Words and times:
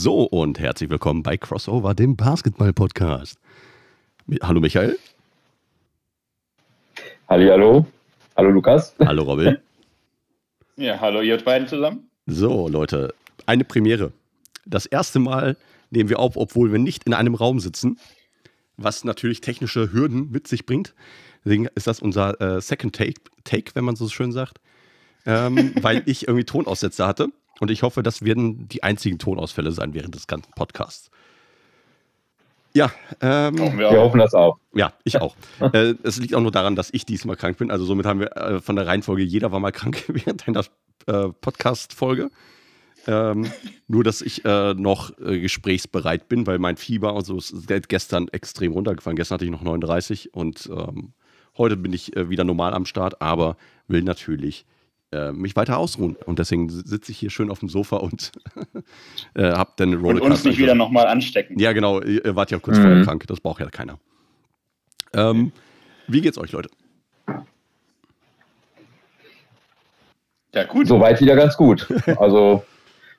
So 0.00 0.22
und 0.22 0.60
herzlich 0.60 0.90
willkommen 0.90 1.24
bei 1.24 1.36
Crossover, 1.36 1.92
dem 1.92 2.14
Basketball-Podcast. 2.14 3.36
Hallo 4.42 4.60
Michael. 4.60 4.96
Halli, 7.28 7.48
hallo. 7.48 7.84
Hallo 8.36 8.50
Lukas. 8.50 8.94
Hallo 9.00 9.24
Robin. 9.24 9.58
Ja, 10.76 11.00
hallo 11.00 11.20
ihr 11.20 11.36
beiden 11.38 11.66
zusammen. 11.66 12.08
So 12.26 12.68
Leute, 12.68 13.12
eine 13.46 13.64
Premiere. 13.64 14.12
Das 14.66 14.86
erste 14.86 15.18
Mal 15.18 15.56
nehmen 15.90 16.08
wir 16.08 16.20
auf, 16.20 16.36
obwohl 16.36 16.70
wir 16.70 16.78
nicht 16.78 17.02
in 17.02 17.12
einem 17.12 17.34
Raum 17.34 17.58
sitzen, 17.58 17.98
was 18.76 19.02
natürlich 19.02 19.40
technische 19.40 19.92
Hürden 19.92 20.30
mit 20.30 20.46
sich 20.46 20.64
bringt. 20.64 20.94
Deswegen 21.44 21.66
ist 21.74 21.88
das 21.88 21.98
unser 21.98 22.40
äh, 22.40 22.60
Second 22.60 22.94
Take, 22.94 23.20
Take, 23.42 23.74
wenn 23.74 23.82
man 23.82 23.96
so 23.96 24.08
schön 24.08 24.30
sagt, 24.30 24.60
ähm, 25.26 25.72
weil 25.82 26.04
ich 26.06 26.28
irgendwie 26.28 26.44
Tonaussetzer 26.44 27.08
hatte. 27.08 27.30
Und 27.60 27.70
ich 27.70 27.82
hoffe, 27.82 28.02
das 28.02 28.22
werden 28.22 28.68
die 28.68 28.82
einzigen 28.82 29.18
Tonausfälle 29.18 29.72
sein 29.72 29.94
während 29.94 30.14
des 30.14 30.26
ganzen 30.26 30.52
Podcasts. 30.52 31.10
Ja, 32.74 32.92
ähm, 33.20 33.58
hoffen 33.58 33.78
wir, 33.78 33.90
wir, 33.90 34.00
hoffen 34.00 34.18
das 34.18 34.34
auch. 34.34 34.58
Ja, 34.74 34.92
ich 35.02 35.20
auch. 35.20 35.34
äh, 35.72 35.94
es 36.02 36.18
liegt 36.18 36.34
auch 36.34 36.40
nur 36.40 36.52
daran, 36.52 36.76
dass 36.76 36.90
ich 36.92 37.06
diesmal 37.06 37.36
krank 37.36 37.58
bin. 37.58 37.70
Also 37.70 37.84
somit 37.84 38.06
haben 38.06 38.20
wir 38.20 38.36
äh, 38.36 38.60
von 38.60 38.76
der 38.76 38.86
Reihenfolge, 38.86 39.22
jeder 39.22 39.50
war 39.50 39.60
mal 39.60 39.72
krank 39.72 40.04
während 40.08 40.46
einer 40.46 40.64
äh, 41.06 41.28
Podcast-Folge. 41.40 42.30
Ähm, 43.06 43.50
nur, 43.86 44.04
dass 44.04 44.20
ich 44.20 44.44
äh, 44.44 44.74
noch 44.74 45.18
äh, 45.18 45.40
gesprächsbereit 45.40 46.28
bin, 46.28 46.46
weil 46.46 46.58
mein 46.58 46.76
Fieber 46.76 47.14
und 47.14 47.24
so 47.24 47.38
ist 47.38 47.66
gestern 47.88 48.28
extrem 48.28 48.72
runtergefallen. 48.72 49.16
Gestern 49.16 49.36
hatte 49.36 49.46
ich 49.46 49.50
noch 49.50 49.62
39 49.62 50.34
und 50.34 50.68
ähm, 50.70 51.14
heute 51.56 51.76
bin 51.76 51.92
ich 51.92 52.14
äh, 52.16 52.28
wieder 52.28 52.44
normal 52.44 52.74
am 52.74 52.84
Start, 52.84 53.22
aber 53.22 53.56
will 53.86 54.02
natürlich 54.02 54.66
äh, 55.12 55.32
mich 55.32 55.56
weiter 55.56 55.78
ausruhen. 55.78 56.16
Und 56.26 56.38
deswegen 56.38 56.68
sitze 56.68 57.12
ich 57.12 57.18
hier 57.18 57.30
schön 57.30 57.50
auf 57.50 57.60
dem 57.60 57.68
Sofa 57.68 57.96
und 57.96 58.32
äh, 59.34 59.52
habe 59.52 59.72
dann 59.76 59.94
Rollercoaster. 59.94 60.24
Und 60.24 60.32
uns 60.32 60.44
nicht 60.44 60.58
wieder 60.58 60.74
nochmal 60.74 61.06
anstecken. 61.06 61.58
Ja, 61.58 61.72
genau. 61.72 62.00
Ihr 62.02 62.36
wart 62.36 62.50
ja 62.50 62.58
kurz 62.58 62.78
mhm. 62.78 62.82
vorher 62.82 63.04
krank. 63.04 63.26
Das 63.26 63.40
braucht 63.40 63.60
ja 63.60 63.68
keiner. 63.70 63.98
Ähm, 65.14 65.52
wie 66.06 66.20
geht's 66.20 66.38
euch, 66.38 66.52
Leute? 66.52 66.70
Ja, 70.54 70.64
gut. 70.64 70.88
Soweit 70.88 71.20
wieder 71.20 71.36
ganz 71.36 71.56
gut. 71.56 71.86
Also 72.18 72.64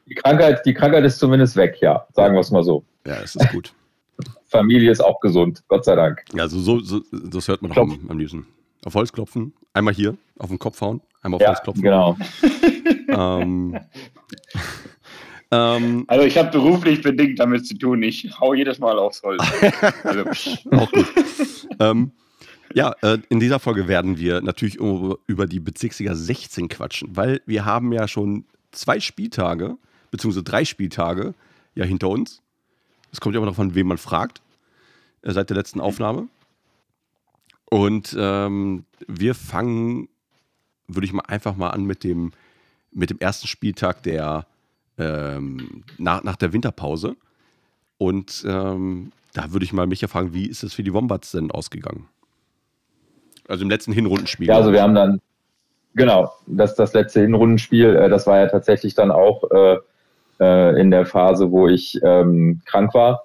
die 0.08 0.16
Krankheit, 0.16 0.66
die 0.66 0.74
Krankheit 0.74 1.06
ist 1.06 1.20
zumindest 1.20 1.56
weg, 1.56 1.78
ja. 1.82 2.06
Sagen 2.14 2.34
wir 2.34 2.42
es 2.42 2.52
mal 2.52 2.64
so. 2.64 2.84
Ja, 3.06 3.22
es 3.22 3.36
ist 3.36 3.52
gut. 3.52 3.74
Familie 4.48 4.92
ist 4.92 5.02
auch 5.02 5.20
gesund, 5.20 5.64
Gott 5.68 5.86
sei 5.86 5.96
Dank. 5.96 6.24
Ja, 6.34 6.44
also 6.44 6.60
so, 6.60 6.80
so 6.80 7.02
das 7.12 7.48
hört 7.48 7.62
man 7.62 7.72
doch 7.72 7.84
am, 7.84 8.00
am 8.10 8.18
liebsten. 8.18 8.48
Auf 8.84 8.96
Holz 8.96 9.12
klopfen, 9.12 9.54
einmal 9.74 9.94
hier 9.94 10.18
auf 10.40 10.50
den 10.50 10.58
Kopf 10.58 10.82
hauen, 10.82 11.02
einmal 11.22 11.38
auf 11.38 11.42
ja, 11.42 11.56
klopfen. 11.56 11.84
Genau. 11.84 12.18
ähm, 13.10 13.80
ähm, 15.52 16.06
also 16.08 16.26
ich 16.26 16.38
habe 16.38 16.52
beruflich 16.52 17.02
bedingt 17.02 17.40
damit 17.40 17.66
zu 17.66 17.78
tun, 17.78 18.04
ich 18.04 18.40
hau 18.40 18.54
jedes 18.54 18.80
Mal 18.80 18.98
aufs 18.98 19.24
Holz. 19.24 19.44
also, 20.04 20.26
auch 20.72 20.92
gut. 20.92 21.08
ähm, 21.80 22.12
ja, 22.74 22.94
äh, 23.02 23.18
in 23.30 23.40
dieser 23.40 23.60
Folge 23.60 23.88
werden 23.88 24.18
wir 24.18 24.42
natürlich 24.42 24.78
über 24.78 25.48
die 25.48 25.60
Bezirksliga 25.60 26.14
16 26.16 26.70
quatschen, 26.70 27.16
weil 27.16 27.42
wir 27.46 27.66
haben 27.66 27.92
ja 27.92 28.08
schon 28.08 28.46
zwei 28.72 29.00
Spieltage, 29.00 29.78
beziehungsweise 30.12 30.44
drei 30.44 30.66
Spieltage 30.66 31.34
ja 31.76 31.86
hinter 31.86 32.10
uns. 32.10 32.42
Es 33.12 33.20
kommt 33.20 33.34
ja 33.34 33.40
immer 33.40 33.48
darauf 33.48 33.60
an, 33.60 33.74
wen 33.74 33.88
man 33.88 33.98
fragt, 33.98 34.42
äh, 35.24 35.32
seit 35.32 35.50
der 35.50 35.58
letzten 35.58 35.82
Aufnahme. 35.82 36.28
Und 37.70 38.16
ähm, 38.18 38.86
wir 39.08 39.36
fangen, 39.36 40.10
würde 40.90 41.06
ich 41.06 41.14
mal 41.14 41.24
einfach 41.28 41.56
mal 41.56 41.70
an 41.70 41.86
mit 41.86 42.04
dem, 42.04 42.32
mit 42.92 43.10
dem 43.10 43.20
ersten 43.20 43.48
Spieltag 43.48 44.04
der 44.04 44.46
ähm, 44.98 45.84
nach, 45.98 46.24
nach 46.24 46.36
der 46.36 46.52
Winterpause. 46.52 47.16
Und 47.98 48.44
ähm, 48.48 49.12
da 49.34 49.52
würde 49.52 49.66
ich 49.66 49.74
mal 49.74 49.88
Micha 49.88 50.08
fragen, 50.08 50.34
wie 50.34 50.48
ist 50.48 50.64
es 50.64 50.74
für 50.74 50.84
die 50.84 50.94
Wombats 50.94 51.32
denn 51.32 51.52
ausgegangen? 51.52 52.08
Also 53.48 53.64
im 53.64 53.70
letzten 53.70 53.94
Hinrundenspiel. 53.94 54.48
Ja, 54.48 54.56
also 54.56 54.72
wir 54.72 54.82
haben 54.82 54.96
dann, 54.96 55.22
genau, 55.96 56.32
das, 56.48 56.76
das 56.76 56.94
letzte 56.94 57.22
Hinrundenspiel, 57.22 57.96
äh, 57.96 58.10
das 58.10 58.28
war 58.28 58.40
ja 58.40 58.48
tatsächlich 58.48 58.96
dann 58.96 59.12
auch 59.12 59.44
äh, 59.52 59.78
äh, 60.40 60.80
in 60.80 60.92
der 60.92 61.06
Phase, 61.06 61.52
wo 61.52 61.68
ich 61.68 62.00
ähm, 62.04 62.62
krank 62.66 62.94
war. 62.94 63.24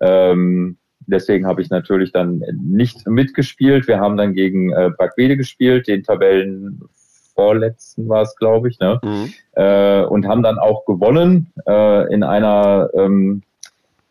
Ähm, 0.00 0.76
deswegen 1.12 1.46
habe 1.46 1.62
ich 1.62 1.70
natürlich 1.70 2.10
dann 2.12 2.42
nicht 2.60 3.06
mitgespielt. 3.06 3.86
Wir 3.86 4.00
haben 4.00 4.16
dann 4.16 4.34
gegen 4.34 4.72
äh, 4.72 4.90
Brackwede 4.96 5.36
gespielt, 5.36 5.86
den 5.86 6.02
Tabellenvorletzten 6.02 8.08
war 8.08 8.22
es, 8.22 8.34
glaube 8.36 8.68
ich, 8.68 8.80
ne? 8.80 8.98
Mhm. 9.02 9.32
Äh, 9.52 10.02
und 10.04 10.26
haben 10.26 10.42
dann 10.42 10.58
auch 10.58 10.84
gewonnen 10.84 11.52
äh, 11.68 12.12
in 12.12 12.24
einer 12.24 12.90
ähm, 12.94 13.42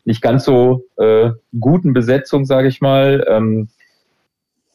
nicht 0.05 0.21
ganz 0.21 0.45
so 0.45 0.83
äh, 0.97 1.31
guten 1.59 1.93
Besetzung, 1.93 2.45
sage 2.45 2.67
ich 2.67 2.81
mal. 2.81 3.25
Ähm, 3.27 3.69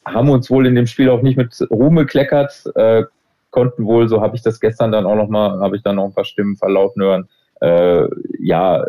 haben 0.05 0.29
uns 0.29 0.49
wohl 0.49 0.67
in 0.67 0.75
dem 0.75 0.87
Spiel 0.87 1.09
auch 1.09 1.21
nicht 1.21 1.37
mit 1.37 1.57
Ruhm 1.69 1.95
gekleckert, 1.95 2.63
äh, 2.75 3.03
konnten 3.49 3.85
wohl, 3.85 4.07
so 4.07 4.21
habe 4.21 4.35
ich 4.35 4.41
das 4.41 4.59
gestern 4.59 4.91
dann 4.91 5.05
auch 5.05 5.15
noch 5.15 5.29
mal, 5.29 5.59
habe 5.59 5.75
ich 5.75 5.83
dann 5.83 5.97
noch 5.97 6.05
ein 6.05 6.13
paar 6.13 6.25
Stimmen 6.25 6.55
verlauten 6.55 7.01
hören, 7.01 7.27
äh, 7.61 8.07
ja, 8.39 8.83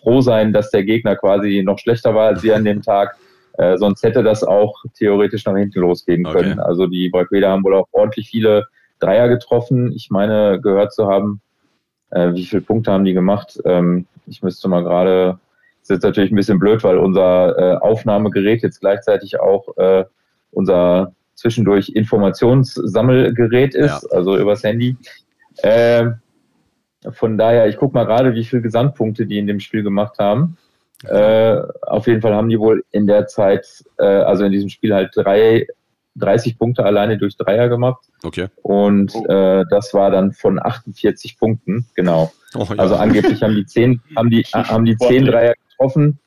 froh 0.00 0.20
sein, 0.20 0.52
dass 0.52 0.70
der 0.70 0.84
Gegner 0.84 1.16
quasi 1.16 1.62
noch 1.64 1.78
schlechter 1.78 2.14
war 2.14 2.28
als 2.28 2.42
wir 2.42 2.56
an 2.56 2.64
dem 2.64 2.82
Tag. 2.82 3.16
Äh, 3.58 3.76
sonst 3.76 4.02
hätte 4.02 4.22
das 4.22 4.42
auch 4.44 4.82
theoretisch 4.94 5.44
nach 5.44 5.56
hinten 5.56 5.80
losgehen 5.80 6.26
okay. 6.26 6.38
können. 6.38 6.60
Also 6.60 6.86
die 6.86 7.10
Wolfweder 7.12 7.50
haben 7.50 7.64
wohl 7.64 7.74
auch 7.74 7.88
ordentlich 7.92 8.30
viele 8.30 8.66
Dreier 8.98 9.28
getroffen. 9.28 9.92
Ich 9.92 10.08
meine, 10.10 10.60
gehört 10.60 10.92
zu 10.94 11.06
haben, 11.06 11.40
äh, 12.10 12.32
wie 12.32 12.44
viele 12.44 12.62
Punkte 12.62 12.92
haben 12.92 13.04
die 13.04 13.14
gemacht? 13.14 13.60
Ähm, 13.64 14.06
ich 14.26 14.42
müsste 14.42 14.68
mal 14.68 14.82
gerade, 14.82 15.38
das 15.80 15.82
ist 15.82 15.90
jetzt 15.90 16.02
natürlich 16.04 16.30
ein 16.30 16.36
bisschen 16.36 16.58
blöd, 16.58 16.82
weil 16.84 16.96
unser 16.96 17.58
äh, 17.58 17.76
Aufnahmegerät 17.78 18.62
jetzt 18.62 18.80
gleichzeitig 18.80 19.38
auch 19.40 19.76
äh, 19.76 20.04
unser 20.52 21.12
zwischendurch 21.34 21.90
Informationssammelgerät 21.90 23.74
ist, 23.74 24.02
ja. 24.04 24.16
also 24.16 24.38
übers 24.38 24.62
Handy. 24.62 24.96
Äh, 25.58 26.10
von 27.10 27.36
daher, 27.36 27.68
ich 27.68 27.76
gucke 27.76 27.94
mal 27.94 28.04
gerade, 28.04 28.34
wie 28.34 28.44
viele 28.44 28.62
Gesamtpunkte 28.62 29.26
die 29.26 29.38
in 29.38 29.46
dem 29.46 29.60
Spiel 29.60 29.82
gemacht 29.82 30.18
haben. 30.18 30.56
Äh, 31.04 31.60
auf 31.82 32.06
jeden 32.06 32.22
Fall 32.22 32.34
haben 32.34 32.48
die 32.48 32.60
wohl 32.60 32.84
in 32.92 33.06
der 33.06 33.26
Zeit, 33.26 33.84
äh, 33.98 34.04
also 34.04 34.44
in 34.44 34.52
diesem 34.52 34.68
Spiel 34.68 34.94
halt 34.94 35.10
drei, 35.14 35.66
30 36.16 36.58
Punkte 36.58 36.84
alleine 36.84 37.18
durch 37.18 37.36
Dreier 37.36 37.68
gemacht. 37.68 38.04
Okay. 38.22 38.48
Und 38.62 39.14
äh, 39.28 39.64
das 39.68 39.94
war 39.94 40.10
dann 40.10 40.32
von 40.32 40.60
48 40.62 41.38
Punkten, 41.38 41.86
genau. 41.94 42.32
Oh, 42.54 42.66
ja. 42.68 42.76
Also 42.76 42.96
angeblich 42.96 43.42
haben 43.42 43.56
die 43.56 43.66
zehn, 43.66 44.00
haben 44.14 44.30
die, 44.30 44.42
haben 44.42 44.84
die 44.84 44.96
zehn 44.96 45.24
Dreier 45.24 45.54
getroffen. 45.70 46.20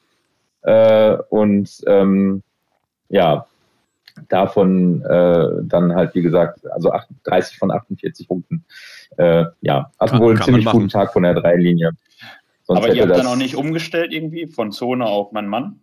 Äh, 0.64 1.18
und 1.30 1.70
ähm, 1.88 2.42
ja, 3.10 3.46
davon 4.30 5.02
äh, 5.04 5.48
dann 5.64 5.96
halt, 5.96 6.16
wie 6.16 6.22
gesagt, 6.22 6.66
also 6.72 6.92
30 7.24 7.58
von 7.58 7.72
48 7.72 8.28
Punkten 8.28 8.66
äh, 9.18 9.46
ja, 9.62 9.92
hatten 10.00 10.12
kann, 10.12 10.22
wohl 10.22 10.34
einen 10.34 10.42
ziemlich 10.42 10.66
guten 10.66 10.90
Tag 10.90 11.14
von 11.14 11.24
der 11.24 11.34
Dreilinie. 11.34 11.92
Sonst 12.64 12.80
Aber 12.80 12.94
ihr 12.94 13.04
habt 13.04 13.18
dann 13.18 13.28
auch 13.28 13.36
nicht 13.36 13.56
umgestellt 13.56 14.12
irgendwie 14.12 14.48
von 14.48 14.72
Zone 14.72 15.06
auf 15.06 15.32
Mann-Mann? 15.32 15.80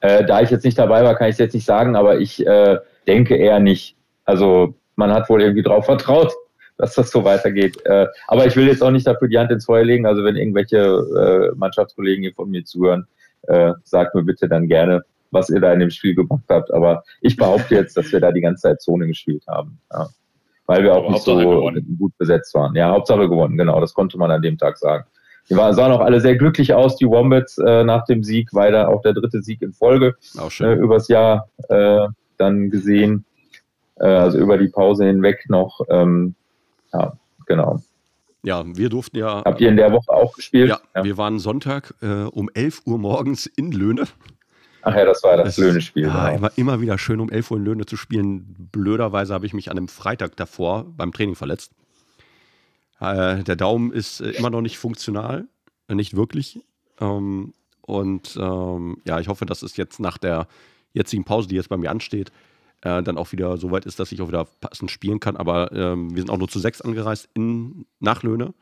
Äh, 0.00 0.24
da 0.24 0.40
ich 0.40 0.50
jetzt 0.50 0.64
nicht 0.64 0.78
dabei 0.78 1.04
war, 1.04 1.14
kann 1.14 1.28
ich 1.28 1.34
es 1.34 1.38
jetzt 1.38 1.54
nicht 1.54 1.66
sagen, 1.66 1.96
aber 1.96 2.18
ich 2.18 2.46
äh, 2.46 2.78
denke 3.06 3.36
eher 3.36 3.60
nicht. 3.60 3.96
Also 4.24 4.74
man 4.96 5.12
hat 5.12 5.28
wohl 5.28 5.42
irgendwie 5.42 5.62
drauf 5.62 5.84
vertraut, 5.84 6.32
dass 6.78 6.94
das 6.94 7.10
so 7.10 7.24
weitergeht. 7.24 7.84
Äh, 7.84 8.06
aber 8.28 8.46
ich 8.46 8.56
will 8.56 8.66
jetzt 8.66 8.82
auch 8.82 8.90
nicht 8.90 9.06
dafür 9.06 9.28
die 9.28 9.38
Hand 9.38 9.50
ins 9.50 9.66
Feuer 9.66 9.84
legen. 9.84 10.06
Also 10.06 10.24
wenn 10.24 10.36
irgendwelche 10.36 10.78
äh, 10.78 11.56
Mannschaftskollegen 11.56 12.22
hier 12.22 12.34
von 12.34 12.50
mir 12.50 12.64
zuhören, 12.64 13.06
äh, 13.42 13.72
sagt 13.84 14.14
mir 14.14 14.22
bitte 14.22 14.48
dann 14.48 14.68
gerne, 14.68 15.04
was 15.30 15.50
ihr 15.50 15.60
da 15.60 15.72
in 15.72 15.80
dem 15.80 15.90
Spiel 15.90 16.14
gemacht 16.14 16.44
habt. 16.48 16.72
Aber 16.72 17.02
ich 17.20 17.36
behaupte 17.36 17.74
jetzt, 17.74 17.96
dass 17.96 18.10
wir 18.12 18.20
da 18.20 18.32
die 18.32 18.40
ganze 18.40 18.62
Zeit 18.62 18.80
Zone 18.80 19.06
gespielt 19.06 19.44
haben. 19.46 19.78
Ja 19.92 20.08
weil 20.66 20.82
wir 20.82 20.94
auch 20.94 21.08
nicht 21.08 21.22
so 21.22 21.36
gewonnen. 21.36 21.96
gut 21.98 22.16
besetzt 22.18 22.54
waren. 22.54 22.74
Ja, 22.74 22.90
Hauptsache 22.90 23.28
gewonnen, 23.28 23.56
genau, 23.56 23.80
das 23.80 23.94
konnte 23.94 24.18
man 24.18 24.30
an 24.30 24.42
dem 24.42 24.58
Tag 24.58 24.78
sagen. 24.78 25.04
Die 25.48 25.56
waren, 25.56 25.74
sahen 25.74 25.92
auch 25.92 26.00
alle 26.00 26.20
sehr 26.20 26.36
glücklich 26.36 26.74
aus, 26.74 26.96
die 26.96 27.06
Wombats 27.06 27.56
äh, 27.58 27.84
nach 27.84 28.04
dem 28.04 28.24
Sieg, 28.24 28.48
weil 28.52 28.72
da 28.72 28.88
auch 28.88 29.00
der 29.02 29.12
dritte 29.12 29.42
Sieg 29.42 29.62
in 29.62 29.72
Folge 29.72 30.16
äh, 30.60 30.74
übers 30.74 31.06
Jahr 31.06 31.48
äh, 31.68 32.08
dann 32.36 32.70
gesehen, 32.70 33.24
äh, 34.00 34.06
also 34.06 34.38
über 34.38 34.58
die 34.58 34.68
Pause 34.68 35.06
hinweg 35.06 35.44
noch. 35.48 35.80
Ähm, 35.88 36.34
ja, 36.92 37.12
genau. 37.46 37.80
Ja, 38.42 38.64
wir 38.66 38.88
durften 38.88 39.18
ja. 39.18 39.44
Habt 39.44 39.60
ihr 39.60 39.68
in 39.68 39.76
der 39.76 39.92
Woche 39.92 40.10
auch 40.10 40.34
gespielt? 40.34 40.70
Ja, 40.70 40.80
ja. 40.94 41.04
wir 41.04 41.16
waren 41.16 41.38
Sonntag 41.38 41.94
äh, 42.02 42.24
um 42.24 42.50
11 42.52 42.82
Uhr 42.86 42.98
morgens 42.98 43.46
in 43.46 43.70
Löhne. 43.70 44.04
Ach 44.88 44.94
ja, 44.94 45.04
das 45.04 45.20
war 45.24 45.36
das, 45.36 45.56
das 45.56 45.56
Löhne-Spiel. 45.56 46.04
Ja, 46.04 46.30
genau. 46.30 46.48
immer, 46.54 46.80
wieder 46.80 46.96
schön, 46.96 47.18
um 47.18 47.28
11 47.28 47.50
Uhr 47.50 47.56
in 47.56 47.64
Löhne 47.64 47.86
zu 47.86 47.96
spielen. 47.96 48.68
Blöderweise 48.70 49.34
habe 49.34 49.44
ich 49.44 49.52
mich 49.52 49.68
an 49.68 49.76
einem 49.76 49.88
Freitag 49.88 50.36
davor 50.36 50.86
beim 50.96 51.10
Training 51.10 51.34
verletzt. 51.34 51.72
Äh, 53.00 53.42
der 53.42 53.56
Daumen 53.56 53.90
ist 53.92 54.20
äh, 54.20 54.30
immer 54.30 54.48
noch 54.48 54.60
nicht 54.60 54.78
funktional, 54.78 55.48
äh, 55.88 55.96
nicht 55.96 56.14
wirklich. 56.14 56.60
Ähm, 57.00 57.52
und 57.80 58.38
ähm, 58.40 58.98
ja, 59.04 59.18
ich 59.18 59.26
hoffe, 59.26 59.44
dass 59.44 59.62
es 59.62 59.76
jetzt 59.76 59.98
nach 59.98 60.18
der 60.18 60.46
jetzigen 60.92 61.24
Pause, 61.24 61.48
die 61.48 61.56
jetzt 61.56 61.68
bei 61.68 61.76
mir 61.76 61.90
ansteht, 61.90 62.30
äh, 62.82 63.02
dann 63.02 63.18
auch 63.18 63.32
wieder 63.32 63.56
so 63.56 63.72
weit 63.72 63.86
ist, 63.86 63.98
dass 63.98 64.12
ich 64.12 64.22
auch 64.22 64.28
wieder 64.28 64.44
passend 64.60 64.92
spielen 64.92 65.18
kann. 65.18 65.36
Aber 65.36 65.72
ähm, 65.72 66.10
wir 66.14 66.22
sind 66.22 66.30
auch 66.30 66.38
nur 66.38 66.48
zu 66.48 66.60
sechs 66.60 66.80
angereist 66.80 67.28
in, 67.34 67.86
nach 67.98 68.22
Löhne. 68.22 68.54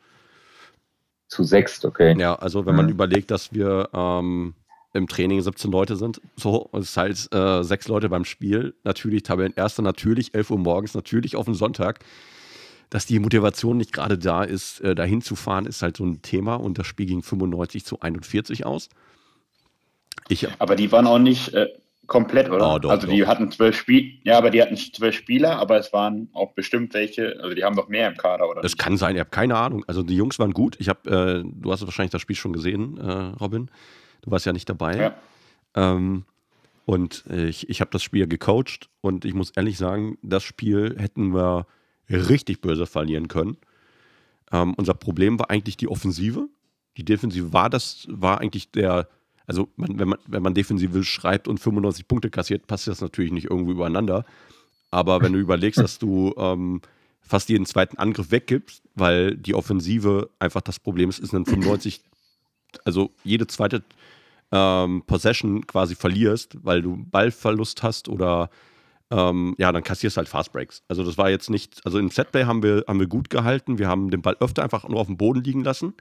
Zu 1.27 1.43
sechst, 1.43 1.85
okay. 1.85 2.15
Ja, 2.17 2.33
also 2.33 2.65
wenn 2.65 2.75
man 2.75 2.85
mhm. 2.85 2.93
überlegt, 2.93 3.29
dass 3.29 3.53
wir 3.53 3.89
ähm, 3.93 4.55
im 4.95 5.07
Training 5.07 5.41
17 5.41 5.71
Leute 5.71 5.95
sind, 5.95 6.21
so, 6.35 6.69
es 6.73 6.89
ist 6.89 6.97
halt 6.97 7.33
äh, 7.33 7.63
sechs 7.63 7.87
Leute 7.87 8.09
beim 8.09 8.25
Spiel, 8.25 8.73
natürlich 8.83 9.23
Tabellenerster, 9.23 9.81
natürlich 9.81 10.33
11 10.33 10.51
Uhr 10.51 10.59
morgens, 10.59 10.93
natürlich 10.93 11.35
auf 11.35 11.45
den 11.45 11.53
Sonntag. 11.53 11.99
Dass 12.89 13.05
die 13.05 13.19
Motivation 13.19 13.77
nicht 13.77 13.93
gerade 13.93 14.17
da 14.17 14.43
ist, 14.43 14.79
äh, 14.81 14.95
dahin 14.95 15.21
zu 15.21 15.35
fahren, 15.35 15.65
ist 15.65 15.81
halt 15.81 15.97
so 15.97 16.05
ein 16.05 16.21
Thema 16.21 16.55
und 16.55 16.77
das 16.77 16.87
Spiel 16.87 17.07
ging 17.07 17.23
95 17.23 17.83
zu 17.83 17.99
41 17.99 18.65
aus. 18.65 18.89
Ich, 20.29 20.47
aber 20.59 20.75
die 20.75 20.91
waren 20.91 21.07
auch 21.07 21.19
nicht 21.19 21.53
äh, 21.53 21.67
komplett, 22.07 22.49
oder? 22.49 22.75
Oh, 22.75 22.79
doch, 22.79 22.89
also 22.89 23.07
die 23.07 23.21
doch. 23.21 23.27
hatten 23.27 23.51
zwölf 23.51 23.75
Spiele, 23.75 24.13
ja, 24.23 24.37
aber 24.37 24.49
die 24.49 24.61
hatten 24.61 24.77
zwölf 24.77 25.15
Spieler, 25.15 25.57
aber 25.57 25.77
es 25.77 25.93
waren 25.93 26.29
auch 26.33 26.53
bestimmt 26.53 26.93
welche, 26.93 27.37
also 27.41 27.55
die 27.55 27.63
haben 27.63 27.75
doch 27.75 27.87
mehr 27.87 28.07
im 28.07 28.17
Kader, 28.17 28.49
oder? 28.49 28.61
Das 28.61 28.77
kann 28.77 28.97
sein, 28.97 29.15
ich 29.15 29.19
habe 29.19 29.29
keine 29.29 29.55
Ahnung. 29.55 29.83
Also 29.87 30.03
die 30.03 30.15
Jungs 30.15 30.39
waren 30.39 30.51
gut. 30.51 30.75
Ich 30.79 30.89
habe, 30.89 31.43
äh, 31.43 31.43
du 31.45 31.71
hast 31.71 31.83
wahrscheinlich 31.83 32.11
das 32.11 32.21
Spiel 32.21 32.35
schon 32.35 32.53
gesehen, 32.53 32.97
äh, 32.97 33.11
Robin. 33.39 33.69
Du 34.25 34.31
warst 34.31 34.45
ja 34.45 34.53
nicht 34.53 34.69
dabei. 34.69 34.97
Ja. 34.97 35.15
Ähm, 35.75 36.25
und 36.85 37.25
ich, 37.27 37.67
ich 37.69 37.81
habe 37.81 37.91
das 37.91 38.03
Spiel 38.03 38.27
gecoacht 38.27 38.89
und 39.01 39.25
ich 39.25 39.33
muss 39.33 39.51
ehrlich 39.51 39.77
sagen, 39.77 40.17
das 40.21 40.43
Spiel 40.43 40.95
hätten 40.99 41.33
wir 41.33 41.65
richtig 42.09 42.61
böse 42.61 42.85
verlieren 42.85 43.27
können. 43.27 43.57
Ähm, 44.51 44.73
unser 44.77 44.93
Problem 44.93 45.39
war 45.39 45.49
eigentlich 45.49 45.77
die 45.77 45.87
Offensive. 45.87 46.47
Die 46.97 47.03
Defensive 47.03 47.53
war 47.53 47.69
das, 47.69 48.05
war 48.09 48.39
eigentlich 48.39 48.71
der, 48.71 49.09
also 49.47 49.69
man, 49.75 49.97
wenn, 49.99 50.09
man, 50.09 50.19
wenn 50.27 50.43
man 50.43 50.53
Defensive 50.53 51.03
schreibt 51.03 51.47
und 51.47 51.59
95 51.59 52.07
Punkte 52.07 52.29
kassiert, 52.29 52.67
passt 52.67 52.87
das 52.87 53.01
natürlich 53.01 53.31
nicht 53.31 53.49
irgendwo 53.49 53.71
übereinander. 53.71 54.25
Aber 54.91 55.21
wenn 55.21 55.33
du 55.33 55.39
überlegst, 55.39 55.79
dass 55.79 55.97
du 55.97 56.33
ähm, 56.37 56.81
fast 57.21 57.49
jeden 57.49 57.65
zweiten 57.65 57.97
Angriff 57.97 58.31
weggibst, 58.31 58.83
weil 58.93 59.35
die 59.35 59.55
Offensive 59.55 60.29
einfach 60.39 60.61
das 60.61 60.79
Problem 60.79 61.09
ist, 61.09 61.19
ist 61.19 61.33
ein 61.33 61.45
95, 61.45 62.01
also 62.85 63.11
jede 63.23 63.47
zweite 63.47 63.83
ähm, 64.51 65.03
Possession 65.05 65.65
quasi 65.67 65.95
verlierst, 65.95 66.57
weil 66.63 66.81
du 66.81 66.97
Ballverlust 67.09 67.83
hast 67.83 68.09
oder 68.09 68.49
ähm, 69.11 69.55
ja, 69.57 69.71
dann 69.71 69.83
kassierst 69.83 70.17
halt 70.17 70.27
Fast 70.27 70.51
Breaks. 70.51 70.83
Also 70.87 71.03
das 71.03 71.17
war 71.17 71.29
jetzt 71.29 71.49
nicht, 71.49 71.81
also 71.85 71.99
im 71.99 72.09
Setplay 72.09 72.45
haben 72.45 72.63
wir, 72.63 72.83
haben 72.87 72.99
wir 72.99 73.07
gut 73.07 73.29
gehalten, 73.29 73.77
wir 73.77 73.87
haben 73.87 74.09
den 74.09 74.21
Ball 74.21 74.35
öfter 74.39 74.63
einfach 74.63 74.87
nur 74.87 74.99
auf 74.99 75.07
dem 75.07 75.17
Boden 75.17 75.43
liegen 75.43 75.63
lassen. 75.63 75.93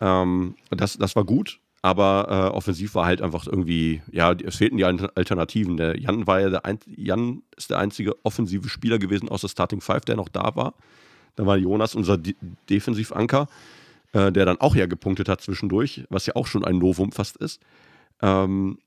Ähm, 0.00 0.56
das, 0.70 0.98
das 0.98 1.16
war 1.16 1.24
gut, 1.24 1.60
aber 1.82 2.26
äh, 2.28 2.56
offensiv 2.56 2.94
war 2.94 3.06
halt 3.06 3.22
einfach 3.22 3.46
irgendwie, 3.46 4.02
ja, 4.10 4.32
es 4.32 4.56
fehlten 4.56 4.76
die 4.76 4.84
Alternativen. 4.84 5.76
Der 5.76 5.98
Jan 5.98 6.26
war 6.26 6.40
ja 6.40 6.50
der 6.50 6.64
ein, 6.64 6.78
Jan 6.86 7.42
ist 7.56 7.70
der 7.70 7.78
einzige 7.78 8.14
offensive 8.24 8.68
Spieler 8.68 8.98
gewesen 8.98 9.28
aus 9.28 9.42
der 9.42 9.48
Starting 9.48 9.80
Five, 9.80 10.04
der 10.04 10.16
noch 10.16 10.28
da 10.28 10.56
war. 10.56 10.74
Da 11.36 11.46
war 11.46 11.56
Jonas 11.56 11.94
unser 11.94 12.16
De 12.16 12.34
Defensivanker, 12.70 13.48
äh, 14.14 14.32
der 14.32 14.46
dann 14.46 14.58
auch 14.60 14.74
ja 14.74 14.86
gepunktet 14.86 15.28
hat 15.28 15.40
zwischendurch, 15.40 16.04
was 16.08 16.26
ja 16.26 16.36
auch 16.36 16.46
schon 16.46 16.64
ein 16.64 16.78
Novum 16.78 17.12
fast 17.12 17.36
ist. 17.36 17.60
Ähm, 18.22 18.78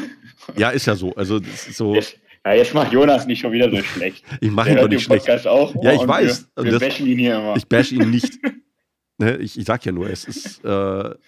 ja, 0.56 0.70
ist 0.70 0.86
ja 0.86 0.94
so. 0.94 1.14
Also 1.14 1.40
so. 1.70 1.94
Ja, 1.94 2.52
jetzt 2.52 2.74
macht 2.74 2.92
Jonas 2.92 3.26
nicht 3.26 3.40
schon 3.40 3.52
wieder 3.52 3.70
so 3.70 3.82
schlecht. 3.82 4.24
Ich 4.40 4.50
mache 4.50 4.70
ihn 4.70 4.76
doch 4.76 4.88
nicht 4.88 5.02
schlecht. 5.02 5.46
Auch 5.46 5.74
ja, 5.82 5.94
ich 5.94 6.06
weiß. 6.06 6.50
Wir, 6.56 6.64
wir 6.64 6.78
bashen 6.78 7.06
ihn 7.06 7.18
hier 7.18 7.36
immer. 7.36 7.56
Ich 7.56 7.66
bash 7.66 7.92
ihn 7.92 8.10
nicht. 8.10 8.38
ne, 9.18 9.38
ich, 9.38 9.58
ich 9.58 9.64
sag 9.64 9.84
ja 9.86 9.92
nur, 9.92 10.10
es 10.10 10.24
ist, 10.26 10.62
äh, 10.64 10.68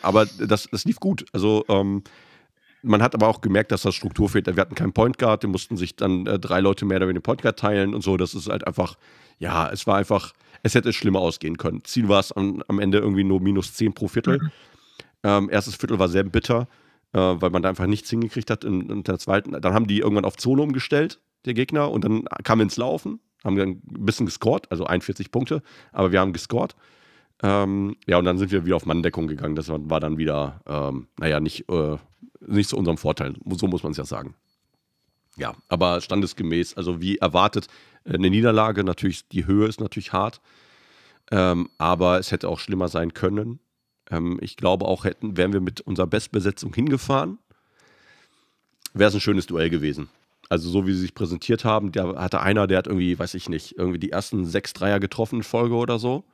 aber 0.03 0.27
das, 0.39 0.69
das 0.71 0.85
lief 0.85 1.01
gut. 1.01 1.25
Also, 1.33 1.65
ähm, 1.69 2.03
man 2.83 3.03
hat 3.03 3.15
aber 3.15 3.29
auch 3.29 3.41
gemerkt, 3.41 3.73
dass 3.73 3.83
das 3.83 3.95
Struktur 3.95 4.29
fehlt. 4.29 4.47
Wir 4.47 4.61
hatten 4.61 4.75
keinen 4.75 4.93
Point 4.93 5.19
Guard, 5.19 5.43
die 5.43 5.49
mussten 5.49 5.77
sich 5.77 5.97
dann 5.97 6.27
äh, 6.27 6.39
drei 6.39 6.61
Leute 6.61 6.85
mehr 6.85 6.99
oder 6.99 7.09
weniger 7.09 7.23
Point 7.23 7.43
Guard 7.43 7.59
teilen 7.59 7.95
und 7.95 8.03
so. 8.03 8.17
Das 8.17 8.35
ist 8.35 8.49
halt 8.49 8.67
einfach, 8.67 8.97
ja, 9.39 9.71
es 9.71 9.87
war 9.87 9.97
einfach, 9.97 10.33
es 10.63 10.75
hätte 10.75 10.93
schlimmer 10.93 11.21
ausgehen 11.21 11.57
können. 11.57 11.85
Ziel 11.85 12.09
war 12.09 12.21
es 12.21 12.33
am, 12.33 12.63
am 12.69 12.79
Ende 12.79 12.99
irgendwie 12.99 13.25
nur 13.25 13.41
minus 13.41 13.75
10 13.75 13.95
pro 13.95 14.09
Viertel. 14.09 14.39
Mhm. 14.39 14.51
Ähm, 15.23 15.51
erstes 15.51 15.77
Viertel 15.77 15.99
war 15.99 16.09
sehr 16.09 16.25
bitter 16.25 16.69
äh, 17.13 17.19
weil 17.19 17.51
man 17.51 17.63
da 17.63 17.69
einfach 17.69 17.87
nichts 17.87 18.11
hingekriegt 18.11 18.51
hat 18.51 18.65
in, 18.65 18.91
in, 18.91 19.03
der 19.03 19.19
zweiten. 19.19 19.53
Dann 19.61 19.75
haben 19.75 19.87
die 19.87 20.01
irgendwann 20.01 20.25
auf 20.25 20.37
Zone 20.37 20.63
umgestellt, 20.63 21.19
der 21.45 21.55
Gegner, 21.55 21.91
und 21.91 22.05
dann 22.05 22.25
kam 22.45 22.61
ins 22.61 22.77
Laufen, 22.77 23.21
haben 23.43 23.57
dann 23.57 23.69
ein 23.71 24.05
bisschen 24.05 24.27
gescored, 24.27 24.71
also 24.71 24.85
41 24.85 25.31
Punkte, 25.31 25.63
aber 25.93 26.13
wir 26.13 26.21
haben 26.21 26.33
gescored. 26.33 26.77
Ähm, 27.43 27.97
ja, 28.07 28.19
und 28.19 28.25
dann 28.25 28.39
sind 28.39 28.51
wir 28.51 28.65
wieder 28.65 28.77
auf 28.77 28.87
Manndeckung 28.87 29.27
gegangen. 29.27 29.57
Das 29.57 29.69
war, 29.69 30.01
dann 30.01 30.19
wieder, 30.19 30.61
ähm, 30.67 31.09
naja, 31.19 31.41
nicht, 31.41 31.69
äh, 31.69 31.97
nicht 32.41 32.71
zu 32.71 32.77
unserem 32.77 32.97
Vorteil. 32.97 33.35
So 33.57 33.67
muss 33.67 33.83
man 33.83 33.93
es 33.93 33.99
ja 33.99 34.05
sagen. 34.05 34.35
Ja, 35.37 35.55
aber 35.69 36.01
standesgemäß, 36.01 36.75
also 36.75 37.01
wie 37.03 37.19
erwartet, 37.19 37.69
eine 38.05 38.31
Niederlage, 38.31 38.85
natürlich, 38.85 39.29
die 39.29 39.47
Höhe 39.47 39.67
ist 39.69 39.81
natürlich 39.81 40.13
hart, 40.13 40.41
ähm, 41.31 41.69
aber 41.77 42.19
es 42.19 42.33
hätte 42.33 42.49
auch 42.49 42.59
schlimmer 42.59 42.89
sein 42.89 43.13
können. 43.13 43.61
Ähm, 44.11 44.39
ich 44.41 44.57
glaube 44.57 44.87
auch, 44.87 45.05
hätten, 45.05 45.37
wären 45.37 45.53
wir 45.53 45.61
mit 45.61 45.83
unserer 45.83 46.07
Bestbesetzung 46.07 46.73
hingefahren, 46.73 47.39
wäre 48.95 49.09
es 49.09 49.15
ein 49.15 49.21
schönes 49.21 49.47
Duell 49.47 49.69
gewesen. 49.69 50.09
Also 50.49 50.71
so 50.71 50.87
wie 50.87 50.95
sie 50.95 51.01
sich 51.01 51.15
präsentiert 51.15 51.65
haben, 51.65 51.93
der 51.93 52.15
hatte 52.17 52.41
einer, 52.41 52.67
der 52.67 52.79
hat 52.79 52.87
irgendwie, 52.87 53.19
weiß 53.19 53.35
ich 53.35 53.49
nicht, 53.49 53.77
irgendwie 53.77 53.99
die 53.99 54.13
ersten 54.13 54.47
sechs 54.47 54.73
Dreier 54.73 55.01
getroffen 55.01 55.37
in 55.37 55.43
Folge 55.43 55.75
oder 55.75 55.99
so. 55.99 56.25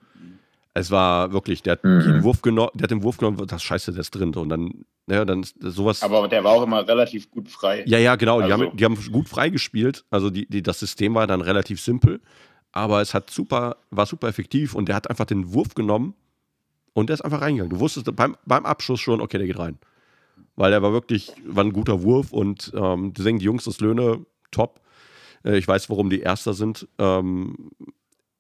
Es 0.74 0.90
war 0.90 1.32
wirklich, 1.32 1.62
der 1.62 1.72
hat 1.72 1.84
mhm. 1.84 2.00
den 2.00 2.22
Wurf 2.22 2.40
genommen, 2.40 2.70
der 2.74 2.84
hat 2.84 2.90
den 2.90 3.02
Wurf 3.02 3.19
genommen, 3.19 3.46
das 3.46 3.62
Scheiße, 3.62 3.92
der 3.92 4.00
ist 4.00 4.10
drin. 4.12 4.34
Und 4.34 4.48
dann, 4.48 4.84
ja, 5.06 5.24
dann 5.24 5.42
ist 5.42 5.54
sowas. 5.60 6.02
Aber 6.02 6.26
der 6.28 6.42
war 6.44 6.52
auch 6.52 6.62
immer 6.62 6.86
relativ 6.86 7.30
gut 7.30 7.48
frei. 7.48 7.84
Ja, 7.86 7.98
ja, 7.98 8.16
genau. 8.16 8.40
Also. 8.40 8.46
Die, 8.46 8.52
haben, 8.52 8.76
die 8.76 8.84
haben 8.84 9.12
gut 9.12 9.28
frei 9.28 9.50
gespielt. 9.50 10.04
Also 10.10 10.30
die, 10.30 10.48
die, 10.48 10.62
das 10.62 10.78
System 10.80 11.14
war 11.14 11.26
dann 11.26 11.42
relativ 11.42 11.80
simpel. 11.80 12.20
Aber 12.72 13.02
es 13.02 13.12
hat 13.12 13.28
super, 13.28 13.76
war 13.90 14.06
super 14.06 14.28
effektiv 14.28 14.74
und 14.74 14.88
der 14.88 14.96
hat 14.96 15.10
einfach 15.10 15.26
den 15.26 15.52
Wurf 15.52 15.74
genommen 15.74 16.14
und 16.94 17.08
der 17.08 17.14
ist 17.14 17.20
einfach 17.20 17.42
reingegangen. 17.42 17.70
Du 17.70 17.80
wusstest 17.80 18.14
beim, 18.16 18.36
beim 18.46 18.64
Abschuss 18.64 19.00
schon, 19.00 19.20
okay, 19.20 19.36
der 19.36 19.46
geht 19.46 19.58
rein. 19.58 19.78
Weil 20.56 20.72
er 20.72 20.82
war 20.82 20.92
wirklich, 20.92 21.32
war 21.46 21.64
ein 21.64 21.72
guter 21.72 22.02
Wurf 22.02 22.32
und 22.32 22.72
ähm, 22.74 23.12
deswegen 23.16 23.38
die 23.38 23.44
Jungs 23.44 23.64
das 23.64 23.80
Löhne 23.80 24.24
top. 24.50 24.80
Äh, 25.44 25.58
ich 25.58 25.69
weiß, 25.69 25.90
warum 25.90 26.08
die 26.08 26.20
Erster 26.20 26.54
sind. 26.54 26.88
Ähm, 26.98 27.70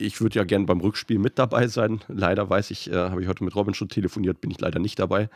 ich 0.02 0.20
würde 0.20 0.38
ja 0.38 0.44
gerne 0.44 0.66
beim 0.66 0.80
Rückspiel 0.80 1.18
mit 1.18 1.38
dabei 1.38 1.68
sein. 1.68 2.00
Leider 2.08 2.48
weiß 2.48 2.70
ich, 2.70 2.90
äh, 2.90 2.94
habe 2.94 3.22
ich 3.22 3.28
heute 3.28 3.44
mit 3.44 3.54
Robin 3.54 3.74
schon 3.74 3.88
telefoniert, 3.88 4.40
bin 4.40 4.50
ich 4.50 4.60
leider 4.60 4.78
nicht 4.78 4.98
dabei. 4.98 5.28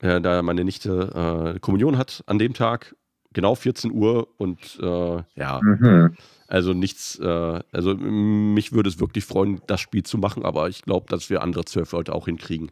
Äh, 0.00 0.20
da 0.20 0.42
meine 0.42 0.64
Nichte 0.64 1.54
äh, 1.56 1.58
Kommunion 1.60 1.98
hat 1.98 2.22
an 2.26 2.38
dem 2.38 2.54
Tag, 2.54 2.94
genau 3.32 3.54
14 3.54 3.92
Uhr 3.92 4.28
und 4.38 4.78
äh, 4.80 5.22
ja. 5.34 5.60
Mhm. 5.62 6.16
Also 6.48 6.74
nichts, 6.74 7.18
äh, 7.18 7.60
also 7.72 7.94
mich 7.96 8.72
würde 8.72 8.88
es 8.88 9.00
wirklich 9.00 9.24
freuen, 9.24 9.60
das 9.66 9.80
Spiel 9.80 10.04
zu 10.04 10.16
machen, 10.18 10.44
aber 10.44 10.68
ich 10.68 10.82
glaube, 10.82 11.06
dass 11.08 11.28
wir 11.28 11.42
andere 11.42 11.64
zwölf 11.64 11.92
Leute 11.92 12.14
auch 12.14 12.26
hinkriegen, 12.26 12.70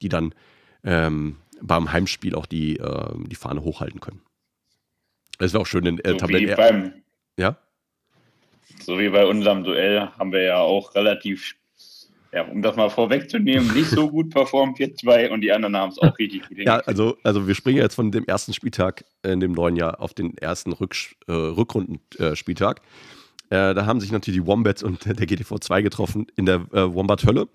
die 0.00 0.08
dann 0.08 0.32
ähm, 0.84 1.36
beim 1.60 1.92
Heimspiel 1.92 2.34
auch 2.34 2.46
die, 2.46 2.76
äh, 2.78 3.14
die 3.26 3.34
Fahne 3.34 3.62
hochhalten 3.62 4.00
können. 4.00 4.20
Es 5.38 5.52
wäre 5.52 5.62
auch 5.62 5.66
schön 5.66 5.86
in 5.86 5.98
äh, 5.98 6.12
so 6.12 6.16
Tabellen. 6.18 7.02
Ja? 7.36 7.58
So 8.80 8.98
wie 8.98 9.08
bei 9.08 9.26
unserem 9.26 9.64
Duell 9.64 10.08
haben 10.18 10.32
wir 10.32 10.42
ja 10.42 10.58
auch 10.58 10.94
relativ, 10.94 11.54
ja, 12.32 12.42
um 12.42 12.62
das 12.62 12.76
mal 12.76 12.90
vorwegzunehmen, 12.90 13.72
nicht 13.74 13.90
so 13.90 14.10
gut 14.10 14.30
performt, 14.30 14.78
wir 14.78 14.94
zwei 14.94 15.30
und 15.30 15.40
die 15.40 15.52
anderen 15.52 15.76
haben 15.76 15.90
es 15.90 15.98
auch 15.98 16.18
richtig 16.18 16.48
gut 16.48 16.58
Ja, 16.58 16.78
also, 16.78 17.16
also 17.22 17.46
wir 17.46 17.54
springen 17.54 17.78
jetzt 17.78 17.94
von 17.94 18.10
dem 18.10 18.24
ersten 18.26 18.52
Spieltag 18.52 19.04
in 19.22 19.40
dem 19.40 19.52
neuen 19.52 19.76
Jahr 19.76 20.00
auf 20.00 20.14
den 20.14 20.36
ersten 20.38 20.72
Rück, 20.72 20.94
äh, 21.26 21.32
Rückrundenspieltag. 21.32 22.80
Äh, 23.50 23.74
da 23.74 23.86
haben 23.86 24.00
sich 24.00 24.10
natürlich 24.10 24.40
die 24.40 24.46
Wombats 24.46 24.82
und 24.82 25.04
der 25.18 25.26
GTV 25.26 25.58
2 25.58 25.82
getroffen 25.82 26.26
in 26.36 26.46
der 26.46 26.66
äh, 26.72 26.92
Wombat-Hölle. 26.92 27.48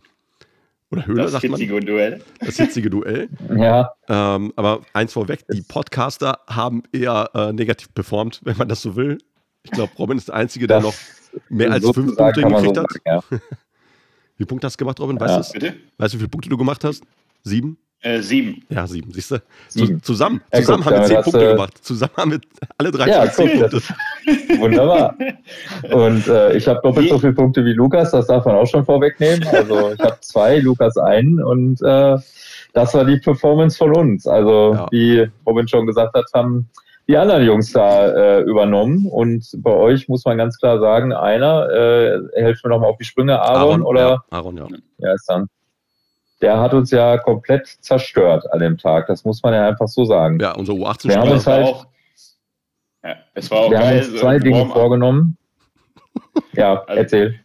Oder 0.91 1.05
Höhle, 1.05 1.23
das 1.23 1.31
sagt 1.31 1.43
man. 1.43 1.51
Das 1.51 1.61
hitzige 1.61 1.79
Duell. 1.79 2.21
Das 2.39 2.57
hitzige 2.57 2.89
Duell. 2.89 3.29
ja. 3.55 3.91
Ähm, 4.09 4.51
aber 4.57 4.81
eins 4.93 5.13
vorweg, 5.13 5.45
die 5.51 5.61
Podcaster 5.61 6.39
haben 6.47 6.83
eher 6.91 7.29
äh, 7.33 7.53
negativ 7.53 7.93
performt, 7.93 8.41
wenn 8.43 8.57
man 8.57 8.67
das 8.67 8.81
so 8.81 8.95
will. 8.95 9.17
Ich 9.63 9.71
glaube, 9.71 9.91
Robin 9.97 10.17
ist 10.17 10.27
der 10.27 10.35
Einzige, 10.35 10.67
der 10.67 10.81
das 10.81 10.85
noch 10.85 10.95
mehr 11.49 11.71
als 11.71 11.83
fünf 11.89 12.15
Punkte 12.15 12.41
gekriegt 12.41 12.75
so 12.75 12.81
hat. 12.81 12.91
Sagen, 12.91 13.01
ja. 13.05 13.23
Wie 14.37 14.45
Punkte 14.45 14.65
hast 14.65 14.75
du 14.75 14.79
gemacht, 14.79 14.99
Robin? 14.99 15.19
Weißt 15.19 15.53
ja. 15.53 15.59
du 15.59 15.75
Weißt 15.97 16.13
du, 16.13 16.17
wie 16.17 16.21
viele 16.21 16.29
Punkte 16.29 16.49
du 16.49 16.57
gemacht 16.57 16.83
hast? 16.83 17.03
Sieben? 17.43 17.77
Äh, 18.03 18.21
sieben. 18.21 18.63
Ja, 18.69 18.87
sieben, 18.87 19.11
siehst 19.11 19.29
du? 19.29 19.43
Sieben. 19.67 20.01
Zusammen, 20.01 20.41
ja, 20.51 20.61
zusammen 20.61 20.83
gut, 20.83 20.93
haben 20.93 21.01
wir 21.01 21.07
zehn 21.07 21.21
Punkte 21.21 21.45
äh, 21.45 21.51
gemacht. 21.51 21.77
Zusammen 21.85 22.13
haben 22.17 22.31
wir 22.31 22.39
alle 22.79 22.91
drei 22.91 23.07
ja, 23.07 23.31
zehn 23.31 23.59
Punkte. 23.59 23.79
Wunderbar. 24.59 25.15
Und 25.91 26.27
äh, 26.27 26.57
ich 26.57 26.67
habe 26.67 26.79
doppelt 26.81 27.09
so 27.09 27.19
viele 27.19 27.33
Punkte 27.33 27.63
wie 27.63 27.73
Lukas, 27.73 28.09
das 28.09 28.25
darf 28.25 28.45
man 28.45 28.55
auch 28.55 28.65
schon 28.65 28.83
vorwegnehmen. 28.83 29.47
Also 29.47 29.93
ich 29.93 29.99
habe 29.99 30.17
zwei, 30.21 30.57
Lukas 30.57 30.97
einen 30.97 31.43
und 31.43 31.79
äh, 31.83 32.17
das 32.73 32.93
war 32.95 33.05
die 33.05 33.17
Performance 33.17 33.77
von 33.77 33.95
uns. 33.95 34.25
Also 34.25 34.73
ja. 34.73 34.87
wie 34.89 35.29
Robin 35.45 35.67
schon 35.67 35.85
gesagt 35.85 36.15
hat, 36.15 36.25
haben 36.33 36.67
die 37.11 37.17
anderen 37.17 37.45
Jungs 37.45 37.71
da 37.73 38.07
äh, 38.07 38.41
übernommen. 38.41 39.07
Und 39.07 39.45
bei 39.57 39.71
euch 39.71 40.07
muss 40.07 40.25
man 40.25 40.37
ganz 40.37 40.57
klar 40.57 40.79
sagen, 40.79 41.13
einer, 41.13 41.69
äh, 41.69 42.41
helft 42.41 42.63
mir 42.63 42.71
nochmal 42.71 42.89
auf 42.89 42.97
die 42.97 43.03
Sprünge, 43.03 43.39
Aaron, 43.39 43.81
Aaron 43.81 43.81
oder? 43.83 44.01
Ja, 44.01 44.23
Aaron, 44.29 44.57
ja. 44.57 44.67
Ja, 44.97 45.13
ist 45.13 45.25
dann 45.27 45.47
der 46.41 46.59
hat 46.59 46.73
uns 46.73 46.91
ja 46.91 47.17
komplett 47.17 47.67
zerstört 47.67 48.51
an 48.51 48.59
dem 48.59 48.77
Tag. 48.77 49.07
Das 49.07 49.23
muss 49.23 49.41
man 49.43 49.53
ja 49.53 49.67
einfach 49.67 49.87
so 49.87 50.05
sagen. 50.05 50.39
Ja, 50.39 50.53
unser 50.53 50.73
U18 50.73 51.09
Wir 51.09 51.19
haben 51.19 51.31
uns 51.31 51.47
halt, 51.47 51.65
auch, 51.65 51.85
ja, 53.03 53.15
es 53.33 53.51
war 53.51 53.59
auch 53.59 53.71
wir 53.71 53.77
geil, 53.77 54.01
haben 54.01 54.11
uns 54.11 54.19
zwei 54.19 54.39
Dinge 54.39 54.65
vorgenommen. 54.67 55.37
Ja, 56.53 56.83
also, 56.83 57.01
erzähl. 57.01 57.39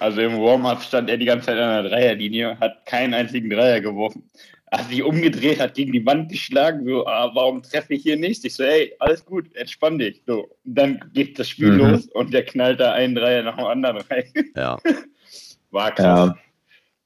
Also 0.00 0.20
im 0.20 0.40
Warm-up 0.40 0.82
stand 0.82 1.08
er 1.08 1.16
die 1.16 1.24
ganze 1.24 1.46
Zeit 1.46 1.58
an 1.58 1.84
der 1.84 1.90
Dreierlinie, 1.90 2.58
hat 2.58 2.84
keinen 2.84 3.14
einzigen 3.14 3.48
Dreier 3.48 3.80
geworfen. 3.80 4.28
Hat 4.70 4.88
sich 4.88 5.02
umgedreht, 5.02 5.60
hat 5.60 5.74
gegen 5.74 5.92
die 5.92 6.04
Wand 6.04 6.30
geschlagen, 6.30 6.86
so, 6.86 7.06
ah, 7.06 7.30
warum 7.34 7.62
treffe 7.62 7.94
ich 7.94 8.02
hier 8.02 8.16
nicht? 8.16 8.44
Ich 8.44 8.54
so, 8.54 8.64
hey, 8.64 8.92
alles 8.98 9.24
gut, 9.24 9.54
entspann 9.56 9.98
dich. 9.98 10.22
So, 10.26 10.48
und 10.64 10.74
dann 10.78 11.00
geht 11.14 11.38
das 11.38 11.48
Spiel 11.48 11.72
mhm. 11.72 11.78
los 11.78 12.06
und 12.08 12.34
der 12.34 12.44
knallt 12.44 12.80
da 12.80 12.92
einen 12.92 13.14
Dreier 13.14 13.42
nach 13.42 13.56
dem 13.56 13.64
anderen 13.64 13.98
rein. 14.10 14.24
Ja. 14.54 14.78
War 15.70 15.94
krass. 15.94 16.30
Ja. 16.30 16.36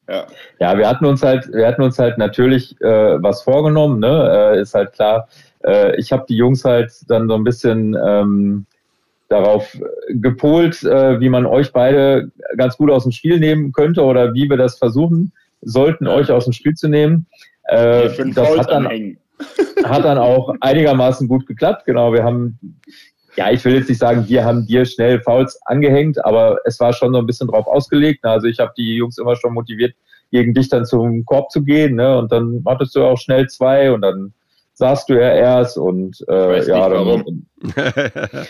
Ja. 0.09 0.27
ja, 0.59 0.79
wir 0.79 0.89
hatten 0.89 1.07
uns 1.07 1.23
halt, 1.23 1.49
wir 1.53 1.67
hatten 1.67 1.83
uns 1.83 1.99
halt 1.99 2.19
natürlich 2.19 2.79
äh, 2.81 3.23
was 3.23 3.43
vorgenommen, 3.43 4.01
ne? 4.01 4.53
Äh, 4.57 4.61
ist 4.61 4.75
halt 4.75 4.93
klar. 4.93 5.29
Äh, 5.65 5.97
ich 5.97 6.11
habe 6.13 6.25
die 6.29 6.37
Jungs 6.37 6.65
halt 6.65 6.93
dann 7.09 7.29
so 7.29 7.35
ein 7.35 7.45
bisschen 7.45 7.97
ähm, 8.05 8.67
darauf 9.29 9.77
gepolt, 10.09 10.83
äh, 10.83 11.21
wie 11.21 11.29
man 11.29 11.47
euch 11.47 11.73
beide 11.73 12.31
ganz 12.57 12.77
gut 12.77 12.91
aus 12.91 13.05
dem 13.05 13.13
Spiel 13.13 13.39
nehmen 13.39 13.73
könnte 13.73 14.03
oder 14.03 14.35
wie 14.35 14.51
wir 14.51 14.57
das 14.57 14.77
versuchen 14.77 15.33
sollten, 15.63 16.09
euch 16.09 16.31
aus 16.31 16.45
dem 16.45 16.53
Spiel 16.53 16.75
zu 16.75 16.89
nehmen. 16.89 17.27
Äh, 17.65 18.11
das 18.33 18.59
hat 18.59 18.71
dann, 18.71 18.87
hat 19.85 20.05
dann 20.05 20.19
auch 20.19 20.55
einigermaßen 20.61 21.29
gut 21.29 21.47
geklappt. 21.47 21.85
Genau, 21.87 22.13
wir 22.13 22.25
haben, 22.25 22.59
ja, 23.37 23.51
ich 23.51 23.65
will 23.65 23.75
jetzt 23.75 23.89
nicht 23.89 23.99
sagen, 23.99 24.25
wir 24.29 24.45
haben 24.45 24.67
dir 24.67 24.85
schnell 24.85 25.21
Fouls 25.23 25.59
angehängt, 25.65 26.25
aber 26.25 26.59
es 26.65 26.79
war 26.81 26.93
schon 26.93 27.13
so 27.13 27.19
ein 27.19 27.27
bisschen 27.27 27.49
drauf 27.49 27.67
ausgelegt. 27.67 28.25
Also 28.25 28.47
ich 28.47 28.59
habe 28.59 28.73
die 28.77 28.97
Jungs 28.97 29.19
immer 29.19 29.37
schon 29.37 29.55
motiviert, 29.55 29.95
gegen 30.33 30.55
dich 30.55 30.69
dann 30.69 30.87
zum 30.87 31.25
Korb 31.25 31.51
zu 31.51 31.63
gehen. 31.63 31.97
Ne? 31.97 32.19
Und 32.19 32.33
dann 32.33 32.65
hattest 32.67 32.97
du 32.97 33.05
auch 33.05 33.19
schnell 33.19 33.47
zwei 33.49 33.93
und 33.93 34.01
dann 34.01 34.33
saßt 34.75 35.09
du 35.09 35.15
ja 35.15 35.35
erst 35.35 35.79
und 35.79 36.25
äh, 36.29 36.59
ich 36.59 36.59
weiß 36.59 36.67
ja, 36.69 36.89
nicht, 36.89 36.99
warum. 36.99 37.47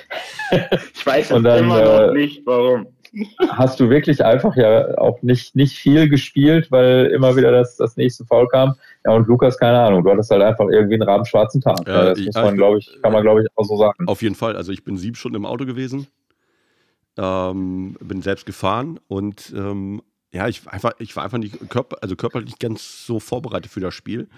ich 0.94 1.06
weiß 1.06 1.28
dann, 1.28 1.44
immer 1.44 1.82
noch 1.82 2.08
äh, 2.08 2.12
nicht, 2.12 2.42
warum. 2.46 2.86
Hast 3.50 3.78
du 3.78 3.90
wirklich 3.90 4.24
einfach 4.24 4.56
ja 4.56 4.96
auch 4.96 5.20
nicht, 5.20 5.54
nicht 5.54 5.76
viel 5.76 6.08
gespielt, 6.08 6.70
weil 6.70 7.06
immer 7.06 7.36
wieder 7.36 7.52
das, 7.52 7.76
das 7.76 7.96
nächste 7.96 8.24
Foul 8.24 8.48
kam. 8.48 8.74
Ja, 9.04 9.12
und 9.12 9.28
Lukas, 9.28 9.58
keine 9.58 9.80
Ahnung, 9.80 10.02
du 10.02 10.10
hattest 10.10 10.30
halt 10.30 10.42
einfach 10.42 10.66
irgendwie 10.70 10.94
einen 10.94 11.02
rabenschwarzen 11.02 11.60
Tag. 11.60 11.86
Ja, 11.86 12.06
das 12.06 12.18
ich, 12.18 12.26
muss 12.26 12.36
man, 12.36 12.56
glaube 12.56 12.78
ich, 12.78 12.98
kann 13.02 13.12
man, 13.12 13.22
glaube 13.22 13.42
ich, 13.42 13.48
auch 13.54 13.64
so 13.64 13.76
sagen. 13.76 14.08
Auf 14.08 14.22
jeden 14.22 14.34
Fall. 14.34 14.56
Also 14.56 14.72
ich 14.72 14.82
bin 14.82 14.96
sieben 14.96 15.16
Stunden 15.16 15.36
im 15.36 15.44
Auto 15.44 15.66
gewesen, 15.66 16.06
ähm, 17.18 17.96
bin 18.00 18.22
selbst 18.22 18.46
gefahren 18.46 18.98
und 19.08 19.52
ähm, 19.54 20.00
ja, 20.32 20.48
ich, 20.48 20.66
einfach, 20.66 20.92
ich 20.98 21.14
war 21.14 21.24
einfach 21.24 21.36
nicht 21.36 21.68
körper, 21.68 21.98
also 22.00 22.16
körperlich 22.16 22.58
ganz 22.58 23.04
so 23.04 23.20
vorbereitet 23.20 23.70
für 23.70 23.80
das 23.80 23.92
Spiel. 23.92 24.28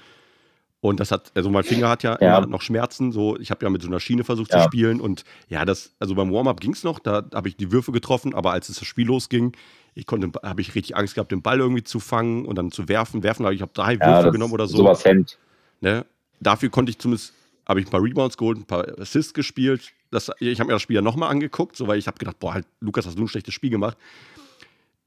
Und 0.84 1.00
das 1.00 1.10
hat, 1.10 1.32
also 1.34 1.48
mein 1.48 1.64
Finger 1.64 1.88
hat 1.88 2.02
ja, 2.02 2.18
ja. 2.20 2.36
immer 2.36 2.46
noch 2.46 2.60
Schmerzen. 2.60 3.10
So, 3.10 3.38
ich 3.38 3.50
habe 3.50 3.64
ja 3.64 3.70
mit 3.70 3.80
so 3.80 3.88
einer 3.88 4.00
Schiene 4.00 4.22
versucht 4.22 4.52
ja. 4.52 4.58
zu 4.58 4.64
spielen. 4.64 5.00
Und 5.00 5.24
ja, 5.48 5.64
das, 5.64 5.94
also 5.98 6.14
beim 6.14 6.30
Warm-up 6.30 6.60
ging 6.60 6.74
es 6.74 6.84
noch, 6.84 6.98
da 6.98 7.24
habe 7.32 7.48
ich 7.48 7.56
die 7.56 7.72
Würfe 7.72 7.90
getroffen, 7.90 8.34
aber 8.34 8.52
als 8.52 8.68
es 8.68 8.80
das 8.80 8.86
Spiel 8.86 9.06
losging, 9.06 9.56
ich 9.94 10.04
konnte, 10.04 10.38
habe 10.42 10.60
ich 10.60 10.74
richtig 10.74 10.94
Angst 10.94 11.14
gehabt, 11.14 11.32
den 11.32 11.40
Ball 11.40 11.58
irgendwie 11.58 11.84
zu 11.84 12.00
fangen 12.00 12.44
und 12.44 12.56
dann 12.56 12.70
zu 12.70 12.86
werfen. 12.86 13.22
Werfen, 13.22 13.50
ich 13.50 13.62
habe 13.62 13.72
drei 13.72 13.94
ja, 13.94 14.06
Würfe 14.06 14.32
genommen 14.32 14.52
oder 14.52 14.66
so. 14.66 14.76
Sowas 14.76 15.06
hemmt. 15.06 15.38
Ne? 15.80 16.04
Dafür 16.40 16.68
konnte 16.68 16.90
ich 16.90 16.98
zumindest, 16.98 17.32
habe 17.66 17.80
ich 17.80 17.86
ein 17.86 17.90
paar 17.90 18.02
Rebounds 18.02 18.36
geholt, 18.36 18.58
ein 18.58 18.66
paar 18.66 18.86
Assists 18.98 19.32
gespielt. 19.32 19.90
Das, 20.10 20.30
ich 20.38 20.60
habe 20.60 20.66
mir 20.66 20.74
das 20.74 20.82
Spiel 20.82 20.96
ja 20.96 21.02
nochmal 21.02 21.30
angeguckt, 21.30 21.76
so, 21.76 21.86
weil 21.86 21.98
ich 21.98 22.06
habe 22.08 22.18
gedacht, 22.18 22.38
boah, 22.40 22.52
halt, 22.52 22.66
Lukas, 22.80 23.06
hast 23.06 23.16
du 23.16 23.22
ein 23.22 23.28
schlechtes 23.28 23.54
Spiel 23.54 23.70
gemacht. 23.70 23.96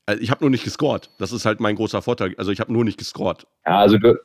Also 0.08 0.24
ich 0.24 0.32
habe 0.32 0.44
nur 0.44 0.50
nicht 0.50 0.64
gescored. 0.64 1.12
Das 1.20 1.32
ist 1.32 1.46
halt 1.46 1.60
mein 1.60 1.76
großer 1.76 2.02
Vorteil. 2.02 2.34
Also 2.40 2.50
ich 2.50 2.60
habe 2.60 2.74
nur 2.74 2.84
nicht 2.84 2.98
gescored. 2.98 3.46
Ja, 3.64 3.78
also 3.82 4.00
du, 4.00 4.18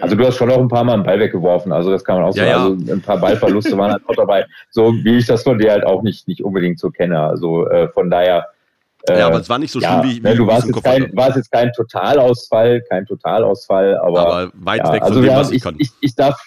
also 0.00 0.16
du 0.16 0.26
hast 0.26 0.36
schon 0.36 0.50
auch 0.50 0.58
ein 0.58 0.68
paar 0.68 0.84
Mal 0.84 0.94
einen 0.94 1.02
Ball 1.04 1.18
weggeworfen, 1.18 1.72
also 1.72 1.90
das 1.90 2.04
kann 2.04 2.16
man 2.16 2.24
auch 2.24 2.34
ja, 2.34 2.58
sagen. 2.58 2.78
Also 2.80 2.92
ein 2.92 3.00
paar 3.00 3.18
Ballverluste 3.18 3.76
waren 3.76 3.92
halt 3.92 4.02
auch 4.06 4.14
dabei. 4.14 4.46
So 4.70 4.92
wie 4.92 5.18
ich 5.18 5.26
das 5.26 5.42
von 5.42 5.58
dir 5.58 5.72
halt 5.72 5.84
auch 5.84 6.02
nicht, 6.02 6.28
nicht 6.28 6.42
unbedingt 6.42 6.78
so 6.78 6.90
kenne. 6.90 7.20
Also 7.20 7.68
äh, 7.68 7.88
von 7.88 8.10
daher. 8.10 8.48
Äh, 9.08 9.18
ja, 9.18 9.26
aber 9.26 9.40
es 9.40 9.48
war 9.48 9.58
nicht 9.58 9.72
so 9.72 9.80
schlimm, 9.80 10.02
wie, 10.02 10.20
ne, 10.20 10.32
wie 10.32 10.36
Du 10.36 10.46
warst 10.46 10.66
jetzt, 10.66 10.84
kein, 10.84 11.10
warst 11.16 11.36
jetzt 11.36 11.50
kein 11.50 11.72
Totalausfall, 11.72 12.82
kein 12.88 13.06
Totalausfall, 13.06 13.96
aber, 13.96 14.20
aber 14.20 14.52
weit 14.54 14.84
ja, 14.84 14.92
weg 14.92 15.02
also 15.02 15.14
von 15.14 15.22
dem, 15.22 15.34
was 15.34 15.50
ich, 15.50 15.56
ich 15.56 15.62
kann. 15.62 15.74
Ich, 15.78 15.90
ich 16.00 16.14
darf, 16.14 16.38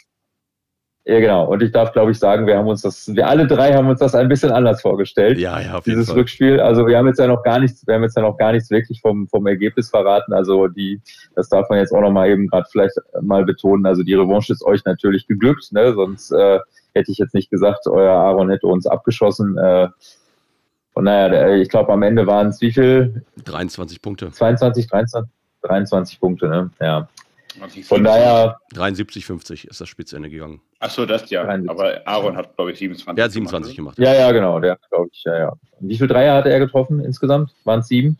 ja, 1.05 1.19
genau. 1.19 1.45
Und 1.47 1.61
ich 1.61 1.71
darf, 1.73 1.91
glaube 1.91 2.11
ich, 2.11 2.19
sagen, 2.19 2.47
wir 2.47 2.57
haben 2.57 2.67
uns 2.67 2.81
das, 2.81 3.13
wir 3.13 3.27
alle 3.27 3.45
drei 3.45 3.73
haben 3.73 3.89
uns 3.89 3.99
das 3.99 4.15
ein 4.15 4.29
bisschen 4.29 4.51
anders 4.51 4.81
vorgestellt. 4.81 5.37
Ja, 5.37 5.59
ja, 5.59 5.75
auf 5.75 5.85
jeden 5.85 5.99
Dieses 5.99 6.07
Fall. 6.07 6.19
Rückspiel. 6.19 6.61
Also 6.61 6.87
wir 6.87 6.97
haben 6.97 7.07
jetzt 7.07 7.19
ja 7.19 7.27
noch 7.27 7.43
gar 7.43 7.59
nichts, 7.59 7.85
wir 7.85 7.95
haben 7.95 8.03
jetzt 8.03 8.15
ja 8.15 8.21
noch 8.21 8.37
gar 8.37 8.53
nichts 8.53 8.69
wirklich 8.69 9.01
vom, 9.01 9.27
vom 9.27 9.45
Ergebnis 9.45 9.89
verraten. 9.89 10.31
Also 10.31 10.69
die, 10.69 11.01
das 11.35 11.49
darf 11.49 11.69
man 11.69 11.79
jetzt 11.79 11.91
auch 11.91 11.99
noch 11.99 12.11
mal 12.11 12.29
eben 12.29 12.47
gerade 12.47 12.65
vielleicht 12.71 12.95
mal 13.21 13.43
betonen. 13.43 13.85
Also 13.85 14.03
die 14.03 14.13
Revanche 14.13 14.53
ist 14.53 14.63
euch 14.63 14.85
natürlich 14.85 15.27
geglückt, 15.27 15.73
ne? 15.73 15.93
Sonst 15.93 16.31
äh, 16.31 16.59
hätte 16.93 17.11
ich 17.11 17.17
jetzt 17.17 17.33
nicht 17.33 17.49
gesagt, 17.49 17.85
euer 17.87 18.13
Aaron 18.13 18.49
hätte 18.49 18.67
uns 18.67 18.87
abgeschossen. 18.87 19.57
Äh, 19.57 19.89
von 20.93 21.03
daher, 21.03 21.55
ich 21.57 21.67
glaube, 21.67 21.91
am 21.91 22.03
Ende 22.03 22.27
waren 22.27 22.47
es 22.47 22.61
wie 22.61 22.71
viel? 22.71 23.23
23 23.43 24.01
Punkte. 24.01 24.31
22, 24.31 24.87
23, 24.87 25.29
23 25.63 26.19
Punkte, 26.21 26.47
ne? 26.47 26.69
Ja. 26.79 27.09
Von 27.83 28.03
daher. 28.03 28.57
73, 28.73 29.25
50 29.25 29.67
ist 29.67 29.81
das 29.81 29.89
Spitzende 29.89 30.29
gegangen. 30.29 30.61
Achso, 30.79 31.05
das 31.05 31.29
ja. 31.29 31.43
73. 31.43 31.69
Aber 31.69 32.07
Aaron 32.07 32.35
hat, 32.35 32.55
glaube 32.55 32.71
ich, 32.71 32.79
27. 32.79 33.15
Der 33.15 33.25
hat 33.25 33.31
27 33.31 33.75
gemacht. 33.75 33.95
gemacht. 33.95 34.13
Ja, 34.13 34.19
ja, 34.19 34.31
genau. 34.31 34.59
Der 34.59 34.77
glaube 34.89 35.09
ich, 35.11 35.23
ja, 35.23 35.37
ja. 35.37 35.53
Wie 35.79 35.95
viele 35.95 36.07
Dreier 36.07 36.35
hatte 36.35 36.49
er 36.49 36.59
getroffen 36.59 36.99
insgesamt? 36.99 37.53
Waren 37.63 37.81
es 37.81 37.87
sieben? 37.87 38.17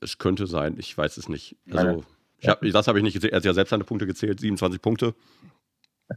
Es 0.00 0.18
könnte 0.18 0.46
sein, 0.46 0.76
ich 0.78 0.96
weiß 0.96 1.18
es 1.18 1.28
nicht. 1.28 1.56
Also, 1.70 2.04
ich 2.38 2.48
hab, 2.48 2.62
das 2.62 2.88
habe 2.88 2.98
ich 2.98 3.04
nicht 3.04 3.14
gezählt. 3.14 3.32
Er 3.32 3.36
hat 3.36 3.44
ja 3.44 3.52
selbst 3.52 3.70
seine 3.70 3.84
Punkte 3.84 4.06
gezählt, 4.06 4.40
27 4.40 4.80
Punkte. 4.80 5.14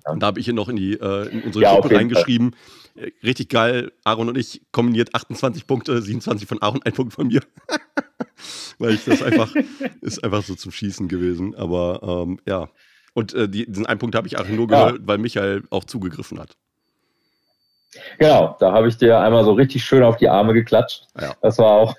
Ja. 0.05 0.15
Da 0.15 0.27
habe 0.27 0.39
ich 0.39 0.47
ihn 0.47 0.55
noch 0.55 0.69
in, 0.69 0.75
die, 0.75 0.93
äh, 0.93 1.29
in 1.29 1.43
unsere 1.43 1.63
ja, 1.63 1.73
Gruppe 1.75 1.95
reingeschrieben. 1.95 2.55
Fall. 2.95 3.11
Richtig 3.23 3.49
geil. 3.49 3.91
Aaron 4.03 4.29
und 4.29 4.37
ich 4.37 4.61
kombiniert 4.71 5.15
28 5.15 5.65
Punkte, 5.65 6.01
27 6.01 6.47
von 6.47 6.61
Aaron, 6.61 6.81
ein 6.83 6.93
Punkt 6.93 7.13
von 7.13 7.27
mir. 7.27 7.41
Weil 8.79 8.93
ich 8.93 9.05
das 9.05 9.21
einfach, 9.21 9.53
ist 10.01 10.23
einfach 10.23 10.43
so 10.43 10.55
zum 10.55 10.71
Schießen 10.71 11.07
gewesen. 11.07 11.55
Aber 11.55 12.25
ähm, 12.25 12.39
ja. 12.45 12.69
Und 13.13 13.33
äh, 13.33 13.47
die, 13.47 13.65
diesen 13.65 13.85
einen 13.85 13.99
Punkt 13.99 14.15
habe 14.15 14.27
ich 14.27 14.37
auch 14.37 14.47
nur 14.47 14.67
gehört, 14.67 14.99
ja. 14.99 15.01
weil 15.03 15.19
Michael 15.19 15.63
auch 15.69 15.83
zugegriffen 15.83 16.39
hat. 16.39 16.55
Genau, 18.17 18.57
da 18.59 18.71
habe 18.71 18.87
ich 18.87 18.97
dir 18.97 19.19
einmal 19.19 19.45
so 19.45 19.53
richtig 19.53 19.85
schön 19.85 20.03
auf 20.03 20.17
die 20.17 20.27
Arme 20.27 20.53
geklatscht. 20.53 21.07
Ja. 21.19 21.35
Das 21.41 21.59
war 21.59 21.71
auch, 21.71 21.95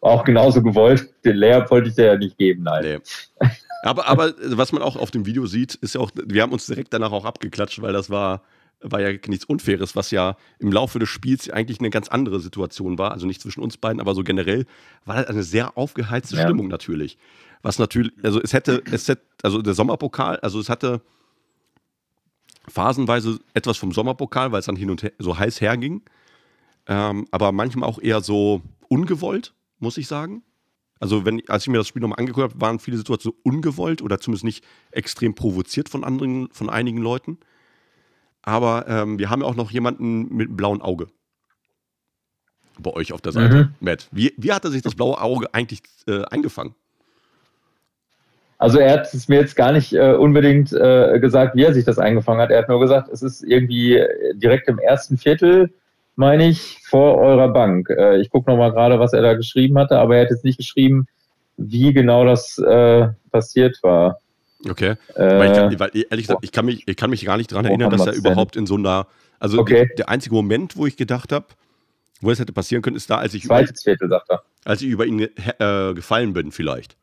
war 0.00 0.12
auch 0.12 0.24
genauso 0.24 0.62
gewollt. 0.62 1.08
Den 1.24 1.36
Layup 1.36 1.70
wollte 1.70 1.88
ich 1.88 1.94
dir 1.94 2.04
ja 2.06 2.16
nicht 2.16 2.36
geben, 2.36 2.64
nein. 2.64 3.00
Nee. 3.40 3.48
Aber, 3.82 4.06
aber 4.06 4.34
was 4.42 4.72
man 4.72 4.82
auch 4.82 4.96
auf 4.96 5.10
dem 5.10 5.26
Video 5.26 5.46
sieht, 5.46 5.74
ist 5.76 5.94
ja 5.94 6.00
auch, 6.00 6.10
wir 6.14 6.42
haben 6.42 6.52
uns 6.52 6.66
direkt 6.66 6.92
danach 6.92 7.12
auch 7.12 7.24
abgeklatscht, 7.24 7.80
weil 7.80 7.92
das 7.92 8.10
war, 8.10 8.42
war 8.80 9.00
ja 9.00 9.16
nichts 9.26 9.44
Unfaires, 9.44 9.96
was 9.96 10.10
ja 10.10 10.36
im 10.58 10.72
Laufe 10.72 10.98
des 10.98 11.08
Spiels 11.08 11.48
eigentlich 11.50 11.80
eine 11.80 11.90
ganz 11.90 12.08
andere 12.08 12.40
Situation 12.40 12.98
war. 12.98 13.12
Also 13.12 13.26
nicht 13.26 13.40
zwischen 13.40 13.62
uns 13.62 13.76
beiden, 13.76 14.00
aber 14.00 14.14
so 14.14 14.22
generell 14.22 14.66
war 15.04 15.16
das 15.16 15.26
eine 15.26 15.42
sehr 15.42 15.76
aufgeheizte 15.76 16.36
ja. 16.36 16.42
Stimmung 16.42 16.68
natürlich. 16.68 17.18
Was 17.62 17.78
natürlich, 17.78 18.12
also 18.22 18.40
es 18.40 18.52
hätte, 18.52 18.82
es 18.90 19.08
hätte, 19.08 19.22
also 19.42 19.62
der 19.62 19.74
Sommerpokal, 19.74 20.38
also 20.40 20.60
es 20.60 20.68
hatte 20.68 21.00
phasenweise 22.68 23.38
etwas 23.54 23.78
vom 23.78 23.92
Sommerpokal, 23.92 24.52
weil 24.52 24.60
es 24.60 24.66
dann 24.66 24.76
hin 24.76 24.90
und 24.90 25.02
her 25.02 25.12
so 25.18 25.38
heiß 25.38 25.60
herging. 25.60 26.02
Ähm, 26.86 27.26
aber 27.30 27.52
manchmal 27.52 27.88
auch 27.88 28.00
eher 28.00 28.20
so 28.20 28.62
ungewollt, 28.88 29.54
muss 29.78 29.98
ich 29.98 30.06
sagen. 30.06 30.42
Also, 31.00 31.24
wenn, 31.24 31.42
als 31.48 31.62
ich 31.62 31.68
mir 31.68 31.78
das 31.78 31.88
Spiel 31.88 32.02
nochmal 32.02 32.18
angeguckt 32.18 32.50
habe, 32.50 32.60
waren 32.60 32.78
viele 32.78 32.96
Situationen 32.96 33.38
ungewollt 33.42 34.02
oder 34.02 34.18
zumindest 34.18 34.44
nicht 34.44 34.64
extrem 34.90 35.34
provoziert 35.34 35.88
von 35.88 36.04
anderen, 36.04 36.48
von 36.52 36.68
einigen 36.68 36.98
Leuten. 36.98 37.38
Aber 38.42 38.86
ähm, 38.88 39.18
wir 39.18 39.30
haben 39.30 39.42
ja 39.42 39.46
auch 39.46 39.56
noch 39.56 39.70
jemanden 39.70 40.34
mit 40.34 40.48
einem 40.48 40.56
blauen 40.56 40.82
Auge. 40.82 41.08
Bei 42.78 42.92
euch 42.92 43.12
auf 43.12 43.20
der 43.20 43.32
Seite. 43.32 43.56
Mhm. 43.56 43.74
Matt, 43.80 44.08
wie, 44.12 44.32
wie 44.36 44.52
hat 44.52 44.64
er 44.64 44.70
sich 44.70 44.82
das 44.82 44.94
blaue 44.94 45.20
Auge 45.20 45.52
eigentlich 45.52 45.82
äh, 46.06 46.24
eingefangen? 46.26 46.74
Also 48.58 48.78
er 48.78 48.92
hat 48.92 49.14
es 49.14 49.28
mir 49.28 49.40
jetzt 49.40 49.54
gar 49.54 49.72
nicht 49.72 49.92
äh, 49.92 50.14
unbedingt 50.14 50.72
äh, 50.72 51.18
gesagt, 51.20 51.54
wie 51.54 51.62
er 51.62 51.74
sich 51.74 51.84
das 51.84 51.98
eingefangen 51.98 52.40
hat. 52.40 52.50
Er 52.50 52.58
hat 52.58 52.68
nur 52.68 52.80
gesagt, 52.80 53.08
es 53.08 53.22
ist 53.22 53.42
irgendwie 53.42 54.02
direkt 54.34 54.68
im 54.68 54.78
ersten 54.78 55.16
Viertel 55.16 55.72
meine 56.18 56.48
ich, 56.48 56.80
vor 56.82 57.16
eurer 57.18 57.48
Bank. 57.48 57.88
Äh, 57.90 58.20
ich 58.20 58.28
gucke 58.28 58.50
nochmal 58.50 58.72
gerade, 58.72 58.98
was 58.98 59.12
er 59.12 59.22
da 59.22 59.34
geschrieben 59.34 59.78
hatte, 59.78 59.98
aber 59.98 60.16
er 60.16 60.22
hat 60.22 60.30
jetzt 60.30 60.44
nicht 60.44 60.56
geschrieben, 60.56 61.06
wie 61.56 61.92
genau 61.92 62.24
das 62.24 62.58
äh, 62.58 63.08
passiert 63.30 63.78
war. 63.82 64.18
Okay. 64.68 64.96
Äh, 65.14 65.38
weil, 65.38 65.72
ich, 65.72 65.78
weil, 65.78 65.90
ehrlich 65.94 66.26
gesagt, 66.26 66.40
ich 66.42 66.50
kann 66.50 66.66
mich, 66.66 66.82
ich 66.88 66.96
kann 66.96 67.10
mich 67.10 67.24
gar 67.24 67.36
nicht 67.36 67.52
daran 67.52 67.66
erinnern, 67.66 67.90
dass 67.90 68.04
er 68.04 68.14
überhaupt 68.14 68.56
in 68.56 68.66
so 68.66 68.74
einer. 68.74 69.06
Also 69.38 69.60
okay. 69.60 69.88
der, 69.96 70.08
einzige 70.08 70.34
Moment, 70.34 70.76
wo 70.76 70.86
ich 70.86 70.96
gedacht 70.96 71.30
habe, 71.30 71.46
wo 72.20 72.32
es 72.32 72.40
hätte 72.40 72.52
passieren 72.52 72.82
können, 72.82 72.96
ist 72.96 73.08
da, 73.08 73.18
als 73.18 73.34
ich 73.34 73.44
Zweites 73.44 73.84
über, 73.84 73.92
Viertel, 73.92 74.08
sagt 74.08 74.28
er. 74.28 74.42
Als 74.64 74.82
ich 74.82 74.88
über 74.88 75.06
ihn 75.06 75.20
äh, 75.20 75.94
gefallen 75.94 76.32
bin, 76.32 76.50
vielleicht. 76.50 76.96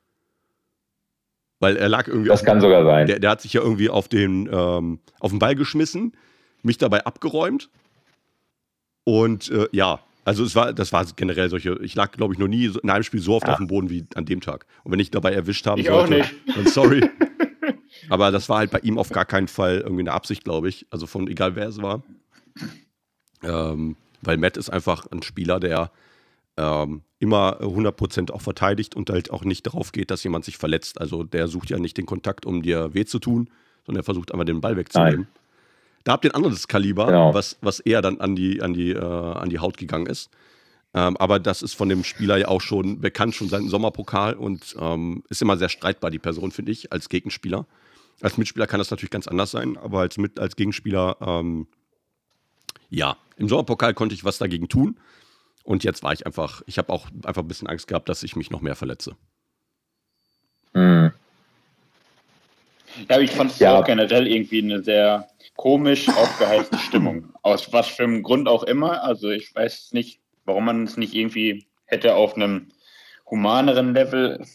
Weil 1.61 1.77
er 1.77 1.87
lag 1.87 2.09
irgendwie. 2.09 2.27
Das 2.27 2.43
kann 2.43 2.59
sogar 2.59 2.83
sein. 2.83 3.07
Der, 3.07 3.19
der, 3.19 3.29
hat 3.29 3.39
sich 3.39 3.53
ja 3.53 3.61
irgendwie 3.61 3.89
auf 3.89 4.09
den, 4.09 4.49
ähm, 4.51 4.99
auf 5.21 5.31
den 5.31 5.39
Ball 5.39 5.55
geschmissen, 5.55 6.11
mich 6.63 6.77
dabei 6.77 7.05
abgeräumt 7.05 7.69
und 9.05 9.49
äh, 9.49 9.69
ja, 9.71 10.01
also 10.25 10.43
es 10.43 10.55
war, 10.55 10.73
das 10.73 10.91
war 10.91 11.05
generell 11.15 11.49
solche, 11.49 11.79
ich 11.81 11.95
lag, 11.95 12.11
glaube 12.11 12.33
ich, 12.33 12.39
noch 12.39 12.47
nie 12.47 12.65
in 12.65 12.89
einem 12.89 13.03
Spiel 13.03 13.21
so 13.21 13.35
oft 13.35 13.45
ja. 13.45 13.53
auf 13.53 13.59
dem 13.59 13.67
Boden 13.67 13.89
wie 13.91 14.05
an 14.15 14.25
dem 14.25 14.41
Tag. 14.41 14.65
Und 14.83 14.91
wenn 14.91 14.99
ich 14.99 15.11
dabei 15.11 15.31
erwischt 15.31 15.67
haben 15.67 15.79
ich 15.79 15.87
sollte, 15.87 16.25
dann 16.53 16.67
sorry. 16.67 17.07
Aber 18.09 18.31
das 18.31 18.49
war 18.49 18.57
halt 18.57 18.71
bei 18.71 18.79
ihm 18.79 18.97
auf 18.97 19.09
gar 19.09 19.25
keinen 19.25 19.47
Fall 19.47 19.81
irgendwie 19.81 20.01
eine 20.01 20.11
Absicht, 20.11 20.43
glaube 20.43 20.67
ich. 20.67 20.87
Also 20.89 21.05
von 21.05 21.27
egal 21.27 21.55
wer 21.55 21.67
es 21.67 21.81
war. 21.81 22.03
Ähm, 23.43 23.95
weil 24.21 24.37
Matt 24.37 24.57
ist 24.57 24.71
einfach 24.71 25.05
ein 25.11 25.21
Spieler, 25.21 25.59
der 25.59 25.91
ähm, 26.57 27.01
immer 27.19 27.61
100% 27.61 28.31
auch 28.31 28.41
verteidigt 28.41 28.95
und 28.95 29.11
halt 29.11 29.29
auch 29.29 29.43
nicht 29.43 29.67
darauf 29.67 29.91
geht, 29.91 30.09
dass 30.09 30.23
jemand 30.23 30.43
sich 30.43 30.57
verletzt. 30.57 30.99
Also 30.99 31.23
der 31.23 31.47
sucht 31.47 31.69
ja 31.69 31.77
nicht 31.77 31.97
den 31.97 32.07
Kontakt, 32.07 32.47
um 32.47 32.63
dir 32.63 32.95
weh 32.95 33.05
zu 33.05 33.19
tun, 33.19 33.49
sondern 33.85 34.01
er 34.01 34.05
versucht 34.05 34.31
einmal 34.31 34.45
den 34.45 34.61
Ball 34.61 34.75
wegzunehmen. 34.75 35.21
Nein. 35.21 35.27
Da 36.05 36.13
habt 36.13 36.23
ihr 36.23 36.31
ein 36.31 36.35
anderes 36.35 36.67
Kaliber, 36.67 37.07
genau. 37.07 37.33
was, 37.33 37.57
was 37.61 37.79
eher 37.79 38.01
dann 38.01 38.21
an 38.21 38.35
die, 38.35 38.61
an 38.61 38.73
die, 38.73 38.91
äh, 38.91 39.03
an 39.03 39.49
die 39.49 39.59
Haut 39.59 39.77
gegangen 39.77 40.05
ist. 40.05 40.29
Ähm, 40.93 41.17
aber 41.17 41.39
das 41.39 41.63
ist 41.63 41.73
von 41.73 41.89
dem 41.89 42.03
Spieler 42.03 42.37
ja 42.37 42.47
auch 42.47 42.61
schon 42.61 43.01
bekannt, 43.01 43.33
schon 43.33 43.49
seit 43.49 43.63
Sommerpokal 43.63 44.35
und 44.35 44.75
ähm, 44.79 45.23
ist 45.29 45.41
immer 45.41 45.57
sehr 45.57 45.67
streitbar, 45.67 46.11
die 46.11 46.19
Person, 46.19 46.51
finde 46.51 46.71
ich, 46.71 46.93
als 46.93 47.09
Gegenspieler. 47.09 47.65
Als 48.21 48.37
Mitspieler 48.37 48.67
kann 48.67 48.77
das 48.77 48.91
natürlich 48.91 49.09
ganz 49.09 49.27
anders 49.27 49.49
sein, 49.49 49.77
aber 49.77 50.01
als, 50.01 50.17
mit, 50.17 50.39
als 50.39 50.55
Gegenspieler, 50.55 51.17
ähm, 51.19 51.67
ja, 52.89 53.17
im 53.35 53.49
Sommerpokal 53.49 53.95
konnte 53.95 54.13
ich 54.13 54.23
was 54.23 54.37
dagegen 54.37 54.69
tun. 54.69 54.99
Und 55.63 55.83
jetzt 55.83 56.03
war 56.03 56.13
ich 56.13 56.27
einfach, 56.27 56.61
ich 56.67 56.77
habe 56.77 56.93
auch 56.93 57.07
einfach 57.25 57.41
ein 57.41 57.47
bisschen 57.47 57.67
Angst 57.67 57.87
gehabt, 57.87 58.07
dass 58.09 58.21
ich 58.21 58.35
mich 58.35 58.51
noch 58.51 58.61
mehr 58.61 58.75
verletze. 58.75 59.17
Mhm. 60.73 61.11
Ja, 63.09 63.19
ich 63.19 63.31
fand 63.31 63.51
es 63.51 63.59
ja. 63.59 63.77
auch 63.77 63.85
generell 63.85 64.27
irgendwie 64.27 64.61
eine 64.61 64.83
sehr 64.83 65.27
komisch 65.55 66.07
aufgeheizte 66.09 66.77
Stimmung. 66.77 67.33
Aus 67.41 67.71
was 67.71 67.87
für 67.87 68.03
einem 68.03 68.23
Grund 68.23 68.47
auch 68.47 68.63
immer. 68.63 69.03
Also 69.03 69.29
ich 69.29 69.53
weiß 69.53 69.93
nicht, 69.93 70.19
warum 70.45 70.65
man 70.65 70.83
es 70.83 70.97
nicht 70.97 71.13
irgendwie 71.13 71.65
hätte 71.85 72.15
auf 72.15 72.35
einem 72.35 72.67
humaneren 73.29 73.93
Level 73.93 74.45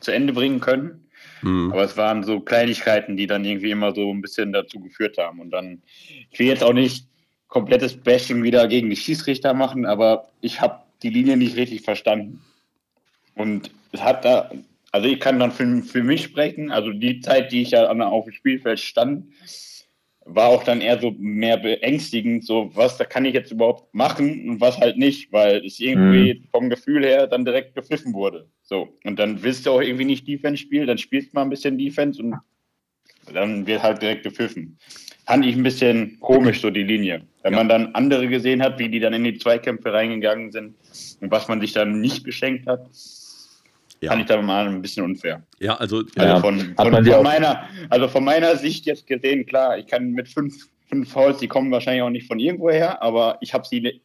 zu 0.00 0.10
Ende 0.10 0.32
bringen 0.32 0.60
können. 0.60 1.08
Mhm. 1.42 1.72
Aber 1.72 1.84
es 1.84 1.96
waren 1.96 2.22
so 2.22 2.40
Kleinigkeiten, 2.40 3.16
die 3.16 3.26
dann 3.26 3.44
irgendwie 3.44 3.70
immer 3.70 3.94
so 3.94 4.10
ein 4.12 4.22
bisschen 4.22 4.52
dazu 4.52 4.80
geführt 4.80 5.18
haben. 5.18 5.40
Und 5.40 5.50
dann, 5.50 5.82
ich 6.30 6.38
will 6.38 6.46
jetzt 6.46 6.64
auch 6.64 6.72
nicht 6.72 7.06
komplettes 7.48 7.96
Bashing 7.96 8.42
wieder 8.42 8.66
gegen 8.68 8.88
die 8.90 8.96
Schießrichter 8.96 9.52
machen, 9.52 9.84
aber 9.84 10.28
ich 10.40 10.60
habe 10.60 10.80
die 11.02 11.10
Linie 11.10 11.36
nicht 11.36 11.56
richtig 11.56 11.82
verstanden. 11.82 12.40
Und 13.34 13.70
es 13.92 14.02
hat 14.02 14.24
da, 14.24 14.50
also 14.92 15.08
ich 15.08 15.18
kann 15.18 15.38
dann 15.38 15.50
für, 15.50 15.82
für 15.82 16.02
mich 16.02 16.22
sprechen, 16.22 16.70
also 16.70 16.92
die 16.92 17.20
Zeit, 17.20 17.50
die 17.50 17.62
ich 17.62 17.70
ja 17.72 17.90
auf 17.90 18.24
dem 18.24 18.32
Spielfeld 18.32 18.78
stand, 18.78 19.26
war 20.24 20.48
auch 20.48 20.62
dann 20.62 20.80
eher 20.80 21.00
so 21.00 21.12
mehr 21.18 21.56
beängstigend, 21.56 22.44
so 22.44 22.70
was 22.74 22.96
da 22.96 23.04
kann 23.04 23.24
ich 23.24 23.34
jetzt 23.34 23.50
überhaupt 23.50 23.92
machen 23.94 24.48
und 24.48 24.60
was 24.60 24.78
halt 24.78 24.96
nicht, 24.96 25.32
weil 25.32 25.64
es 25.64 25.80
irgendwie 25.80 26.34
mhm. 26.34 26.48
vom 26.50 26.70
Gefühl 26.70 27.04
her 27.04 27.26
dann 27.26 27.44
direkt 27.44 27.74
gepfiffen 27.74 28.12
wurde. 28.12 28.46
So. 28.62 28.96
Und 29.04 29.18
dann 29.18 29.42
willst 29.42 29.66
du 29.66 29.72
auch 29.72 29.80
irgendwie 29.80 30.04
nicht 30.04 30.28
Defense 30.28 30.62
spielen, 30.62 30.86
dann 30.86 30.98
spielst 30.98 31.32
du 31.32 31.36
mal 31.36 31.42
ein 31.42 31.50
bisschen 31.50 31.78
Defense 31.78 32.22
und 32.22 32.36
dann 33.32 33.66
wird 33.66 33.82
halt 33.82 34.02
direkt 34.02 34.22
gepfiffen. 34.22 34.78
Fand 35.26 35.46
ich 35.46 35.56
ein 35.56 35.62
bisschen 35.62 36.18
komisch, 36.20 36.60
so 36.60 36.70
die 36.70 36.82
Linie. 36.82 37.22
Wenn 37.42 37.52
ja. 37.52 37.58
man 37.58 37.68
dann 37.68 37.94
andere 37.94 38.28
gesehen 38.28 38.62
hat, 38.62 38.78
wie 38.78 38.88
die 38.88 39.00
dann 39.00 39.14
in 39.14 39.24
die 39.24 39.38
Zweikämpfe 39.38 39.92
reingegangen 39.92 40.52
sind 40.52 40.74
und 41.20 41.30
was 41.30 41.48
man 41.48 41.60
sich 41.60 41.72
dann 41.72 42.00
nicht 42.00 42.24
geschenkt 42.24 42.66
hat, 42.66 42.88
ja. 44.02 44.10
fand 44.10 44.22
ich 44.22 44.28
da 44.28 44.40
mal 44.42 44.66
ein 44.66 44.82
bisschen 44.82 45.04
unfair. 45.04 45.42
Ja, 45.60 45.76
also, 45.76 45.98
also 45.98 46.10
ja. 46.16 46.40
Von, 46.40 46.74
von, 46.76 47.04
von 47.04 47.22
meiner, 47.22 47.68
also 47.88 48.08
von 48.08 48.24
meiner 48.24 48.56
Sicht 48.56 48.84
jetzt 48.86 49.06
gesehen, 49.06 49.46
klar, 49.46 49.78
ich 49.78 49.86
kann 49.86 50.10
mit 50.10 50.28
fünf, 50.28 50.68
fünf 50.88 51.10
Fouls, 51.10 51.38
die 51.38 51.48
kommen 51.48 51.70
wahrscheinlich 51.70 52.02
auch 52.02 52.10
nicht 52.10 52.26
von 52.26 52.40
irgendwoher, 52.40 53.00
aber 53.02 53.38
ich 53.40 53.54
habe 53.54 53.66
sie 53.66 54.02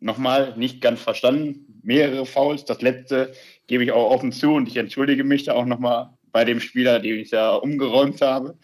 nochmal 0.00 0.54
nicht 0.56 0.80
ganz 0.80 1.00
verstanden. 1.00 1.80
Mehrere 1.82 2.26
Fouls, 2.26 2.64
das 2.64 2.82
letzte 2.82 3.32
gebe 3.66 3.84
ich 3.84 3.92
auch 3.92 4.10
offen 4.10 4.32
zu 4.32 4.54
und 4.54 4.68
ich 4.68 4.76
entschuldige 4.76 5.22
mich 5.22 5.44
da 5.44 5.52
auch 5.52 5.66
nochmal 5.66 6.10
bei 6.32 6.44
dem 6.44 6.60
Spieler, 6.60 6.98
den 6.98 7.20
ich 7.20 7.30
da 7.30 7.54
umgeräumt 7.54 8.20
habe. 8.22 8.58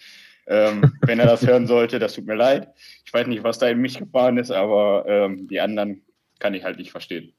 Ähm, 0.46 0.92
wenn 1.02 1.20
er 1.20 1.26
das 1.26 1.46
hören 1.46 1.66
sollte, 1.66 1.98
das 1.98 2.14
tut 2.14 2.26
mir 2.26 2.34
leid. 2.34 2.68
Ich 3.04 3.12
weiß 3.12 3.26
nicht, 3.26 3.44
was 3.44 3.58
da 3.58 3.68
in 3.68 3.78
mich 3.78 3.98
gefahren 3.98 4.38
ist, 4.38 4.50
aber 4.50 5.04
ähm, 5.06 5.46
die 5.48 5.60
anderen 5.60 6.02
kann 6.38 6.54
ich 6.54 6.64
halt 6.64 6.78
nicht 6.78 6.90
verstehen. 6.90 7.32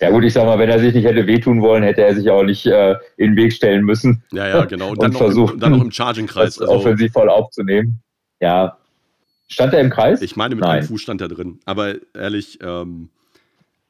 Ja 0.00 0.10
gut, 0.10 0.24
ich 0.24 0.32
sag 0.32 0.46
mal, 0.46 0.58
wenn 0.58 0.68
er 0.68 0.78
sich 0.78 0.94
nicht 0.94 1.04
hätte 1.04 1.26
wehtun 1.26 1.62
wollen, 1.62 1.82
hätte 1.82 2.02
er 2.02 2.14
sich 2.14 2.28
auch 2.30 2.42
nicht 2.42 2.66
äh, 2.66 2.96
in 3.16 3.32
den 3.32 3.36
Weg 3.36 3.52
stellen 3.52 3.84
müssen. 3.84 4.22
Ja, 4.32 4.48
ja, 4.48 4.64
genau. 4.64 4.90
Und, 4.90 4.98
und 4.98 5.02
dann, 5.02 5.12
versucht, 5.12 5.62
dann 5.62 5.72
noch 5.72 5.82
im 5.82 5.90
Charging-Kreis. 5.90 6.60
Also, 6.60 6.72
offensiv 6.72 7.12
voll 7.12 7.28
aufzunehmen. 7.28 8.00
Ja. 8.40 8.76
Stand 9.48 9.72
er 9.74 9.80
im 9.80 9.90
Kreis? 9.90 10.22
Ich 10.22 10.36
meine, 10.36 10.54
mit 10.54 10.64
Nein. 10.64 10.78
einem 10.78 10.86
Fuß 10.86 11.00
stand 11.00 11.20
er 11.20 11.28
drin. 11.28 11.60
Aber 11.64 11.94
ehrlich, 12.14 12.58
ähm, 12.62 13.10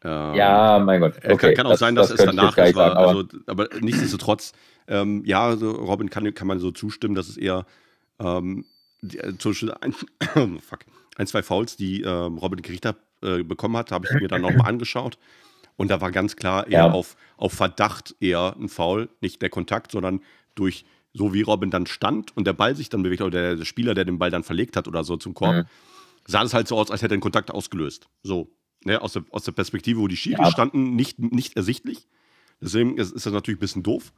ähm, 0.05 0.35
ja, 0.35 0.79
mein 0.79 1.01
Gott. 1.01 1.15
Okay, 1.25 1.37
kann, 1.37 1.55
kann 1.55 1.67
auch 1.67 1.71
das, 1.71 1.81
sein, 1.81 1.95
dass 1.95 2.09
das 2.09 2.21
es 2.21 2.27
danach 2.27 2.57
war. 2.57 2.73
Sagen, 2.73 2.97
aber, 2.97 3.09
also, 3.09 3.25
aber 3.47 3.69
nichtsdestotrotz, 3.81 4.53
ähm, 4.87 5.23
ja, 5.25 5.47
also 5.47 5.71
Robin 5.71 6.11
kann, 6.11 6.33
kann 6.35 6.47
man 6.47 6.59
so 6.59 6.71
zustimmen, 6.71 7.15
dass 7.15 7.29
es 7.29 7.37
eher 7.37 7.65
ähm, 8.21 8.67
die, 9.01 9.19
äh, 9.19 9.37
zum 9.39 9.53
Beispiel 9.53 9.73
ein, 9.81 9.93
fuck, 10.61 10.81
ein, 11.17 11.27
zwei 11.27 11.43
Fouls, 11.43 11.77
die 11.77 12.03
ähm, 12.03 12.39
Robin 12.39 12.61
Gerichter 12.61 12.97
äh, 13.23 13.43
bekommen 13.43 13.77
hat, 13.77 13.93
habe 13.93 14.07
ich 14.07 14.21
mir 14.21 14.29
dann 14.29 14.43
nochmal 14.43 14.69
angeschaut. 14.69 15.19
Und 15.77 15.91
da 15.91 16.01
war 16.01 16.13
ganz 16.13 16.37
klar 16.37 16.67
eher 16.67 16.87
ja. 16.87 16.91
auf, 16.91 17.17
auf 17.37 17.53
Verdacht 17.53 18.15
eher 18.21 18.57
ein 18.59 18.69
Foul, 18.69 19.09
nicht 19.21 19.43
der 19.43 19.51
Kontakt, 19.51 19.93
sondern 19.93 20.21
durch 20.55 20.85
so 21.13 21.33
wie 21.33 21.43
Robin 21.43 21.71
dann 21.71 21.87
stand 21.87 22.37
und 22.37 22.47
der 22.47 22.53
Ball 22.53 22.77
sich 22.77 22.89
dann 22.89 23.03
bewegt, 23.03 23.23
oder 23.23 23.57
der, 23.57 23.65
Spieler, 23.65 23.95
der 23.95 24.05
den 24.05 24.19
Ball 24.19 24.31
dann 24.31 24.43
verlegt 24.43 24.77
hat 24.77 24.89
oder 24.89 25.05
so 25.05 25.17
zum 25.17 25.35
Korb, 25.35 25.55
mhm. 25.55 25.65
sah 26.27 26.43
es 26.43 26.55
halt 26.55 26.69
so 26.69 26.77
aus, 26.77 26.91
als 26.91 27.03
hätte 27.03 27.15
er 27.15 27.19
den 27.19 27.23
Kontakt 27.23 27.51
ausgelöst. 27.51 28.09
So. 28.23 28.51
Ne, 28.85 29.01
aus, 29.01 29.15
der, 29.15 29.25
aus 29.31 29.45
der 29.45 29.53
Perspektive, 29.53 30.01
wo 30.01 30.09
die 30.09 30.17
Schiris 30.17 30.41
ja. 30.41 30.51
standen, 30.51 30.95
nicht, 30.95 31.19
nicht 31.19 31.57
ersichtlich. 31.57 32.07
Deswegen 32.61 32.99
ist, 32.99 33.13
ist 33.13 33.25
das 33.25 33.33
natürlich 33.33 33.57
ein 33.59 33.61
bisschen 33.61 33.83
doof. 33.83 34.13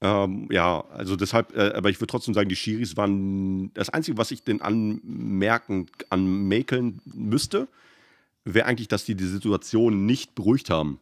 Ähm, 0.00 0.48
ja, 0.50 0.84
also 0.90 1.14
deshalb, 1.14 1.56
äh, 1.56 1.72
aber 1.74 1.88
ich 1.88 2.00
würde 2.00 2.10
trotzdem 2.10 2.34
sagen, 2.34 2.48
die 2.48 2.56
Schiris 2.56 2.96
waren 2.96 3.72
das 3.74 3.90
Einzige, 3.90 4.18
was 4.18 4.32
ich 4.32 4.42
den 4.42 4.60
anmerken, 4.60 5.86
anmäkeln 6.10 7.00
müsste, 7.04 7.68
wäre 8.44 8.66
eigentlich, 8.66 8.88
dass 8.88 9.04
die 9.04 9.14
die 9.14 9.26
Situation 9.26 10.06
nicht 10.06 10.34
beruhigt 10.34 10.70
haben. 10.70 10.98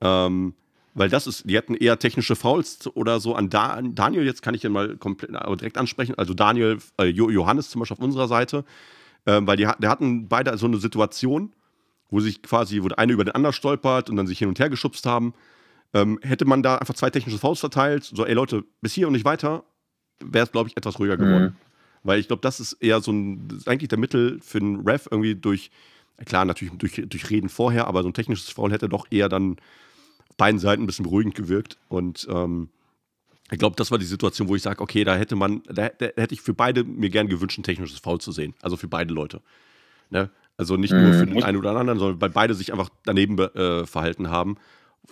Ähm, 0.00 0.54
weil 0.94 1.08
das 1.08 1.26
ist, 1.26 1.48
die 1.48 1.56
hätten 1.56 1.74
eher 1.74 1.98
technische 1.98 2.36
Fouls 2.36 2.86
oder 2.94 3.18
so 3.18 3.34
an 3.34 3.48
da 3.48 3.80
Daniel, 3.80 4.24
jetzt 4.24 4.42
kann 4.42 4.54
ich 4.54 4.60
den 4.60 4.72
mal 4.72 4.96
komplett 4.96 5.34
aber 5.34 5.56
direkt 5.56 5.78
ansprechen, 5.78 6.14
also 6.16 6.34
Daniel, 6.34 6.78
äh, 6.98 7.04
Johannes 7.04 7.70
zum 7.70 7.80
Beispiel 7.80 7.96
auf 7.96 8.02
unserer 8.04 8.28
Seite, 8.28 8.64
äh, 9.24 9.40
weil 9.42 9.56
die, 9.56 9.66
die 9.80 9.88
hatten 9.88 10.28
beide 10.28 10.56
so 10.58 10.66
eine 10.66 10.76
Situation, 10.76 11.52
wo 12.10 12.20
sich 12.20 12.42
quasi, 12.42 12.82
wo 12.82 12.88
der 12.88 12.98
eine 12.98 13.12
über 13.12 13.24
den 13.24 13.34
anderen 13.34 13.54
stolpert 13.54 14.10
und 14.10 14.16
dann 14.16 14.26
sich 14.26 14.38
hin 14.38 14.48
und 14.48 14.58
her 14.58 14.68
geschubst 14.68 15.06
haben. 15.06 15.32
Ähm, 15.94 16.18
hätte 16.22 16.44
man 16.44 16.62
da 16.62 16.76
einfach 16.76 16.94
zwei 16.94 17.10
technische 17.10 17.38
Fouls 17.38 17.60
verteilt, 17.60 18.04
so, 18.04 18.26
ey 18.26 18.34
Leute, 18.34 18.64
bis 18.80 18.92
hier 18.92 19.06
und 19.06 19.14
nicht 19.14 19.24
weiter, 19.24 19.64
wäre 20.22 20.44
es, 20.44 20.52
glaube 20.52 20.68
ich, 20.68 20.76
etwas 20.76 20.98
ruhiger 20.98 21.16
geworden. 21.16 21.44
Mhm. 21.44 21.56
Weil 22.02 22.18
ich 22.18 22.26
glaube, 22.26 22.42
das 22.42 22.60
ist 22.60 22.74
eher 22.74 23.00
so 23.00 23.12
ein, 23.12 23.62
eigentlich 23.66 23.88
der 23.88 23.98
Mittel 23.98 24.40
für 24.42 24.58
einen 24.58 24.86
Ref 24.86 25.08
irgendwie 25.10 25.34
durch, 25.34 25.70
klar, 26.24 26.44
natürlich 26.44 26.74
durch, 26.74 27.02
durch 27.06 27.30
Reden 27.30 27.48
vorher, 27.48 27.86
aber 27.86 28.02
so 28.02 28.08
ein 28.08 28.14
technisches 28.14 28.50
Foul 28.50 28.72
hätte 28.72 28.88
doch 28.88 29.06
eher 29.10 29.28
dann 29.28 29.56
beiden 30.36 30.58
Seiten 30.58 30.82
ein 30.82 30.86
bisschen 30.86 31.04
beruhigend 31.04 31.34
gewirkt. 31.34 31.78
Und 31.88 32.26
ähm, 32.30 32.68
ich 33.50 33.58
glaube, 33.58 33.76
das 33.76 33.90
war 33.90 33.98
die 33.98 34.04
Situation, 34.06 34.48
wo 34.48 34.56
ich 34.56 34.62
sage, 34.62 34.80
okay, 34.80 35.04
da 35.04 35.14
hätte 35.14 35.36
man, 35.36 35.62
da, 35.64 35.88
da, 35.90 36.06
hätte 36.16 36.34
ich 36.34 36.40
für 36.40 36.54
beide 36.54 36.84
mir 36.84 37.10
gern 37.10 37.28
gewünscht, 37.28 37.58
ein 37.58 37.64
technisches 37.64 37.98
Foul 37.98 38.20
zu 38.20 38.32
sehen. 38.32 38.54
Also 38.62 38.76
für 38.76 38.88
beide 38.88 39.12
Leute. 39.12 39.42
Ne? 40.10 40.30
Also 40.56 40.76
nicht 40.76 40.92
mhm. 40.92 41.02
nur 41.02 41.12
für 41.14 41.26
den 41.26 41.42
einen 41.42 41.58
oder 41.58 41.76
anderen, 41.76 41.98
sondern 41.98 42.20
weil 42.20 42.30
beide 42.30 42.54
sich 42.54 42.72
einfach 42.72 42.88
daneben 43.04 43.38
äh, 43.38 43.86
verhalten 43.86 44.30
haben. 44.30 44.56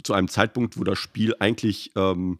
Zu 0.02 0.14
einem 0.14 0.28
Zeitpunkt, 0.28 0.78
wo 0.78 0.84
das 0.84 0.98
Spiel 0.98 1.34
eigentlich, 1.38 1.92
ähm, 1.96 2.38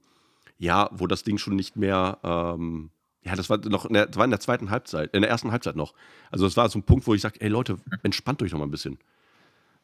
ja, 0.59 0.89
wo 0.93 1.07
das 1.07 1.23
Ding 1.23 1.39
schon 1.39 1.57
nicht 1.57 1.77
mehr, 1.77 2.19
ähm, 2.23 2.91
ja, 3.25 3.37
das 3.37 3.51
war 3.51 3.59
noch 3.59 3.87
in 3.87 3.95
der, 3.95 4.07
das 4.07 4.17
war 4.17 4.25
in 4.25 4.31
der 4.31 4.41
zweiten 4.41 4.71
Halbzeit, 4.71 5.15
in 5.15 5.23
der 5.23 5.31
ersten 5.31 5.53
Halbzeit 5.53 5.77
noch. 5.77 5.95
Also 6.31 6.47
das 6.47 6.57
war 6.57 6.69
so 6.69 6.79
ein 6.79 6.83
Punkt, 6.83 7.07
wo 7.07 7.15
ich 7.15 7.21
sage, 7.21 7.41
ey 7.41 7.49
Leute, 7.49 7.77
entspannt 8.03 8.43
euch 8.43 8.53
noch 8.53 8.59
mal 8.59 8.67
ein 8.67 8.71
bisschen. 8.71 8.99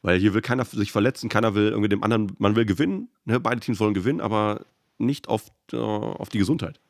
Weil 0.02 0.18
hier 0.18 0.34
will 0.34 0.42
keiner 0.42 0.64
sich 0.64 0.92
verletzen, 0.92 1.28
keiner 1.28 1.54
will 1.54 1.68
irgendwie 1.68 1.88
dem 1.88 2.02
anderen, 2.02 2.32
man 2.38 2.56
will 2.56 2.64
gewinnen, 2.64 3.08
ne? 3.24 3.40
beide 3.40 3.60
Teams 3.60 3.80
wollen 3.80 3.94
gewinnen, 3.94 4.20
aber 4.20 4.64
nicht 4.98 5.28
auf, 5.28 5.50
äh, 5.72 5.76
auf 5.76 6.28
die 6.28 6.38
Gesundheit. 6.38 6.80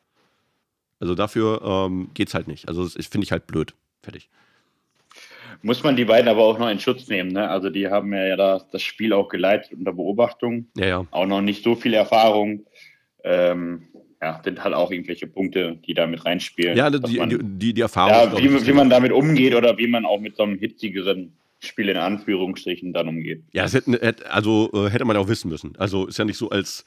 Also 0.99 1.15
dafür 1.15 1.61
ähm, 1.63 2.09
es 2.17 2.33
halt 2.33 2.47
nicht. 2.47 2.67
Also 2.67 2.87
das 2.87 3.05
finde 3.07 3.25
ich 3.25 3.31
halt 3.31 3.47
blöd. 3.47 3.73
Fertig 4.01 4.29
muss 5.61 5.83
man 5.83 5.95
die 5.95 6.05
beiden 6.05 6.27
aber 6.27 6.43
auch 6.43 6.59
noch 6.59 6.69
in 6.69 6.79
Schutz 6.79 7.07
nehmen. 7.07 7.31
Ne? 7.31 7.49
Also 7.49 7.69
die 7.69 7.87
haben 7.87 8.13
ja, 8.13 8.35
da 8.35 8.61
das 8.71 8.81
Spiel 8.81 9.13
auch 9.13 9.27
geleitet 9.27 9.73
unter 9.73 9.93
Beobachtung. 9.93 10.67
Ja, 10.75 10.85
ja. 10.85 11.05
Auch 11.11 11.25
noch 11.25 11.41
nicht 11.41 11.63
so 11.63 11.75
viel 11.75 11.93
Erfahrung. 11.93 12.65
Ähm, 13.23 13.87
ja, 14.21 14.41
sind 14.43 14.63
halt 14.63 14.73
auch 14.73 14.91
irgendwelche 14.91 15.27
Punkte, 15.27 15.77
die 15.85 15.93
da 15.93 16.07
mit 16.07 16.25
reinspielen. 16.25 16.75
Ja, 16.75 16.89
die, 16.89 17.17
man, 17.17 17.29
die, 17.29 17.37
die, 17.41 17.73
die, 17.73 17.81
Erfahrung. 17.81 18.33
Ja, 18.33 18.37
wie, 18.37 18.67
wie 18.67 18.73
man 18.73 18.89
damit 18.89 19.11
umgeht 19.11 19.53
oder 19.53 19.77
wie 19.77 19.87
man 19.87 20.05
auch 20.05 20.19
mit 20.19 20.35
so 20.35 20.43
einem 20.43 20.57
hitzigeren 20.57 21.37
Spiel 21.59 21.89
in 21.89 21.97
Anführungsstrichen 21.97 22.93
dann 22.93 23.07
umgeht. 23.07 23.43
Ja, 23.51 23.63
das 23.63 23.73
hätte, 23.73 24.15
also 24.29 24.69
äh, 24.73 24.89
hätte 24.89 25.05
man 25.05 25.17
auch 25.17 25.27
wissen 25.27 25.49
müssen. 25.49 25.73
Also 25.77 26.05
ist 26.05 26.19
ja 26.19 26.25
nicht 26.25 26.37
so, 26.37 26.49
als 26.49 26.85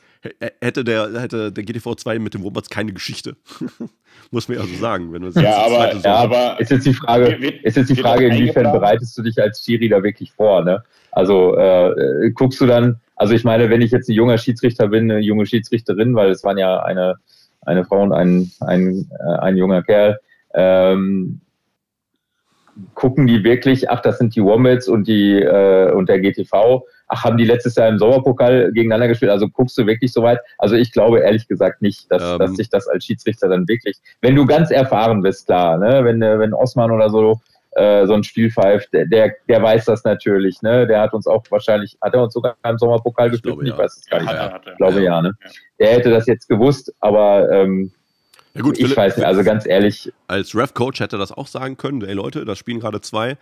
hätte 0.60 0.84
der, 0.84 1.20
hätte 1.20 1.50
der 1.50 1.64
GTV 1.64 1.96
2 1.96 2.20
mit 2.20 2.34
dem 2.34 2.42
Robots 2.42 2.70
keine 2.70 2.92
Geschichte. 2.92 3.36
Muss 4.30 4.48
man 4.48 4.58
ja 4.58 4.64
so 4.64 4.74
sagen. 4.76 5.12
Wenn 5.12 5.28
ja, 5.42 5.56
aber, 5.56 5.96
ja, 5.96 6.14
aber 6.14 6.60
ist 6.60 6.70
jetzt 6.70 6.86
die 6.86 6.94
Frage, 6.94 7.34
ist 7.64 7.76
jetzt 7.76 7.90
die 7.90 7.96
Frage 7.96 8.28
inwiefern 8.28 8.70
bereitest 8.70 9.18
du 9.18 9.22
dich 9.22 9.40
als 9.40 9.64
Schiri 9.64 9.88
da 9.88 10.02
wirklich 10.04 10.30
vor? 10.30 10.64
Ne? 10.64 10.82
Also 11.10 11.56
äh, 11.56 12.30
guckst 12.30 12.60
du 12.60 12.66
dann, 12.66 13.00
also 13.16 13.34
ich 13.34 13.42
meine, 13.42 13.70
wenn 13.70 13.82
ich 13.82 13.90
jetzt 13.90 14.08
ein 14.08 14.14
junger 14.14 14.38
Schiedsrichter 14.38 14.88
bin, 14.88 15.10
eine 15.10 15.20
junge 15.20 15.46
Schiedsrichterin, 15.46 16.14
weil 16.14 16.30
es 16.30 16.44
waren 16.44 16.58
ja 16.58 16.80
eine, 16.82 17.16
eine 17.62 17.84
Frau 17.84 18.02
und 18.02 18.12
ein, 18.12 18.52
ein, 18.60 19.10
äh, 19.18 19.38
ein 19.40 19.56
junger 19.56 19.82
Kerl, 19.82 20.20
ähm, 20.54 21.40
gucken 22.94 23.26
die 23.26 23.44
wirklich, 23.44 23.90
ach, 23.90 24.00
das 24.00 24.18
sind 24.18 24.34
die 24.36 24.42
Wombats 24.42 24.88
und 24.88 25.06
die 25.06 25.40
äh, 25.40 25.92
und 25.92 26.08
der 26.08 26.20
GTV. 26.20 26.84
ach, 27.08 27.24
haben 27.24 27.36
die 27.36 27.44
letztes 27.44 27.74
Jahr 27.74 27.88
im 27.88 27.98
Sommerpokal 27.98 28.72
gegeneinander 28.72 29.08
gespielt, 29.08 29.30
also 29.30 29.48
guckst 29.48 29.76
du 29.78 29.86
wirklich 29.86 30.12
so 30.12 30.22
weit? 30.22 30.38
Also 30.58 30.76
ich 30.76 30.92
glaube 30.92 31.20
ehrlich 31.20 31.48
gesagt 31.48 31.82
nicht, 31.82 32.10
dass, 32.10 32.22
ähm, 32.22 32.38
dass 32.38 32.54
sich 32.54 32.68
das 32.70 32.86
als 32.88 33.04
Schiedsrichter 33.04 33.48
dann 33.48 33.66
wirklich, 33.68 33.96
wenn 34.20 34.36
du 34.36 34.46
ganz 34.46 34.70
erfahren 34.70 35.22
bist, 35.22 35.46
klar, 35.46 35.78
ne? 35.78 36.04
wenn, 36.04 36.20
wenn 36.20 36.54
Osman 36.54 36.90
oder 36.90 37.10
so 37.10 37.40
äh, 37.72 38.06
so 38.06 38.14
ein 38.14 38.24
Spiel 38.24 38.50
pfeift, 38.50 38.92
der, 38.92 39.06
der, 39.06 39.34
der 39.48 39.62
weiß 39.62 39.84
das 39.84 40.02
natürlich, 40.04 40.60
ne? 40.62 40.86
Der 40.86 41.00
hat 41.00 41.12
uns 41.12 41.26
auch 41.26 41.44
wahrscheinlich, 41.50 41.96
hat 42.02 42.14
er 42.14 42.24
uns 42.24 42.34
sogar 42.34 42.56
im 42.64 42.78
Sommerpokal 42.78 43.30
gespielt? 43.30 43.58
Ich, 43.60 43.64
glaube, 43.64 43.68
ich 43.68 43.78
weiß 43.78 43.96
es 43.96 44.06
gar 44.06 44.20
nicht. 44.20 44.32
Ja, 44.32 44.60
ich 44.64 44.76
glaube 44.76 45.02
ja, 45.02 45.22
ne? 45.22 45.32
Der 45.78 45.92
hätte 45.92 46.10
das 46.10 46.26
jetzt 46.26 46.48
gewusst, 46.48 46.92
aber 46.98 47.48
ähm, 47.50 47.92
ja 48.54 48.62
gut, 48.62 48.78
ich 48.78 48.84
Philipp, 48.84 48.96
weiß 48.96 49.16
nicht, 49.16 49.26
also 49.26 49.44
ganz 49.44 49.66
ehrlich. 49.66 50.12
Als 50.26 50.54
Ref-Coach 50.54 51.00
hätte 51.00 51.16
er 51.16 51.18
das 51.18 51.32
auch 51.32 51.46
sagen 51.46 51.76
können, 51.76 52.02
ey 52.02 52.14
Leute, 52.14 52.44
da 52.44 52.56
spielen 52.56 52.80
gerade 52.80 53.00
zwei. 53.00 53.38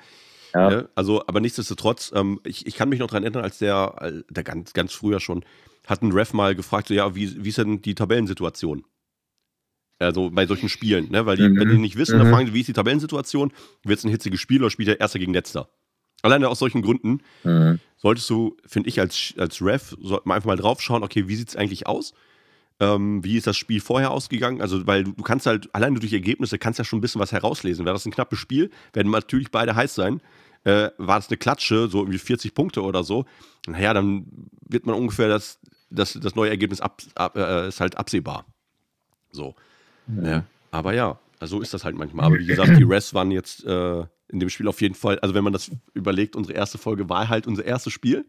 Ja. 0.55 0.71
ja. 0.71 0.89
also, 0.95 1.23
aber 1.27 1.41
nichtsdestotrotz, 1.41 2.13
ähm, 2.15 2.41
ich, 2.45 2.67
ich 2.67 2.75
kann 2.75 2.89
mich 2.89 3.01
noch 3.01 3.09
daran 3.09 3.23
erinnern, 3.23 3.45
als 3.45 3.59
der, 3.59 4.23
der 4.29 4.45
ganz, 4.45 4.73
ganz 4.73 4.93
früher 4.93 5.21
schon, 5.21 5.45
hat 5.87 6.03
ein 6.03 6.13
Ref 6.13 6.33
mal 6.33 6.55
gefragt, 6.55 6.89
so, 6.89 6.95
ja, 6.95 7.15
wie, 7.15 7.45
wie 7.45 7.49
ist 7.49 7.59
denn 7.59 7.81
die 7.81 7.95
Tabellensituation? 7.95 8.85
Also 9.99 10.31
bei 10.31 10.47
solchen 10.47 10.69
Spielen, 10.69 11.11
ne? 11.11 11.27
Weil 11.27 11.37
die, 11.37 11.49
mhm. 11.49 11.59
wenn 11.59 11.69
die 11.71 11.79
nicht 11.79 11.97
wissen, 11.97 12.17
mhm. 12.17 12.23
dann 12.23 12.33
fragen 12.33 12.47
sie, 12.47 12.55
wie 12.55 12.61
ist 12.61 12.69
die 12.69 12.73
Tabellensituation? 12.73 13.53
Wird 13.83 13.99
es 13.99 14.05
ein 14.05 14.11
hitziges 14.11 14.41
Spiel 14.41 14.63
oder 14.63 14.71
spielt 14.71 14.89
der 14.89 15.01
Erster 15.01 15.19
gegen 15.19 15.35
Letzter? 15.35 15.71
Alleine 16.23 16.49
aus 16.49 16.59
solchen 16.59 16.83
Gründen 16.83 17.23
mhm. 17.43 17.81
solltest 17.97 18.29
du, 18.31 18.57
finde 18.65 18.89
ich, 18.89 19.01
als, 19.01 19.35
als 19.39 19.63
Ref, 19.63 19.97
sollte 20.01 20.29
man 20.29 20.37
einfach 20.37 20.49
mal 20.49 20.57
drauf 20.57 20.81
schauen, 20.81 21.03
okay, 21.03 21.29
wie 21.29 21.37
sieht 21.37 21.49
es 21.49 21.57
eigentlich 21.57 21.87
aus? 21.87 22.13
Ähm, 22.81 23.25
wie 23.25 23.37
ist 23.37 23.47
das 23.47 23.57
Spiel 23.57 23.81
vorher 23.81 24.11
ausgegangen? 24.11 24.61
Also, 24.61 24.87
weil 24.87 25.05
du, 25.05 25.13
du 25.13 25.23
kannst 25.23 25.47
halt, 25.47 25.75
allein 25.75 25.95
durch 25.95 26.13
Ergebnisse, 26.13 26.59
kannst 26.59 26.79
ja 26.79 26.85
schon 26.85 26.99
ein 26.99 27.03
bisschen 27.03 27.21
was 27.21 27.33
herauslesen. 27.33 27.85
Wäre 27.85 27.95
das 27.95 28.07
ein 28.07 28.13
knappes 28.13 28.39
Spiel, 28.39 28.71
werden 28.93 29.11
natürlich 29.11 29.51
beide 29.51 29.75
heiß 29.75 29.95
sein. 29.95 30.21
Äh, 30.65 30.91
war 30.99 31.19
es 31.19 31.29
eine 31.29 31.37
Klatsche, 31.37 31.89
so 31.89 32.01
irgendwie 32.01 32.19
40 32.19 32.55
Punkte 32.55 32.83
oder 32.83 33.05
so, 33.05 33.25
naja, 33.67 33.95
dann 33.95 34.27
wird 34.69 34.87
man 34.87 34.95
ungefähr 34.95 35.29
das, 35.29 35.59
das, 35.91 36.15
das 36.15 36.35
neue 36.35 36.51
Ergebnis 36.51 36.81
ab, 36.81 37.01
ab, 37.15 37.37
äh, 37.37 37.69
ist 37.69 37.81
halt 37.81 37.97
absehbar. 37.97 38.45
So. 39.31 39.55
Ja. 40.23 40.45
Aber 40.71 40.95
ja, 40.95 41.19
also 41.39 41.61
ist 41.61 41.75
das 41.75 41.85
halt 41.85 41.97
manchmal. 41.97 42.27
Aber 42.27 42.39
wie 42.39 42.47
gesagt, 42.47 42.77
die 42.77 42.83
Rest 42.83 43.15
waren 43.15 43.31
jetzt 43.31 43.65
äh, 43.65 44.01
in 44.29 44.41
dem 44.41 44.49
Spiel 44.49 44.69
auf 44.69 44.81
jeden 44.81 44.95
Fall, 44.95 45.19
also 45.21 45.35
wenn 45.35 45.45
man 45.45 45.53
das 45.53 45.71
überlegt, 45.95 46.37
unsere 46.37 46.57
erste 46.57 46.79
Folge 46.79 47.09
war 47.09 47.29
halt 47.29 47.47
unser 47.47 47.65
erstes 47.65 47.93
Spiel. 47.93 48.27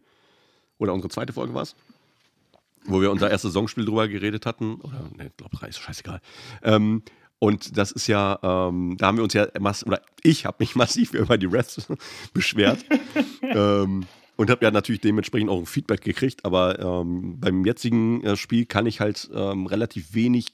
Oder 0.78 0.94
unsere 0.94 1.10
zweite 1.10 1.34
Folge 1.34 1.52
war 1.52 1.62
es. 1.62 1.76
Wo 2.90 3.00
wir 3.00 3.10
unser 3.10 3.30
erstes 3.30 3.52
Saisonspiel 3.52 3.84
drüber 3.84 4.08
geredet 4.08 4.46
hatten. 4.46 4.76
Oder, 4.76 5.08
ne, 5.16 5.26
ich 5.28 5.36
glaube, 5.36 5.56
drei 5.56 5.68
ist 5.68 5.78
scheißegal. 5.78 6.20
Ähm, 6.62 7.02
und 7.38 7.78
das 7.78 7.90
ist 7.90 8.06
ja, 8.06 8.38
ähm, 8.42 8.96
da 8.98 9.06
haben 9.06 9.16
wir 9.16 9.24
uns 9.24 9.32
ja, 9.32 9.48
mass 9.58 9.86
oder 9.86 10.02
ich 10.22 10.44
habe 10.44 10.56
mich 10.60 10.76
massiv 10.76 11.14
über 11.14 11.38
die 11.38 11.46
Refs 11.46 11.86
beschwert. 12.34 12.84
ähm, 13.42 14.06
und 14.36 14.48
habe 14.48 14.64
ja 14.64 14.70
natürlich 14.70 15.02
dementsprechend 15.02 15.50
auch 15.50 15.58
ein 15.58 15.66
Feedback 15.66 16.00
gekriegt. 16.00 16.44
Aber 16.44 16.78
ähm, 16.78 17.38
beim 17.40 17.64
jetzigen 17.64 18.24
äh, 18.24 18.36
Spiel 18.36 18.64
kann 18.64 18.86
ich 18.86 19.00
halt 19.00 19.28
ähm, 19.34 19.66
relativ 19.66 20.14
wenig 20.14 20.46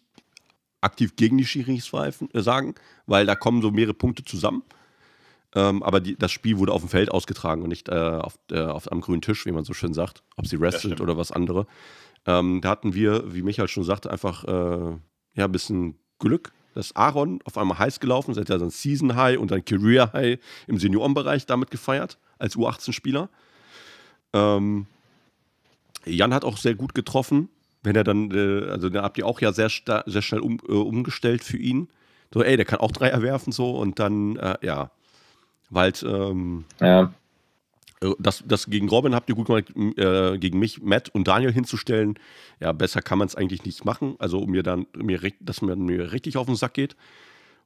aktiv 0.80 1.16
gegen 1.16 1.38
die 1.38 1.44
Schiris 1.44 1.92
äh, 1.92 2.12
sagen, 2.40 2.74
weil 3.06 3.26
da 3.26 3.34
kommen 3.34 3.62
so 3.62 3.70
mehrere 3.70 3.94
Punkte 3.94 4.24
zusammen. 4.24 4.62
Ähm, 5.54 5.82
aber 5.82 6.00
die, 6.00 6.16
das 6.16 6.32
Spiel 6.32 6.58
wurde 6.58 6.72
auf 6.72 6.82
dem 6.82 6.90
Feld 6.90 7.10
ausgetragen 7.10 7.62
und 7.62 7.68
nicht 7.68 7.88
äh, 7.88 7.94
auf, 7.94 8.38
äh, 8.50 8.60
auf, 8.60 8.90
am 8.92 9.00
grünen 9.00 9.22
Tisch, 9.22 9.46
wie 9.46 9.52
man 9.52 9.64
so 9.64 9.72
schön 9.72 9.94
sagt, 9.94 10.22
ob 10.36 10.46
sie 10.46 10.56
Rest 10.56 10.80
sind 10.80 11.00
oder 11.00 11.16
was 11.16 11.32
andere. 11.32 11.66
Ähm, 12.26 12.60
da 12.60 12.70
hatten 12.70 12.94
wir, 12.94 13.34
wie 13.34 13.42
Michael 13.42 13.68
schon 13.68 13.84
sagte, 13.84 14.10
einfach 14.10 14.44
äh, 14.44 14.98
ja, 15.34 15.44
ein 15.44 15.52
bisschen 15.52 15.98
Glück, 16.18 16.52
dass 16.74 16.94
Aaron 16.96 17.40
auf 17.44 17.56
einmal 17.56 17.78
heiß 17.78 18.00
gelaufen 18.00 18.32
ist. 18.32 18.38
Er 18.38 18.42
hat 18.42 18.48
ja 18.48 18.58
sein 18.58 18.70
Season 18.70 19.16
High 19.16 19.38
und 19.38 19.48
sein 19.48 19.64
Career 19.64 20.12
High 20.12 20.38
im 20.66 20.78
Seniorenbereich 20.78 21.46
damit 21.46 21.70
gefeiert, 21.70 22.18
als 22.38 22.56
U18-Spieler. 22.56 23.28
Ähm, 24.32 24.86
Jan 26.04 26.34
hat 26.34 26.44
auch 26.44 26.56
sehr 26.56 26.74
gut 26.74 26.94
getroffen 26.94 27.48
wenn 27.86 27.94
er 27.94 28.04
dann, 28.04 28.32
äh, 28.32 28.68
also 28.68 28.88
da 28.90 29.02
habt 29.02 29.16
ihr 29.16 29.26
auch 29.26 29.40
ja 29.40 29.52
sehr, 29.52 29.70
sehr 29.70 30.22
schnell 30.22 30.40
um, 30.40 30.58
äh, 30.68 30.72
umgestellt 30.72 31.44
für 31.44 31.56
ihn. 31.56 31.88
So, 32.34 32.42
ey, 32.42 32.56
der 32.56 32.66
kann 32.66 32.80
auch 32.80 32.90
drei 32.90 33.08
erwerfen 33.08 33.52
so 33.52 33.78
und 33.78 34.00
dann, 34.00 34.36
äh, 34.36 34.56
ja, 34.60 34.90
weil 35.70 35.92
ähm, 36.02 36.64
ja. 36.80 37.12
Äh, 38.00 38.12
das, 38.18 38.42
das 38.46 38.66
gegen 38.66 38.88
Robin 38.88 39.14
habt 39.14 39.28
ihr 39.28 39.34
gut 39.34 39.46
gemacht, 39.46 39.72
äh, 39.98 40.38
gegen 40.38 40.58
mich, 40.58 40.82
Matt 40.82 41.08
und 41.10 41.28
Daniel 41.28 41.52
hinzustellen. 41.52 42.18
Ja, 42.60 42.72
besser 42.72 43.02
kann 43.02 43.18
man 43.18 43.28
es 43.28 43.34
eigentlich 43.34 43.64
nicht 43.64 43.84
machen. 43.84 44.16
Also, 44.18 44.40
um 44.40 44.50
mir 44.50 44.62
dann, 44.62 44.86
mir, 44.96 45.20
dass 45.40 45.62
mir, 45.62 45.76
mir 45.76 46.12
richtig 46.12 46.36
auf 46.36 46.46
den 46.46 46.56
Sack 46.56 46.74
geht. 46.74 46.96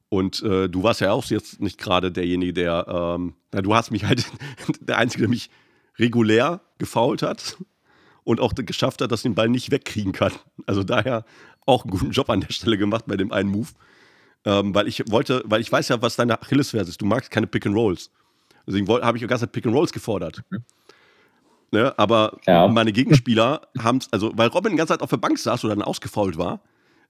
Und 0.09 0.43
äh, 0.43 0.67
du 0.67 0.83
warst 0.83 0.99
ja 0.99 1.13
auch 1.13 1.25
jetzt 1.25 1.61
nicht 1.61 1.77
gerade 1.77 2.11
derjenige, 2.11 2.53
der, 2.53 2.85
ähm, 2.87 3.33
na, 3.53 3.61
du 3.61 3.73
hast 3.73 3.91
mich 3.91 4.03
halt, 4.03 4.25
der 4.81 4.97
Einzige, 4.97 5.23
der 5.23 5.29
mich 5.29 5.49
regulär 5.97 6.61
gefault 6.79 7.21
hat 7.21 7.57
und 8.23 8.39
auch 8.39 8.53
geschafft 8.53 9.01
hat, 9.01 9.11
dass 9.11 9.21
den 9.21 9.35
Ball 9.35 9.49
nicht 9.49 9.71
wegkriegen 9.71 10.11
kann. 10.11 10.33
Also 10.65 10.83
daher 10.83 11.25
auch 11.65 11.83
einen 11.83 11.91
guten 11.91 12.11
Job 12.11 12.29
an 12.29 12.41
der 12.41 12.51
Stelle 12.51 12.77
gemacht 12.77 13.05
bei 13.07 13.15
dem 13.15 13.31
einen 13.31 13.49
Move. 13.49 13.69
Ähm, 14.43 14.73
weil 14.73 14.87
ich 14.87 15.03
wollte, 15.09 15.43
weil 15.45 15.61
ich 15.61 15.71
weiß 15.71 15.89
ja, 15.89 16.01
was 16.01 16.15
deine 16.15 16.41
Achillesferse 16.41 16.89
ist. 16.89 17.01
Du 17.01 17.05
magst 17.05 17.31
keine 17.31 17.47
Pick 17.47 17.65
and 17.65 17.75
Rolls. 17.75 18.11
Deswegen 18.67 18.87
habe 18.87 19.17
ich 19.17 19.21
die 19.21 19.27
ganze 19.27 19.45
Zeit 19.45 19.51
Pick 19.51 19.65
and 19.65 19.75
Rolls 19.75 19.91
gefordert. 19.91 20.43
Mhm. 20.49 20.63
Ne, 21.73 21.97
aber 21.97 22.37
ja. 22.45 22.67
meine 22.67 22.91
Gegenspieler 22.91 23.61
haben 23.79 23.97
es, 23.97 24.11
also 24.11 24.31
weil 24.35 24.49
Robin 24.49 24.73
die 24.73 24.77
ganze 24.77 24.93
Zeit 24.93 25.01
auf 25.01 25.09
der 25.09 25.17
Bank 25.17 25.39
saß 25.39 25.63
oder 25.63 25.75
dann 25.75 25.85
ausgefault 25.85 26.37
war, 26.37 26.59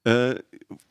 äh, 0.03 0.35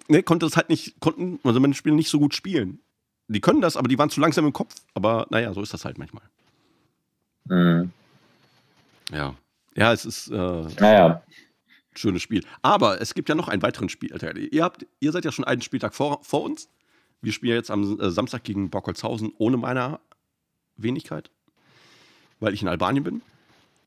ne, 0.09 0.23
konnte 0.25 0.47
das 0.47 0.57
halt 0.57 0.69
nicht, 0.69 0.99
konnten, 1.01 1.39
also 1.45 1.61
meine 1.61 1.75
Spieler 1.75 1.95
nicht 1.95 2.11
so 2.11 2.19
gut 2.19 2.35
spielen. 2.35 2.81
Die 3.29 3.41
können 3.41 3.61
das, 3.61 3.77
aber 3.77 3.87
die 3.87 3.97
waren 3.97 4.11
zu 4.11 4.21
langsam 4.21 4.45
im 4.45 4.53
Kopf. 4.53 4.75
Aber 4.95 5.27
naja, 5.31 5.55
so 5.55 5.63
ist 5.63 5.73
das 5.73 5.85
halt 5.85 5.99
manchmal. 5.99 6.25
Mhm. 7.45 7.93
Ja. 9.13 9.35
Ja, 9.77 9.93
es 9.93 10.05
ist 10.05 10.29
äh, 10.29 10.35
naja. 10.35 11.23
ein 11.23 11.97
schönes 11.97 12.23
Spiel. 12.23 12.45
Aber 12.63 13.01
es 13.01 13.15
gibt 13.15 13.29
ja 13.29 13.37
noch 13.37 13.47
einen 13.47 13.63
weiteren 13.63 13.89
Spiel. 13.89 14.11
Ihr, 14.51 14.65
habt, 14.65 14.85
ihr 14.99 15.13
seid 15.13 15.25
ja 15.25 15.31
schon 15.31 15.45
einen 15.45 15.63
Spieltag 15.63 15.95
vor, 15.95 16.25
vor 16.25 16.43
uns. 16.43 16.69
Wir 17.23 17.33
spielen 17.33 17.55
jetzt 17.55 17.71
am 17.71 18.01
äh, 18.01 18.11
Samstag 18.11 18.43
gegen 18.43 18.69
Borkolzhausen 18.69 19.33
ohne 19.39 19.57
meiner 19.57 20.01
Wenigkeit, 20.83 21.31
weil 22.41 22.55
ich 22.55 22.63
in 22.63 22.69
Albanien 22.69 23.05
bin. 23.05 23.23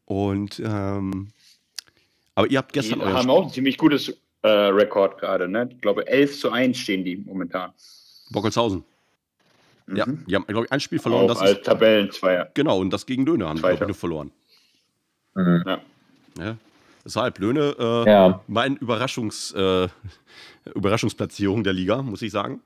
Und 0.05 0.61
ähm, 0.63 1.29
aber 2.35 2.49
ihr 2.49 2.57
habt 2.57 2.73
gestern. 2.73 2.99
Die 2.99 3.05
haben 3.05 3.29
auch 3.29 3.43
ein 3.43 3.49
ziemlich 3.49 3.77
gutes 3.77 4.17
äh, 4.41 4.47
Rekord 4.47 5.19
gerade, 5.19 5.47
ne? 5.47 5.69
Ich 5.71 5.81
glaube, 5.81 6.07
11 6.07 6.39
zu 6.39 6.51
1 6.51 6.77
stehen 6.77 7.03
die 7.03 7.17
momentan. 7.17 7.71
Bockelshausen. 8.31 8.83
Mhm. 9.85 9.95
Ja, 9.95 10.05
die 10.05 10.35
haben, 10.35 10.45
glaube 10.45 10.65
ich, 10.65 10.71
ein 10.71 10.79
Spiel 10.79 10.99
verloren. 10.99 11.25
Auch 11.25 11.27
das 11.29 11.39
als 11.39 11.61
Tabellenzweier. 11.61 12.49
Genau, 12.53 12.79
und 12.79 12.91
das 12.91 13.05
gegen 13.05 13.25
Döner 13.25 13.49
haben 13.49 13.57
sie, 13.57 13.61
glaube 13.61 13.91
ich, 13.91 13.97
verloren. 13.97 14.31
Mhm. 15.35 15.63
Ja. 15.65 15.81
ja. 16.39 16.57
Deshalb 17.05 17.39
Löhne, 17.39 17.75
äh, 17.77 18.09
ja. 18.09 18.41
mein 18.47 18.77
Überraschungs, 18.77 19.51
äh, 19.51 19.87
Überraschungsplatzierung 20.75 21.63
der 21.63 21.73
Liga, 21.73 22.01
muss 22.01 22.21
ich 22.21 22.31
sagen. 22.31 22.61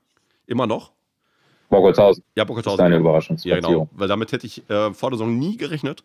Immer 0.46 0.66
noch. 0.66 0.92
Bockholzhausen. 1.68 2.24
Ja, 2.34 2.44
Bockholzhausen. 2.44 2.78
Deine 2.78 2.96
Überraschungsplatzierung. 2.96 3.62
Ja, 3.62 3.68
genau. 3.68 3.90
Weil 3.92 4.08
damit 4.08 4.32
hätte 4.32 4.46
ich 4.46 4.68
äh, 4.70 4.92
vor 4.92 5.10
der 5.10 5.18
Saison 5.18 5.38
nie 5.38 5.56
gerechnet. 5.56 6.04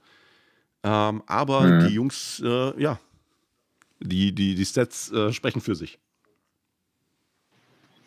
Ähm, 0.83 1.23
aber 1.27 1.61
mhm. 1.61 1.87
die 1.87 1.93
Jungs, 1.93 2.41
äh, 2.45 2.81
ja, 2.81 2.99
die, 3.99 4.33
die, 4.33 4.55
die 4.55 4.65
Stats 4.65 5.11
äh, 5.11 5.31
sprechen 5.31 5.61
für 5.61 5.75
sich. 5.75 5.99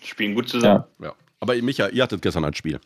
Spielen 0.03 0.35
gut 0.35 0.49
zusammen. 0.49 0.85
Ja. 1.01 1.07
ja. 1.07 1.15
Aber 1.41 1.55
Micha, 1.63 1.89
ihr 1.89 2.03
hattet 2.03 2.23
gestern 2.23 2.45
ein 2.45 2.55
Spiel. 2.55 2.79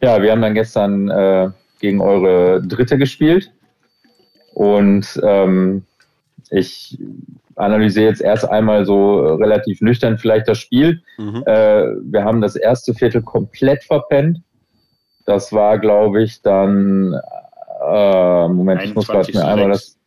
Ja, 0.00 0.20
wir 0.20 0.32
haben 0.32 0.42
dann 0.42 0.54
gestern 0.54 1.08
äh, 1.08 1.50
gegen 1.80 2.00
eure 2.00 2.60
Dritte 2.62 2.98
gespielt. 2.98 3.52
Und 4.54 5.20
ähm, 5.22 5.84
ich 6.52 6.98
analysiere 7.56 8.06
jetzt 8.06 8.20
erst 8.20 8.48
einmal 8.48 8.84
so 8.84 9.34
relativ 9.34 9.80
nüchtern 9.80 10.18
vielleicht 10.18 10.48
das 10.48 10.58
Spiel. 10.58 11.02
Mhm. 11.18 11.42
Äh, 11.46 11.86
wir 12.02 12.24
haben 12.24 12.40
das 12.40 12.56
erste 12.56 12.94
Viertel 12.94 13.22
komplett 13.22 13.84
verpennt. 13.84 14.42
Das 15.24 15.52
war, 15.52 15.78
glaube 15.78 16.22
ich, 16.22 16.42
dann, 16.42 17.14
äh, 17.88 18.48
Moment, 18.48 18.82
ich 18.82 18.94
muss 18.94 19.08
gerade 19.08 19.32
mir 19.32 19.46
einmal 19.46 19.70
das 19.70 19.98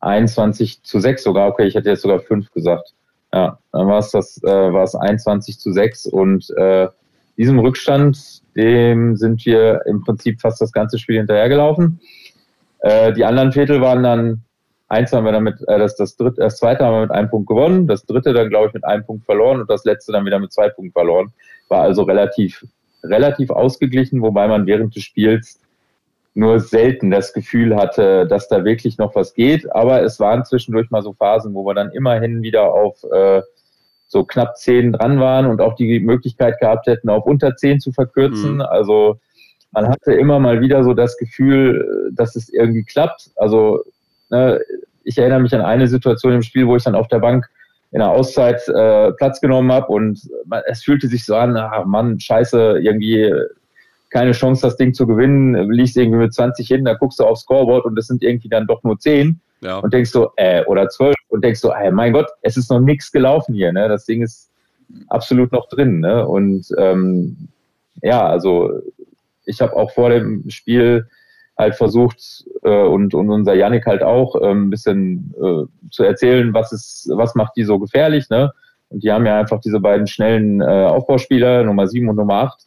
21 0.00 0.82
zu 0.82 1.00
6 1.00 1.22
sogar. 1.22 1.48
Okay, 1.48 1.66
ich 1.66 1.74
hätte 1.74 1.90
jetzt 1.90 2.02
sogar 2.02 2.20
5 2.20 2.52
gesagt. 2.52 2.94
Ja, 3.32 3.58
dann 3.72 3.86
war 3.88 3.98
es 3.98 4.10
das, 4.10 4.40
äh, 4.42 4.72
war 4.72 4.84
es 4.84 4.94
21 4.94 5.58
zu 5.58 5.72
6 5.72 6.06
und 6.06 6.48
äh, 6.56 6.88
diesem 7.36 7.58
Rückstand, 7.58 8.42
dem 8.56 9.16
sind 9.16 9.44
wir 9.46 9.82
im 9.86 10.02
Prinzip 10.02 10.40
fast 10.40 10.60
das 10.60 10.72
ganze 10.72 10.98
Spiel 10.98 11.18
hinterhergelaufen. 11.18 12.00
Äh, 12.80 13.12
die 13.12 13.24
anderen 13.24 13.52
Viertel 13.52 13.80
waren 13.80 14.02
dann, 14.02 14.42
eins 14.88 15.12
haben 15.12 15.24
wir 15.24 15.32
damit, 15.32 15.60
äh, 15.68 15.78
das, 15.78 15.96
das, 15.96 16.16
dritte, 16.16 16.40
das 16.40 16.56
zweite 16.56 16.84
haben 16.84 16.94
wir 16.94 17.00
mit 17.02 17.10
einem 17.10 17.30
Punkt 17.30 17.48
gewonnen, 17.48 17.86
das 17.86 18.04
dritte 18.04 18.32
dann, 18.32 18.48
glaube 18.48 18.68
ich, 18.68 18.74
mit 18.74 18.84
einem 18.84 19.04
Punkt 19.04 19.24
verloren 19.24 19.60
und 19.60 19.70
das 19.70 19.84
letzte 19.84 20.12
dann 20.12 20.24
wieder 20.24 20.38
mit 20.38 20.52
zwei 20.52 20.68
Punkten 20.68 20.92
verloren. 20.92 21.32
War 21.68 21.82
also 21.82 22.02
relativ, 22.02 22.64
relativ 23.04 23.50
ausgeglichen, 23.50 24.22
wobei 24.22 24.48
man 24.48 24.66
während 24.66 24.96
des 24.96 25.04
Spiels 25.04 25.60
nur 26.34 26.60
selten 26.60 27.10
das 27.10 27.32
Gefühl 27.32 27.76
hatte, 27.76 28.26
dass 28.26 28.48
da 28.48 28.64
wirklich 28.64 28.96
noch 28.96 29.14
was 29.14 29.34
geht. 29.34 29.70
Aber 29.74 30.02
es 30.02 30.20
waren 30.20 30.44
zwischendurch 30.44 30.90
mal 30.90 31.02
so 31.02 31.12
Phasen, 31.12 31.52
wo 31.54 31.64
wir 31.64 31.74
dann 31.74 31.90
immerhin 31.90 32.42
wieder 32.42 32.72
auf 32.72 33.02
äh, 33.12 33.42
so 34.06 34.24
knapp 34.24 34.56
zehn 34.56 34.92
dran 34.92 35.20
waren 35.20 35.46
und 35.46 35.60
auch 35.60 35.74
die 35.74 36.00
Möglichkeit 36.00 36.58
gehabt 36.60 36.86
hätten, 36.86 37.10
auf 37.10 37.26
unter 37.26 37.56
zehn 37.56 37.80
zu 37.80 37.92
verkürzen. 37.92 38.54
Mhm. 38.54 38.60
Also 38.62 39.18
man 39.72 39.88
hatte 39.88 40.12
immer 40.12 40.38
mal 40.38 40.60
wieder 40.60 40.82
so 40.84 40.94
das 40.94 41.16
Gefühl, 41.18 42.10
dass 42.14 42.36
es 42.36 42.48
irgendwie 42.48 42.84
klappt. 42.84 43.30
Also 43.36 43.82
ich 45.04 45.18
erinnere 45.18 45.40
mich 45.40 45.54
an 45.54 45.62
eine 45.62 45.88
Situation 45.88 46.34
im 46.34 46.42
Spiel, 46.42 46.66
wo 46.66 46.76
ich 46.76 46.84
dann 46.84 46.94
auf 46.94 47.08
der 47.08 47.18
Bank 47.18 47.48
in 47.90 48.00
der 48.00 48.10
Auszeit 48.10 48.66
äh, 48.68 49.12
Platz 49.12 49.40
genommen 49.40 49.72
habe 49.72 49.86
und 49.86 50.20
man, 50.44 50.62
es 50.66 50.82
fühlte 50.82 51.08
sich 51.08 51.24
so 51.24 51.34
an, 51.34 51.56
ach 51.56 51.86
Mann, 51.86 52.20
scheiße, 52.20 52.80
irgendwie 52.82 53.32
keine 54.10 54.32
Chance, 54.32 54.62
das 54.62 54.76
Ding 54.76 54.94
zu 54.94 55.06
gewinnen, 55.06 55.70
liegst 55.70 55.96
irgendwie 55.96 56.18
mit 56.18 56.34
20 56.34 56.66
hin, 56.66 56.84
da 56.84 56.94
guckst 56.94 57.18
du 57.18 57.24
aufs 57.24 57.42
Scoreboard 57.42 57.84
und 57.84 57.98
es 57.98 58.06
sind 58.06 58.22
irgendwie 58.22 58.48
dann 58.48 58.66
doch 58.66 58.82
nur 58.82 58.98
10 58.98 59.40
ja. 59.60 59.78
und 59.78 59.92
denkst 59.92 60.10
so, 60.10 60.32
äh, 60.36 60.64
oder 60.64 60.88
12 60.88 61.14
und 61.28 61.44
denkst 61.44 61.60
so, 61.60 61.72
ey, 61.72 61.90
mein 61.90 62.12
Gott, 62.12 62.28
es 62.42 62.56
ist 62.56 62.70
noch 62.70 62.80
nichts 62.80 63.12
gelaufen 63.12 63.54
hier, 63.54 63.72
ne? 63.72 63.88
Das 63.88 64.06
Ding 64.06 64.22
ist 64.22 64.50
absolut 65.08 65.52
noch 65.52 65.68
drin, 65.68 66.00
ne? 66.00 66.26
Und 66.26 66.66
ähm, 66.78 67.48
ja, 68.02 68.26
also 68.26 68.80
ich 69.44 69.60
habe 69.60 69.76
auch 69.76 69.90
vor 69.92 70.10
dem 70.10 70.48
Spiel 70.48 71.08
halt 71.58 71.74
versucht 71.74 72.46
äh, 72.62 72.84
und, 72.84 73.14
und 73.14 73.30
unser 73.30 73.54
Yannick 73.54 73.86
halt 73.86 74.02
auch 74.02 74.36
äh, 74.36 74.50
ein 74.50 74.70
bisschen 74.70 75.34
äh, 75.36 75.88
zu 75.90 76.04
erzählen, 76.04 76.54
was 76.54 76.72
ist, 76.72 77.10
was 77.12 77.34
macht 77.34 77.56
die 77.56 77.64
so 77.64 77.78
gefährlich, 77.78 78.30
ne? 78.30 78.52
Und 78.90 79.02
die 79.02 79.12
haben 79.12 79.26
ja 79.26 79.38
einfach 79.38 79.60
diese 79.60 79.80
beiden 79.80 80.06
schnellen 80.06 80.62
äh, 80.62 80.64
Aufbauspieler, 80.64 81.64
Nummer 81.64 81.88
7 81.88 82.08
und 82.08 82.16
Nummer 82.16 82.34
8, 82.34 82.60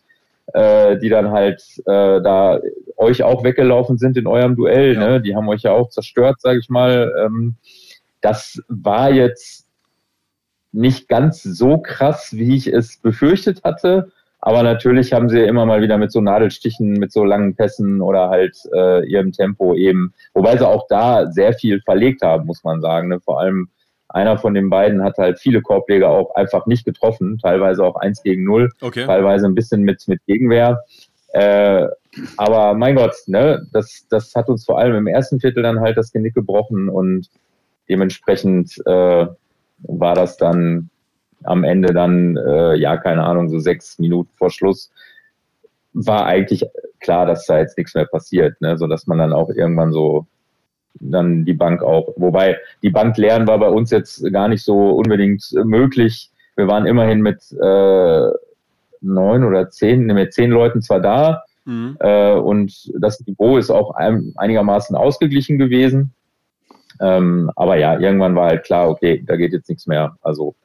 äh, 0.53 0.99
die 0.99 1.09
dann 1.09 1.31
halt 1.31 1.63
äh, 1.85 2.21
da 2.21 2.59
euch 2.97 3.23
auch 3.23 3.43
weggelaufen 3.43 3.97
sind 3.97 4.17
in 4.17 4.27
eurem 4.27 4.55
Duell, 4.55 4.93
ja. 4.93 4.99
ne? 4.99 5.21
Die 5.21 5.35
haben 5.35 5.47
euch 5.49 5.63
ja 5.63 5.71
auch 5.71 5.89
zerstört, 5.89 6.41
sage 6.41 6.59
ich 6.59 6.69
mal. 6.69 7.11
Ähm, 7.25 7.55
das 8.19 8.61
war 8.67 9.11
jetzt 9.11 9.67
nicht 10.73 11.07
ganz 11.07 11.41
so 11.43 11.77
krass, 11.79 12.33
wie 12.33 12.55
ich 12.55 12.67
es 12.67 12.97
befürchtet 12.97 13.63
hatte. 13.63 14.11
Aber 14.41 14.63
natürlich 14.63 15.13
haben 15.13 15.29
sie 15.29 15.39
immer 15.39 15.67
mal 15.67 15.81
wieder 15.81 15.97
mit 15.99 16.11
so 16.11 16.19
Nadelstichen, 16.19 16.93
mit 16.93 17.11
so 17.11 17.23
langen 17.23 17.55
Pässen 17.55 18.01
oder 18.01 18.29
halt 18.29 18.57
äh, 18.73 19.05
ihrem 19.05 19.31
Tempo 19.31 19.75
eben, 19.75 20.13
wobei 20.33 20.57
sie 20.57 20.67
auch 20.67 20.87
da 20.89 21.31
sehr 21.31 21.53
viel 21.53 21.79
verlegt 21.81 22.23
haben, 22.23 22.47
muss 22.47 22.63
man 22.63 22.81
sagen. 22.81 23.09
Ne? 23.09 23.19
Vor 23.19 23.39
allem 23.39 23.69
einer 24.09 24.37
von 24.37 24.55
den 24.55 24.69
beiden 24.69 25.03
hat 25.03 25.17
halt 25.17 25.39
viele 25.39 25.61
Korbleger 25.61 26.09
auch 26.09 26.33
einfach 26.35 26.65
nicht 26.65 26.85
getroffen, 26.85 27.37
teilweise 27.37 27.83
auch 27.83 27.95
eins 27.95 28.23
gegen 28.23 28.43
null, 28.43 28.69
okay. 28.81 29.05
teilweise 29.05 29.45
ein 29.45 29.55
bisschen 29.55 29.83
mit, 29.83 30.07
mit 30.07 30.25
Gegenwehr. 30.25 30.83
Äh, 31.33 31.87
aber 32.35 32.73
mein 32.73 32.95
Gott, 32.95 33.15
ne, 33.27 33.65
das, 33.71 34.05
das 34.09 34.35
hat 34.35 34.49
uns 34.49 34.65
vor 34.65 34.79
allem 34.79 34.95
im 34.95 35.07
ersten 35.07 35.39
Viertel 35.39 35.63
dann 35.63 35.79
halt 35.79 35.97
das 35.97 36.11
Genick 36.11 36.33
gebrochen 36.33 36.89
und 36.89 37.29
dementsprechend 37.87 38.75
äh, 38.85 39.27
war 39.83 40.15
das 40.15 40.37
dann 40.37 40.89
am 41.43 41.63
Ende 41.63 41.93
dann, 41.93 42.37
äh, 42.37 42.75
ja, 42.75 42.97
keine 42.97 43.23
Ahnung, 43.23 43.49
so 43.49 43.59
sechs 43.59 43.99
Minuten 43.99 44.31
vor 44.35 44.49
Schluss, 44.49 44.91
war 45.93 46.25
eigentlich 46.25 46.63
klar, 46.99 47.25
dass 47.25 47.45
da 47.45 47.59
jetzt 47.59 47.77
nichts 47.77 47.95
mehr 47.95 48.05
passiert, 48.05 48.59
ne? 48.61 48.77
sodass 48.77 49.07
man 49.07 49.17
dann 49.17 49.33
auch 49.33 49.49
irgendwann 49.49 49.91
so 49.91 50.25
dann 50.99 51.45
die 51.45 51.53
Bank 51.53 51.83
auch, 51.83 52.13
wobei 52.17 52.57
die 52.83 52.89
Bank 52.89 53.17
leeren 53.17 53.47
war 53.47 53.59
bei 53.59 53.69
uns 53.69 53.91
jetzt 53.91 54.31
gar 54.31 54.47
nicht 54.47 54.63
so 54.63 54.91
unbedingt 54.91 55.43
möglich. 55.63 56.29
Wir 56.55 56.67
waren 56.67 56.85
immerhin 56.85 57.21
mit 57.21 57.39
äh, 57.51 58.29
neun 59.01 59.43
oder 59.43 59.69
zehn, 59.69 60.05
ne, 60.05 60.13
mit 60.13 60.33
zehn 60.33 60.51
Leuten 60.51 60.81
zwar 60.81 60.99
da 60.99 61.43
mhm. 61.65 61.97
äh, 61.99 62.33
und 62.33 62.91
das 62.99 63.25
Niveau 63.25 63.57
ist 63.57 63.71
auch 63.71 63.95
ein, 63.95 64.33
einigermaßen 64.35 64.95
ausgeglichen 64.95 65.57
gewesen. 65.57 66.13
Ähm, 66.99 67.49
aber 67.55 67.77
ja, 67.77 67.99
irgendwann 67.99 68.35
war 68.35 68.49
halt 68.49 68.63
klar, 68.63 68.89
okay, 68.89 69.23
da 69.25 69.35
geht 69.35 69.53
jetzt 69.53 69.69
nichts 69.69 69.87
mehr. 69.87 70.15
Also 70.21 70.55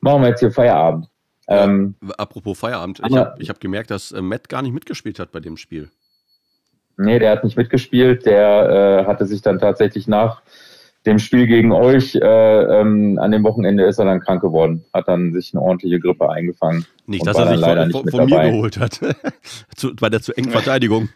machen 0.00 0.22
wir 0.22 0.28
jetzt 0.28 0.40
hier 0.40 0.50
Feierabend. 0.50 1.08
Ähm, 1.48 1.94
apropos 2.18 2.58
Feierabend, 2.58 3.00
ich 3.06 3.16
habe 3.16 3.42
hab 3.42 3.60
gemerkt, 3.60 3.90
dass 3.90 4.12
äh, 4.12 4.20
Matt 4.20 4.48
gar 4.48 4.62
nicht 4.62 4.72
mitgespielt 4.72 5.18
hat 5.18 5.32
bei 5.32 5.40
dem 5.40 5.56
Spiel. 5.56 5.90
Nee, 6.98 7.18
der 7.18 7.30
hat 7.30 7.44
nicht 7.44 7.56
mitgespielt. 7.56 8.26
Der 8.26 9.04
äh, 9.04 9.06
hatte 9.06 9.24
sich 9.24 9.40
dann 9.40 9.58
tatsächlich 9.58 10.08
nach 10.08 10.42
dem 11.06 11.18
Spiel 11.18 11.46
gegen 11.46 11.72
euch, 11.72 12.16
äh, 12.16 12.20
ähm, 12.20 13.18
an 13.18 13.30
dem 13.30 13.44
Wochenende 13.44 13.84
ist 13.84 13.98
er 13.98 14.04
dann 14.04 14.20
krank 14.20 14.42
geworden, 14.42 14.84
hat 14.92 15.08
dann 15.08 15.32
sich 15.32 15.54
eine 15.54 15.62
ordentliche 15.62 16.00
Grippe 16.00 16.28
eingefangen. 16.28 16.84
Nicht, 17.06 17.26
dass 17.26 17.38
er 17.38 17.46
sich 17.48 17.60
von, 17.60 17.90
von, 17.92 18.10
von 18.10 18.26
mir 18.26 18.50
geholt 18.50 18.78
hat, 18.78 19.00
zu, 19.76 19.94
bei 19.94 20.10
der 20.10 20.20
zu 20.20 20.36
engen 20.36 20.50
Verteidigung. 20.50 21.08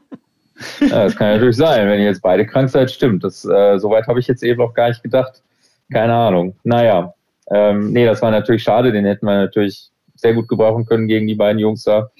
ja, 0.80 1.04
das 1.04 1.16
kann 1.16 1.32
natürlich 1.32 1.56
sein, 1.56 1.88
wenn 1.88 1.98
ihr 1.98 2.06
jetzt 2.06 2.22
beide 2.22 2.46
krank 2.46 2.68
seid, 2.68 2.90
stimmt. 2.90 3.24
Das, 3.24 3.44
äh, 3.44 3.78
Soweit 3.78 4.06
habe 4.06 4.20
ich 4.20 4.28
jetzt 4.28 4.42
eben 4.42 4.58
noch 4.58 4.74
gar 4.74 4.88
nicht 4.88 5.02
gedacht. 5.02 5.42
Keine 5.90 6.14
Ahnung. 6.14 6.54
Naja, 6.62 7.14
ähm, 7.50 7.92
nee, 7.92 8.04
das 8.04 8.22
war 8.22 8.30
natürlich 8.30 8.62
schade, 8.62 8.92
den 8.92 9.04
hätten 9.04 9.26
wir 9.26 9.36
natürlich 9.36 9.90
sehr 10.14 10.34
gut 10.34 10.48
gebrauchen 10.48 10.86
können 10.86 11.06
gegen 11.06 11.26
die 11.26 11.34
beiden 11.34 11.58
Jungs 11.58 11.84
da. 11.84 12.10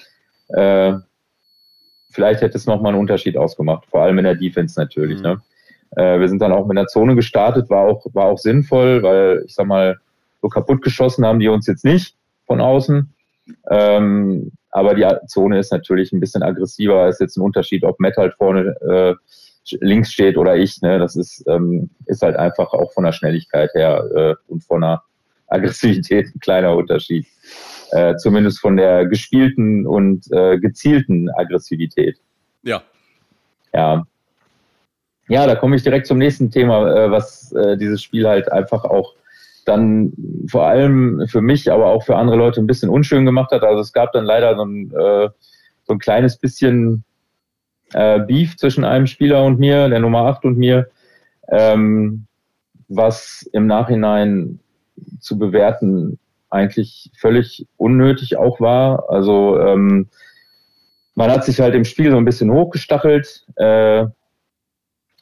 Äh, 0.49 0.99
vielleicht 2.11 2.43
hätte 2.43 2.57
es 2.57 2.67
nochmal 2.67 2.93
einen 2.93 3.01
Unterschied 3.01 3.37
ausgemacht, 3.37 3.87
vor 3.87 4.03
allem 4.03 4.19
in 4.19 4.25
der 4.25 4.35
Defense 4.35 4.79
natürlich. 4.79 5.19
Mhm. 5.19 5.23
Ne? 5.23 5.43
Äh, 5.97 6.21
wir 6.21 6.29
sind 6.29 6.41
dann 6.41 6.53
auch 6.53 6.67
mit 6.67 6.77
der 6.77 6.87
Zone 6.87 7.15
gestartet, 7.15 7.71
war 7.71 7.89
auch, 7.89 8.07
war 8.13 8.27
auch 8.27 8.39
sinnvoll, 8.39 9.03
weil 9.03 9.43
ich 9.47 9.55
sag 9.55 9.67
mal, 9.67 9.99
so 10.43 10.49
kaputt 10.49 10.83
geschossen 10.83 11.25
haben 11.25 11.41
die 11.41 11.49
uns 11.49 11.67
jetzt 11.67 11.85
nicht 11.85 12.15
von 12.47 12.61
außen. 12.61 13.13
Ähm, 13.71 14.53
aber 14.71 14.95
die 14.95 15.07
Zone 15.27 15.59
ist 15.59 15.73
natürlich 15.73 16.13
ein 16.13 16.21
bisschen 16.21 16.43
aggressiver. 16.43 17.09
Ist 17.09 17.21
jetzt 17.21 17.37
ein 17.37 17.43
Unterschied, 17.43 17.85
ob 17.85 17.99
Matt 17.99 18.17
halt 18.17 18.35
vorne 18.35 18.77
äh, 18.83 19.15
links 19.81 20.13
steht 20.13 20.37
oder 20.37 20.57
ich. 20.57 20.81
Ne? 20.83 20.99
Das 20.99 21.17
ist, 21.17 21.43
ähm, 21.49 21.91
ist 22.05 22.23
halt 22.23 22.37
einfach 22.37 22.73
auch 22.73 22.93
von 22.93 23.05
der 23.05 23.13
Schnelligkeit 23.13 23.71
her 23.75 24.05
äh, 24.15 24.35
und 24.49 24.63
von 24.65 24.83
der 24.83 25.03
Aggressivität 25.49 26.27
ein 26.35 26.41
kleiner 26.41 26.77
Unterschied. 26.77 27.27
Äh, 27.93 28.17
zumindest 28.17 28.61
von 28.61 28.77
der 28.77 29.07
gespielten 29.07 29.87
und 29.87 30.27
äh, 30.33 30.59
gezielten 30.59 31.31
Aggressivität. 31.31 32.19
Ja. 32.63 32.83
Ja. 33.73 34.05
Ja, 35.29 35.47
da 35.47 35.57
komme 35.57 35.77
ich 35.77 35.83
direkt 35.83 36.07
zum 36.07 36.19
nächsten 36.19 36.51
Thema, 36.51 36.89
äh, 36.89 37.11
was 37.11 37.53
äh, 37.53 37.77
dieses 37.77 38.03
Spiel 38.03 38.27
halt 38.27 38.51
einfach 38.51 38.85
auch 38.85 39.15
dann 39.65 40.13
vor 40.49 40.67
allem 40.67 41.27
für 41.29 41.41
mich, 41.41 41.71
aber 41.71 41.87
auch 41.87 42.05
für 42.05 42.17
andere 42.17 42.37
Leute 42.37 42.61
ein 42.61 42.67
bisschen 42.67 42.89
unschön 42.89 43.27
gemacht 43.27 43.51
hat. 43.51 43.63
Also 43.63 43.81
es 43.81 43.93
gab 43.93 44.13
dann 44.13 44.25
leider 44.25 44.55
so 44.57 44.65
ein, 44.65 44.91
äh, 44.93 45.29
so 45.85 45.93
ein 45.93 45.99
kleines 45.99 46.39
bisschen 46.39 47.05
äh, 47.93 48.21
Beef 48.21 48.57
zwischen 48.57 48.85
einem 48.85 49.07
Spieler 49.07 49.45
und 49.45 49.59
mir, 49.59 49.89
der 49.89 50.01
Nummer 50.01 50.27
8 50.27 50.45
und 50.45 50.59
mir, 50.59 50.89
ähm, 51.49 52.27
was 52.89 53.49
im 53.53 53.67
Nachhinein 53.67 54.61
zu 55.21 55.39
bewerten 55.39 56.19
eigentlich 56.51 57.11
völlig 57.19 57.67
unnötig 57.77 58.37
auch 58.37 58.61
war. 58.61 59.11
Also 59.11 59.59
ähm, 59.61 60.09
man 61.15 61.31
hat 61.31 61.45
sich 61.45 61.61
halt 61.61 61.75
im 61.75 61.85
Spiel 61.85 62.11
so 62.11 62.17
ein 62.17 62.25
bisschen 62.25 62.53
hochgestachelt 62.53 63.47
äh, 63.57 64.05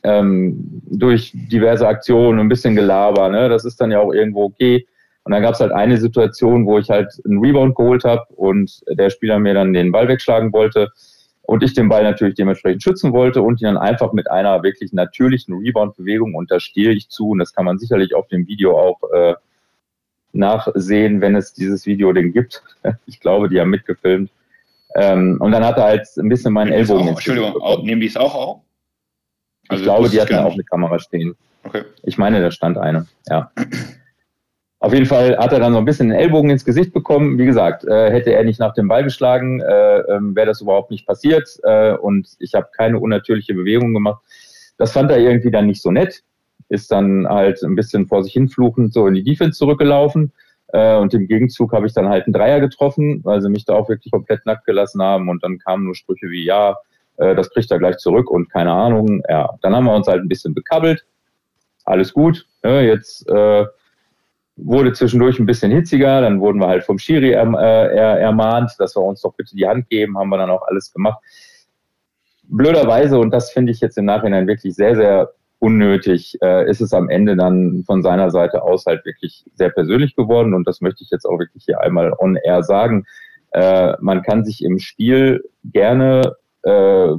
ähm, 0.02 0.82
durch 0.87 1.32
diverse 1.34 1.88
Aktionen, 1.88 2.40
ein 2.40 2.48
bisschen 2.48 2.76
Gelaber. 2.76 3.28
Ne? 3.30 3.48
Das 3.48 3.64
ist 3.64 3.80
dann 3.80 3.90
ja 3.90 4.00
auch 4.00 4.12
irgendwo 4.12 4.44
okay. 4.44 4.87
Und 5.24 5.32
dann 5.32 5.42
gab 5.42 5.54
es 5.54 5.60
halt 5.60 5.72
eine 5.72 5.96
Situation, 5.96 6.66
wo 6.66 6.78
ich 6.78 6.90
halt 6.90 7.10
einen 7.24 7.38
Rebound 7.38 7.74
geholt 7.74 8.04
habe 8.04 8.24
und 8.37 8.82
der 8.88 9.08
Spieler 9.08 9.38
mir 9.38 9.54
dann 9.54 9.72
den 9.72 9.90
Ball 9.90 10.06
wegschlagen 10.06 10.52
wollte 10.52 10.90
und 11.46 11.62
ich 11.62 11.72
den 11.72 11.88
Ball 11.88 12.02
natürlich 12.02 12.34
dementsprechend 12.34 12.82
schützen 12.82 13.12
wollte 13.12 13.40
und 13.40 13.62
ihn 13.62 13.66
dann 13.66 13.78
einfach 13.78 14.12
mit 14.12 14.30
einer 14.30 14.62
wirklich 14.62 14.92
natürlichen 14.92 15.54
Rebound-Bewegung 15.54 16.34
und 16.34 16.50
da 16.50 16.60
stehe 16.60 16.92
ich 16.92 17.08
zu 17.08 17.30
und 17.30 17.38
das 17.38 17.54
kann 17.54 17.64
man 17.64 17.78
sicherlich 17.78 18.14
auf 18.14 18.28
dem 18.28 18.46
Video 18.46 18.78
auch 18.78 19.00
äh, 19.14 19.34
nachsehen, 20.34 21.20
wenn 21.20 21.36
es 21.36 21.52
dieses 21.52 21.86
Video 21.86 22.12
denn 22.12 22.32
gibt. 22.32 22.62
Ich 23.06 23.20
glaube, 23.20 23.48
die 23.48 23.60
haben 23.60 23.70
mitgefilmt. 23.70 24.30
Ähm, 24.94 25.38
und 25.40 25.52
dann 25.52 25.64
hat 25.64 25.78
er 25.78 25.84
halt 25.84 26.06
ein 26.18 26.28
bisschen 26.28 26.52
meinen 26.52 26.72
Ellbogen. 26.72 27.08
Auch, 27.08 27.12
Entschuldigung, 27.12 27.56
auch, 27.60 27.82
nehmen 27.82 28.00
die 28.00 28.06
es 28.06 28.16
auch 28.16 28.34
auf? 28.34 28.60
Also 29.68 29.80
ich 29.80 29.84
glaube, 29.86 30.08
die 30.10 30.20
hatten 30.20 30.34
auch 30.34 30.52
eine 30.52 30.64
Kamera 30.64 30.98
stehen. 30.98 31.34
Okay. 31.64 31.82
Ich 32.02 32.18
meine, 32.18 32.40
da 32.40 32.50
stand 32.50 32.76
eine, 32.76 33.06
ja. 33.28 33.50
Auf 34.80 34.92
jeden 34.92 35.06
Fall 35.06 35.38
hat 35.38 35.52
er 35.52 35.60
dann 35.60 35.72
so 35.72 35.78
ein 35.78 35.86
bisschen 35.86 36.10
den 36.10 36.18
Ellbogen 36.18 36.50
ins 36.50 36.66
Gesicht 36.66 36.92
bekommen. 36.92 37.38
Wie 37.38 37.46
gesagt, 37.46 37.84
äh, 37.84 38.10
hätte 38.10 38.34
er 38.34 38.44
nicht 38.44 38.60
nach 38.60 38.74
dem 38.74 38.86
Ball 38.86 39.02
geschlagen, 39.02 39.60
äh, 39.60 40.00
ähm, 40.00 40.36
wäre 40.36 40.46
das 40.46 40.60
überhaupt 40.60 40.90
nicht 40.90 41.06
passiert. 41.06 41.48
Äh, 41.62 41.94
und 41.94 42.28
ich 42.38 42.54
habe 42.54 42.68
keine 42.76 42.98
unnatürliche 42.98 43.54
Bewegung 43.54 43.94
gemacht. 43.94 44.22
Das 44.76 44.92
fand 44.92 45.10
er 45.10 45.18
irgendwie 45.18 45.50
dann 45.50 45.66
nicht 45.66 45.80
so 45.80 45.90
nett 45.90 46.22
ist 46.68 46.90
dann 46.90 47.26
halt 47.28 47.62
ein 47.62 47.74
bisschen 47.74 48.06
vor 48.06 48.22
sich 48.22 48.32
hinfluchend 48.32 48.92
so 48.92 49.06
in 49.06 49.14
die 49.14 49.24
Defense 49.24 49.58
zurückgelaufen. 49.58 50.32
Äh, 50.68 50.96
und 50.96 51.14
im 51.14 51.28
Gegenzug 51.28 51.72
habe 51.72 51.86
ich 51.86 51.92
dann 51.92 52.08
halt 52.08 52.26
einen 52.26 52.32
Dreier 52.32 52.60
getroffen, 52.60 53.20
weil 53.22 53.40
sie 53.40 53.48
mich 53.48 53.64
da 53.64 53.74
auch 53.74 53.88
wirklich 53.88 54.10
komplett 54.10 54.44
nackt 54.46 54.64
gelassen 54.66 55.02
haben. 55.02 55.28
Und 55.28 55.42
dann 55.44 55.58
kamen 55.58 55.84
nur 55.84 55.94
Sprüche 55.94 56.30
wie, 56.30 56.44
ja, 56.44 56.76
äh, 57.16 57.34
das 57.34 57.50
kriegt 57.50 57.70
er 57.70 57.78
gleich 57.78 57.98
zurück 57.98 58.30
und 58.30 58.50
keine 58.50 58.72
Ahnung. 58.72 59.22
Ja, 59.28 59.50
dann 59.62 59.74
haben 59.74 59.84
wir 59.84 59.94
uns 59.94 60.08
halt 60.08 60.22
ein 60.22 60.28
bisschen 60.28 60.54
bekabbelt. 60.54 61.04
Alles 61.84 62.12
gut. 62.12 62.46
Jetzt 62.64 63.28
äh, 63.28 63.66
wurde 64.56 64.92
zwischendurch 64.94 65.38
ein 65.38 65.46
bisschen 65.46 65.70
hitziger. 65.70 66.22
Dann 66.22 66.40
wurden 66.40 66.60
wir 66.60 66.68
halt 66.68 66.84
vom 66.84 66.98
Schiri 66.98 67.32
erm-, 67.32 67.54
äh, 67.54 67.94
er, 67.94 68.18
ermahnt, 68.20 68.72
dass 68.78 68.96
wir 68.96 69.02
uns 69.02 69.20
doch 69.20 69.34
bitte 69.34 69.54
die 69.54 69.66
Hand 69.66 69.88
geben. 69.90 70.18
Haben 70.18 70.30
wir 70.30 70.38
dann 70.38 70.50
auch 70.50 70.66
alles 70.66 70.92
gemacht. 70.92 71.22
Blöderweise, 72.44 73.18
und 73.18 73.30
das 73.30 73.52
finde 73.52 73.72
ich 73.72 73.80
jetzt 73.80 73.98
im 73.98 74.06
Nachhinein 74.06 74.46
wirklich 74.46 74.74
sehr, 74.74 74.96
sehr 74.96 75.32
unnötig, 75.64 76.37
äh, 76.42 76.68
ist 76.68 76.83
es 76.83 76.92
am 76.92 77.09
Ende 77.09 77.37
dann 77.37 77.85
von 77.87 78.03
seiner 78.03 78.31
Seite 78.31 78.62
aus 78.62 78.85
halt 78.85 79.07
wirklich 79.07 79.46
sehr 79.55 79.70
persönlich 79.70 80.14
geworden 80.14 80.53
und 80.53 80.68
das 80.68 80.83
möchte 80.83 81.03
ich 81.03 81.11
jetzt 81.11 81.24
auch 81.24 81.38
wirklich 81.38 81.64
hier 81.64 81.81
einmal 81.81 82.12
on 82.18 82.37
air 82.37 82.62
sagen. 82.62 83.07
Äh, 83.53 83.94
man 84.00 84.22
kann 84.22 84.44
sich 84.44 84.62
im 84.62 84.79
Spiel 84.79 85.42
gerne 85.64 86.37
äh, 86.64 87.14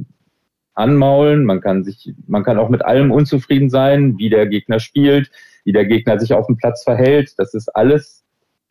anmaulen, 0.74 1.44
man 1.44 1.60
kann 1.60 1.82
sich, 1.82 2.14
man 2.28 2.44
kann 2.44 2.58
auch 2.58 2.68
mit 2.68 2.84
allem 2.84 3.10
unzufrieden 3.10 3.68
sein, 3.68 4.16
wie 4.16 4.30
der 4.30 4.46
Gegner 4.46 4.78
spielt, 4.78 5.28
wie 5.64 5.72
der 5.72 5.86
Gegner 5.86 6.20
sich 6.20 6.32
auf 6.32 6.46
dem 6.46 6.56
Platz 6.56 6.84
verhält. 6.84 7.32
Das 7.38 7.52
ist 7.52 7.68
alles 7.74 8.24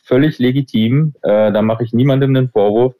völlig 0.03 0.39
legitim. 0.39 1.15
Äh, 1.23 1.51
da 1.51 1.61
mache 1.61 1.83
ich 1.83 1.91
niemandem 1.91 2.33
einen 2.33 2.49
Vorwurf. 2.49 2.95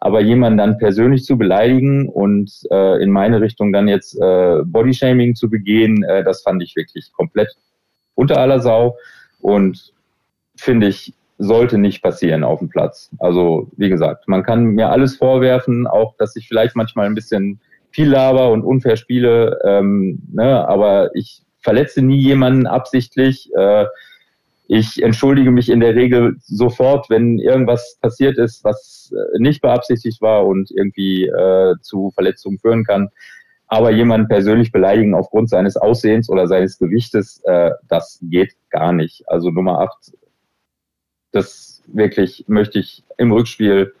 Aber 0.00 0.20
jemanden 0.20 0.58
dann 0.58 0.78
persönlich 0.78 1.24
zu 1.24 1.36
beleidigen 1.36 2.08
und 2.08 2.50
äh, 2.70 3.02
in 3.02 3.10
meine 3.10 3.40
Richtung 3.40 3.72
dann 3.72 3.86
jetzt 3.86 4.18
äh, 4.20 4.62
Bodyshaming 4.64 5.34
zu 5.34 5.50
begehen, 5.50 6.02
äh, 6.04 6.24
das 6.24 6.42
fand 6.42 6.62
ich 6.62 6.74
wirklich 6.74 7.12
komplett 7.12 7.48
unter 8.14 8.38
aller 8.38 8.60
Sau 8.60 8.96
und 9.40 9.92
finde 10.56 10.88
ich, 10.88 11.14
sollte 11.38 11.78
nicht 11.78 12.02
passieren 12.02 12.44
auf 12.44 12.58
dem 12.58 12.68
Platz. 12.68 13.10
Also 13.18 13.68
wie 13.76 13.88
gesagt, 13.88 14.28
man 14.28 14.42
kann 14.42 14.64
mir 14.64 14.90
alles 14.90 15.16
vorwerfen, 15.16 15.86
auch 15.86 16.14
dass 16.18 16.36
ich 16.36 16.48
vielleicht 16.48 16.76
manchmal 16.76 17.06
ein 17.06 17.14
bisschen 17.14 17.60
viel 17.90 18.10
laber 18.10 18.50
und 18.50 18.62
unfair 18.62 18.96
spiele, 18.96 19.58
ähm, 19.64 20.20
ne, 20.32 20.66
aber 20.68 21.14
ich 21.14 21.42
verletze 21.60 22.02
nie 22.02 22.18
jemanden 22.18 22.66
absichtlich. 22.66 23.50
Äh, 23.56 23.86
ich 24.72 25.02
entschuldige 25.02 25.50
mich 25.50 25.68
in 25.68 25.80
der 25.80 25.96
Regel 25.96 26.36
sofort, 26.42 27.10
wenn 27.10 27.40
irgendwas 27.40 27.98
passiert 28.00 28.38
ist, 28.38 28.62
was 28.62 29.12
äh, 29.12 29.38
nicht 29.40 29.62
beabsichtigt 29.62 30.22
war 30.22 30.46
und 30.46 30.70
irgendwie 30.70 31.24
äh, 31.24 31.74
zu 31.82 32.12
Verletzungen 32.12 32.60
führen 32.60 32.84
kann. 32.84 33.08
Aber 33.66 33.90
jemanden 33.90 34.28
persönlich 34.28 34.70
beleidigen 34.70 35.16
aufgrund 35.16 35.50
seines 35.50 35.76
Aussehens 35.76 36.30
oder 36.30 36.46
seines 36.46 36.78
Gewichtes, 36.78 37.40
äh, 37.46 37.72
das 37.88 38.20
geht 38.22 38.54
gar 38.70 38.92
nicht. 38.92 39.28
Also 39.28 39.50
Nummer 39.50 39.80
acht, 39.80 40.12
das 41.32 41.82
wirklich 41.88 42.44
möchte 42.46 42.78
ich 42.78 43.02
im 43.18 43.32
Rückspiel, 43.32 43.92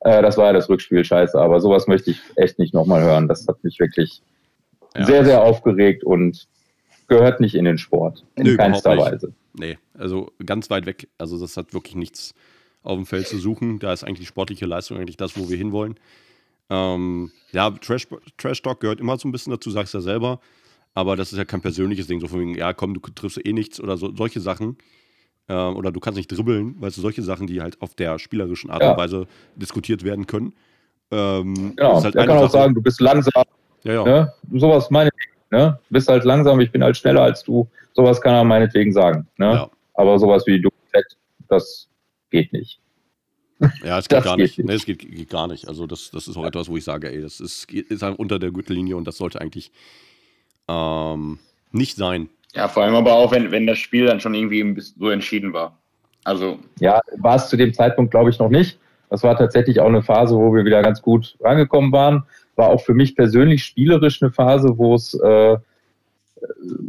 äh, 0.00 0.22
das 0.22 0.36
war 0.36 0.46
ja 0.46 0.54
das 0.54 0.68
Rückspiel 0.68 1.04
scheiße, 1.04 1.38
aber 1.38 1.60
sowas 1.60 1.86
möchte 1.86 2.10
ich 2.10 2.20
echt 2.34 2.58
nicht 2.58 2.74
nochmal 2.74 3.04
hören. 3.04 3.28
Das 3.28 3.46
hat 3.46 3.62
mich 3.62 3.78
wirklich 3.78 4.22
ja. 4.96 5.04
sehr, 5.04 5.24
sehr 5.24 5.44
aufgeregt 5.44 6.02
und 6.02 6.48
gehört 7.08 7.40
nicht 7.40 7.54
in 7.54 7.64
den 7.64 7.78
Sport. 7.78 8.24
In 8.36 8.44
Nö, 8.44 8.56
keinster 8.56 8.96
Weise. 8.96 9.32
Nee, 9.54 9.78
also 9.94 10.32
ganz 10.44 10.70
weit 10.70 10.86
weg. 10.86 11.08
Also 11.18 11.38
das 11.38 11.56
hat 11.56 11.72
wirklich 11.72 11.94
nichts 11.94 12.34
auf 12.82 12.96
dem 12.96 13.06
Feld 13.06 13.26
zu 13.26 13.38
suchen. 13.38 13.78
Da 13.78 13.92
ist 13.92 14.04
eigentlich 14.04 14.28
sportliche 14.28 14.66
Leistung 14.66 14.98
eigentlich 14.98 15.16
das, 15.16 15.38
wo 15.38 15.48
wir 15.48 15.56
hinwollen. 15.56 15.96
Ähm, 16.68 17.30
ja, 17.52 17.70
Trash, 17.70 18.08
Trash 18.36 18.62
Talk 18.62 18.80
gehört 18.80 19.00
immer 19.00 19.16
so 19.18 19.28
ein 19.28 19.32
bisschen 19.32 19.52
dazu, 19.52 19.70
sagst 19.70 19.94
du 19.94 19.98
ja 19.98 20.02
selber. 20.02 20.40
Aber 20.94 21.14
das 21.14 21.32
ist 21.32 21.38
ja 21.38 21.44
kein 21.44 21.60
persönliches 21.60 22.06
Ding, 22.06 22.20
so 22.20 22.26
von 22.26 22.40
wegen, 22.40 22.54
ja, 22.54 22.72
komm, 22.72 22.94
du 22.94 23.00
triffst 23.00 23.44
eh 23.44 23.52
nichts 23.52 23.80
oder 23.80 23.96
so, 23.96 24.14
solche 24.14 24.40
Sachen. 24.40 24.78
Ähm, 25.48 25.76
oder 25.76 25.92
du 25.92 26.00
kannst 26.00 26.16
nicht 26.16 26.28
dribbeln, 26.28 26.80
weißt 26.80 26.96
du, 26.96 27.02
solche 27.02 27.22
Sachen, 27.22 27.46
die 27.46 27.60
halt 27.60 27.80
auf 27.82 27.94
der 27.94 28.18
spielerischen 28.18 28.70
Art 28.70 28.82
ja. 28.82 28.92
und 28.92 28.98
Weise 28.98 29.26
diskutiert 29.56 30.04
werden 30.04 30.26
können. 30.26 30.54
Ähm, 31.10 31.74
genau, 31.76 32.02
halt 32.02 32.14
er 32.14 32.26
kann 32.26 32.38
auch 32.38 32.50
sagen, 32.50 32.74
du 32.74 32.82
bist 32.82 33.00
langsam. 33.00 33.44
Ja, 33.84 33.92
ja. 33.92 34.04
Ne? 34.04 34.32
Sowas 34.58 34.90
meine 34.90 35.10
ne? 35.50 35.78
Du 35.88 35.92
bist 35.94 36.08
halt 36.08 36.24
langsam, 36.24 36.60
ich 36.60 36.70
bin 36.70 36.82
halt 36.82 36.96
schneller 36.96 37.22
als 37.22 37.42
du. 37.42 37.68
Sowas 37.92 38.20
kann 38.20 38.34
er 38.34 38.44
meinetwegen 38.44 38.92
sagen. 38.92 39.26
Ne? 39.38 39.52
Ja. 39.52 39.70
Aber 39.94 40.18
sowas 40.18 40.46
wie 40.46 40.60
du, 40.60 40.68
das 41.48 41.88
geht 42.30 42.52
nicht. 42.52 42.80
Ja, 43.82 43.98
es 43.98 44.08
geht 44.08 44.22
gar 44.22 44.36
nicht. 44.36 44.58
nicht. 44.58 44.68
Nee, 44.68 44.74
es 44.74 44.84
geht, 44.84 44.98
geht, 44.98 45.30
gar 45.30 45.46
nicht. 45.46 45.66
Also 45.66 45.86
das, 45.86 46.10
das 46.10 46.28
ist 46.28 46.36
auch 46.36 46.44
etwas, 46.44 46.68
wo 46.68 46.76
ich 46.76 46.84
sage, 46.84 47.10
ey, 47.10 47.22
das 47.22 47.40
ist, 47.40 47.72
ist 47.72 48.02
halt 48.02 48.18
unter 48.18 48.38
der 48.38 48.50
Gürtellinie 48.50 48.96
und 48.96 49.06
das 49.06 49.16
sollte 49.16 49.40
eigentlich 49.40 49.72
ähm, 50.68 51.38
nicht 51.72 51.96
sein. 51.96 52.28
Ja, 52.54 52.68
vor 52.68 52.82
allem 52.82 52.94
aber 52.94 53.14
auch, 53.14 53.32
wenn, 53.32 53.50
wenn 53.50 53.66
das 53.66 53.78
Spiel 53.78 54.06
dann 54.06 54.20
schon 54.20 54.34
irgendwie 54.34 54.78
so 54.80 55.08
entschieden 55.10 55.52
war. 55.52 55.78
Also. 56.24 56.58
Ja, 56.80 57.00
war 57.18 57.36
es 57.36 57.48
zu 57.48 57.56
dem 57.56 57.72
Zeitpunkt, 57.72 58.10
glaube 58.10 58.30
ich, 58.30 58.38
noch 58.38 58.50
nicht. 58.50 58.78
Das 59.10 59.22
war 59.22 59.36
tatsächlich 59.36 59.80
auch 59.80 59.88
eine 59.88 60.02
Phase, 60.02 60.36
wo 60.36 60.54
wir 60.54 60.64
wieder 60.64 60.82
ganz 60.82 61.02
gut 61.02 61.36
rangekommen 61.40 61.92
waren. 61.92 62.24
War 62.56 62.68
auch 62.68 62.80
für 62.80 62.94
mich 62.94 63.14
persönlich 63.14 63.64
spielerisch 63.64 64.22
eine 64.22 64.32
Phase, 64.32 64.78
wo 64.78 64.94
es 64.94 65.14
äh, 65.14 65.56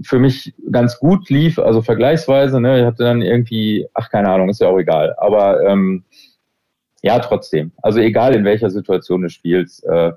für 0.03 0.19
mich 0.19 0.53
ganz 0.71 0.99
gut 0.99 1.29
lief, 1.29 1.59
also 1.59 1.81
vergleichsweise. 1.81 2.59
Ne? 2.59 2.79
Ich 2.79 2.85
hatte 2.85 3.03
dann 3.03 3.21
irgendwie, 3.21 3.87
ach 3.93 4.09
keine 4.09 4.29
Ahnung, 4.29 4.49
ist 4.49 4.61
ja 4.61 4.67
auch 4.67 4.77
egal. 4.77 5.15
Aber 5.17 5.63
ähm, 5.63 6.03
ja, 7.01 7.19
trotzdem. 7.19 7.71
Also 7.81 7.99
egal 7.99 8.35
in 8.35 8.45
welcher 8.45 8.69
Situation 8.69 9.21
du 9.21 9.29
spielst. 9.29 9.85
Äh, 9.85 10.13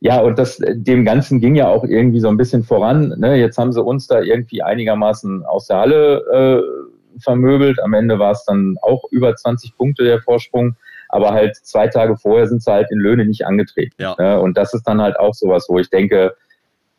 ja, 0.00 0.20
und 0.20 0.38
das, 0.38 0.60
dem 0.60 1.04
Ganzen 1.04 1.40
ging 1.40 1.54
ja 1.54 1.68
auch 1.68 1.84
irgendwie 1.84 2.20
so 2.20 2.28
ein 2.28 2.36
bisschen 2.36 2.64
voran. 2.64 3.14
Ne? 3.18 3.36
Jetzt 3.36 3.56
haben 3.56 3.72
sie 3.72 3.82
uns 3.82 4.08
da 4.08 4.20
irgendwie 4.20 4.62
einigermaßen 4.62 5.44
aus 5.44 5.68
der 5.68 5.78
Halle 5.78 6.64
äh, 7.16 7.20
vermöbelt. 7.20 7.80
Am 7.80 7.94
Ende 7.94 8.18
war 8.18 8.32
es 8.32 8.44
dann 8.44 8.76
auch 8.82 9.04
über 9.10 9.34
20 9.34 9.76
Punkte 9.76 10.04
der 10.04 10.20
Vorsprung. 10.20 10.76
Aber 11.12 11.30
halt 11.30 11.54
zwei 11.56 11.86
Tage 11.86 12.16
vorher 12.16 12.48
sind 12.48 12.62
sie 12.62 12.72
halt 12.72 12.90
in 12.90 12.98
Löhne 12.98 13.24
nicht 13.24 13.46
angetreten. 13.46 13.94
Ja. 13.98 14.16
Ne? 14.18 14.40
Und 14.40 14.56
das 14.56 14.74
ist 14.74 14.82
dann 14.84 15.00
halt 15.00 15.20
auch 15.20 15.34
sowas, 15.34 15.66
wo 15.68 15.78
ich 15.78 15.88
denke, 15.88 16.34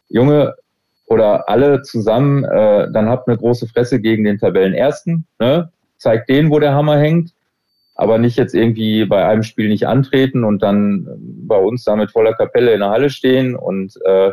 Junge, 0.08 0.56
oder 1.08 1.50
alle 1.50 1.82
zusammen, 1.82 2.44
äh, 2.46 2.90
dann 2.92 3.10
habt 3.10 3.28
eine 3.28 3.38
große 3.38 3.68
Fresse 3.68 4.00
gegen 4.00 4.24
den 4.24 4.38
Tabellenersten, 4.38 5.26
ne? 5.40 5.72
zeigt 5.98 6.30
denen, 6.30 6.50
wo 6.52 6.60
der 6.60 6.74
Hammer 6.74 6.98
hängt, 6.98 7.34
aber 7.96 8.18
nicht 8.18 8.38
jetzt 8.38 8.56
irgendwie 8.56 9.06
bei 9.06 9.26
einem 9.26 9.44
Spiel 9.44 9.70
nicht 9.70 9.88
antreten 9.88 10.44
und 10.44 10.64
dann 10.64 11.08
bei 11.48 11.58
uns 11.58 11.84
da 11.84 11.96
mit 11.96 12.12
voller 12.12 12.34
Kapelle 12.34 12.74
in 12.74 12.80
der 12.80 12.90
Halle 12.90 13.10
stehen 13.10 13.56
und 13.56 13.98
äh, 14.06 14.32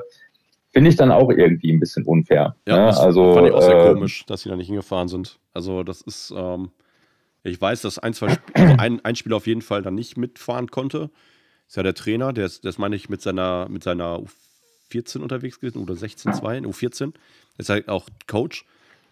finde 0.72 0.90
ich 0.90 0.96
dann 0.96 1.10
auch 1.10 1.30
irgendwie 1.30 1.72
ein 1.72 1.80
bisschen 1.80 2.04
unfair. 2.04 2.54
Ja, 2.66 2.76
ne? 2.76 2.86
das 2.86 3.00
also, 3.00 3.32
fand 3.34 3.48
ich 3.48 3.52
auch 3.52 3.62
sehr 3.62 3.84
äh, 3.84 3.92
komisch, 3.92 4.24
dass 4.26 4.42
sie 4.42 4.48
da 4.48 4.56
nicht 4.56 4.68
hingefahren 4.68 5.08
sind. 5.08 5.38
Also 5.52 5.82
das 5.82 6.00
ist, 6.02 6.32
ähm, 6.36 6.70
ich 7.42 7.60
weiß, 7.60 7.82
dass 7.82 7.98
ein, 7.98 8.14
zwei 8.14 8.28
Sp 8.36 8.44
also 8.54 8.74
ein, 8.78 9.04
ein 9.04 9.16
Spieler 9.16 9.36
auf 9.36 9.46
jeden 9.46 9.62
Fall 9.62 9.82
dann 9.82 9.94
nicht 9.94 10.16
mitfahren 10.16 10.70
konnte. 10.70 11.10
ist 11.68 11.76
ja 11.76 11.82
der 11.82 11.94
Trainer, 11.94 12.32
der 12.32 12.46
ist, 12.46 12.64
das 12.64 12.78
meine 12.78 12.96
ich 12.96 13.08
mit 13.08 13.22
seiner, 13.22 13.68
mit 13.68 13.82
seiner 13.82 14.22
14 14.90 15.22
unterwegs 15.22 15.60
gewesen 15.60 15.78
oder 15.78 15.96
16, 15.96 16.34
2, 16.34 16.58
U14. 16.58 17.14
Ist 17.58 17.68
halt 17.68 17.88
auch 17.88 18.08
Coach. 18.26 18.64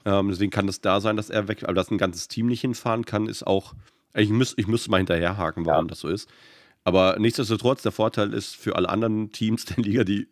Ähm, 0.04 0.28
deswegen 0.28 0.50
kann 0.50 0.68
es 0.68 0.80
da 0.80 1.00
sein, 1.00 1.16
dass 1.16 1.30
er 1.30 1.48
weg, 1.48 1.64
aber 1.64 1.74
dass 1.74 1.90
ein 1.90 1.98
ganzes 1.98 2.28
Team 2.28 2.46
nicht 2.46 2.60
hinfahren 2.60 3.04
kann, 3.04 3.26
ist 3.26 3.46
auch. 3.46 3.74
Ich, 4.14 4.30
müß, 4.30 4.54
ich 4.56 4.66
müsste 4.66 4.90
mal 4.90 4.96
hinterherhaken, 4.96 5.66
warum 5.66 5.84
ja. 5.84 5.88
das 5.90 6.00
so 6.00 6.08
ist. 6.08 6.28
Aber 6.84 7.16
nichtsdestotrotz, 7.18 7.82
der 7.82 7.92
Vorteil 7.92 8.32
ist 8.32 8.56
für 8.56 8.76
alle 8.76 8.88
anderen 8.88 9.32
Teams 9.32 9.64
der 9.66 9.84
Liga, 9.84 10.04
die 10.04 10.26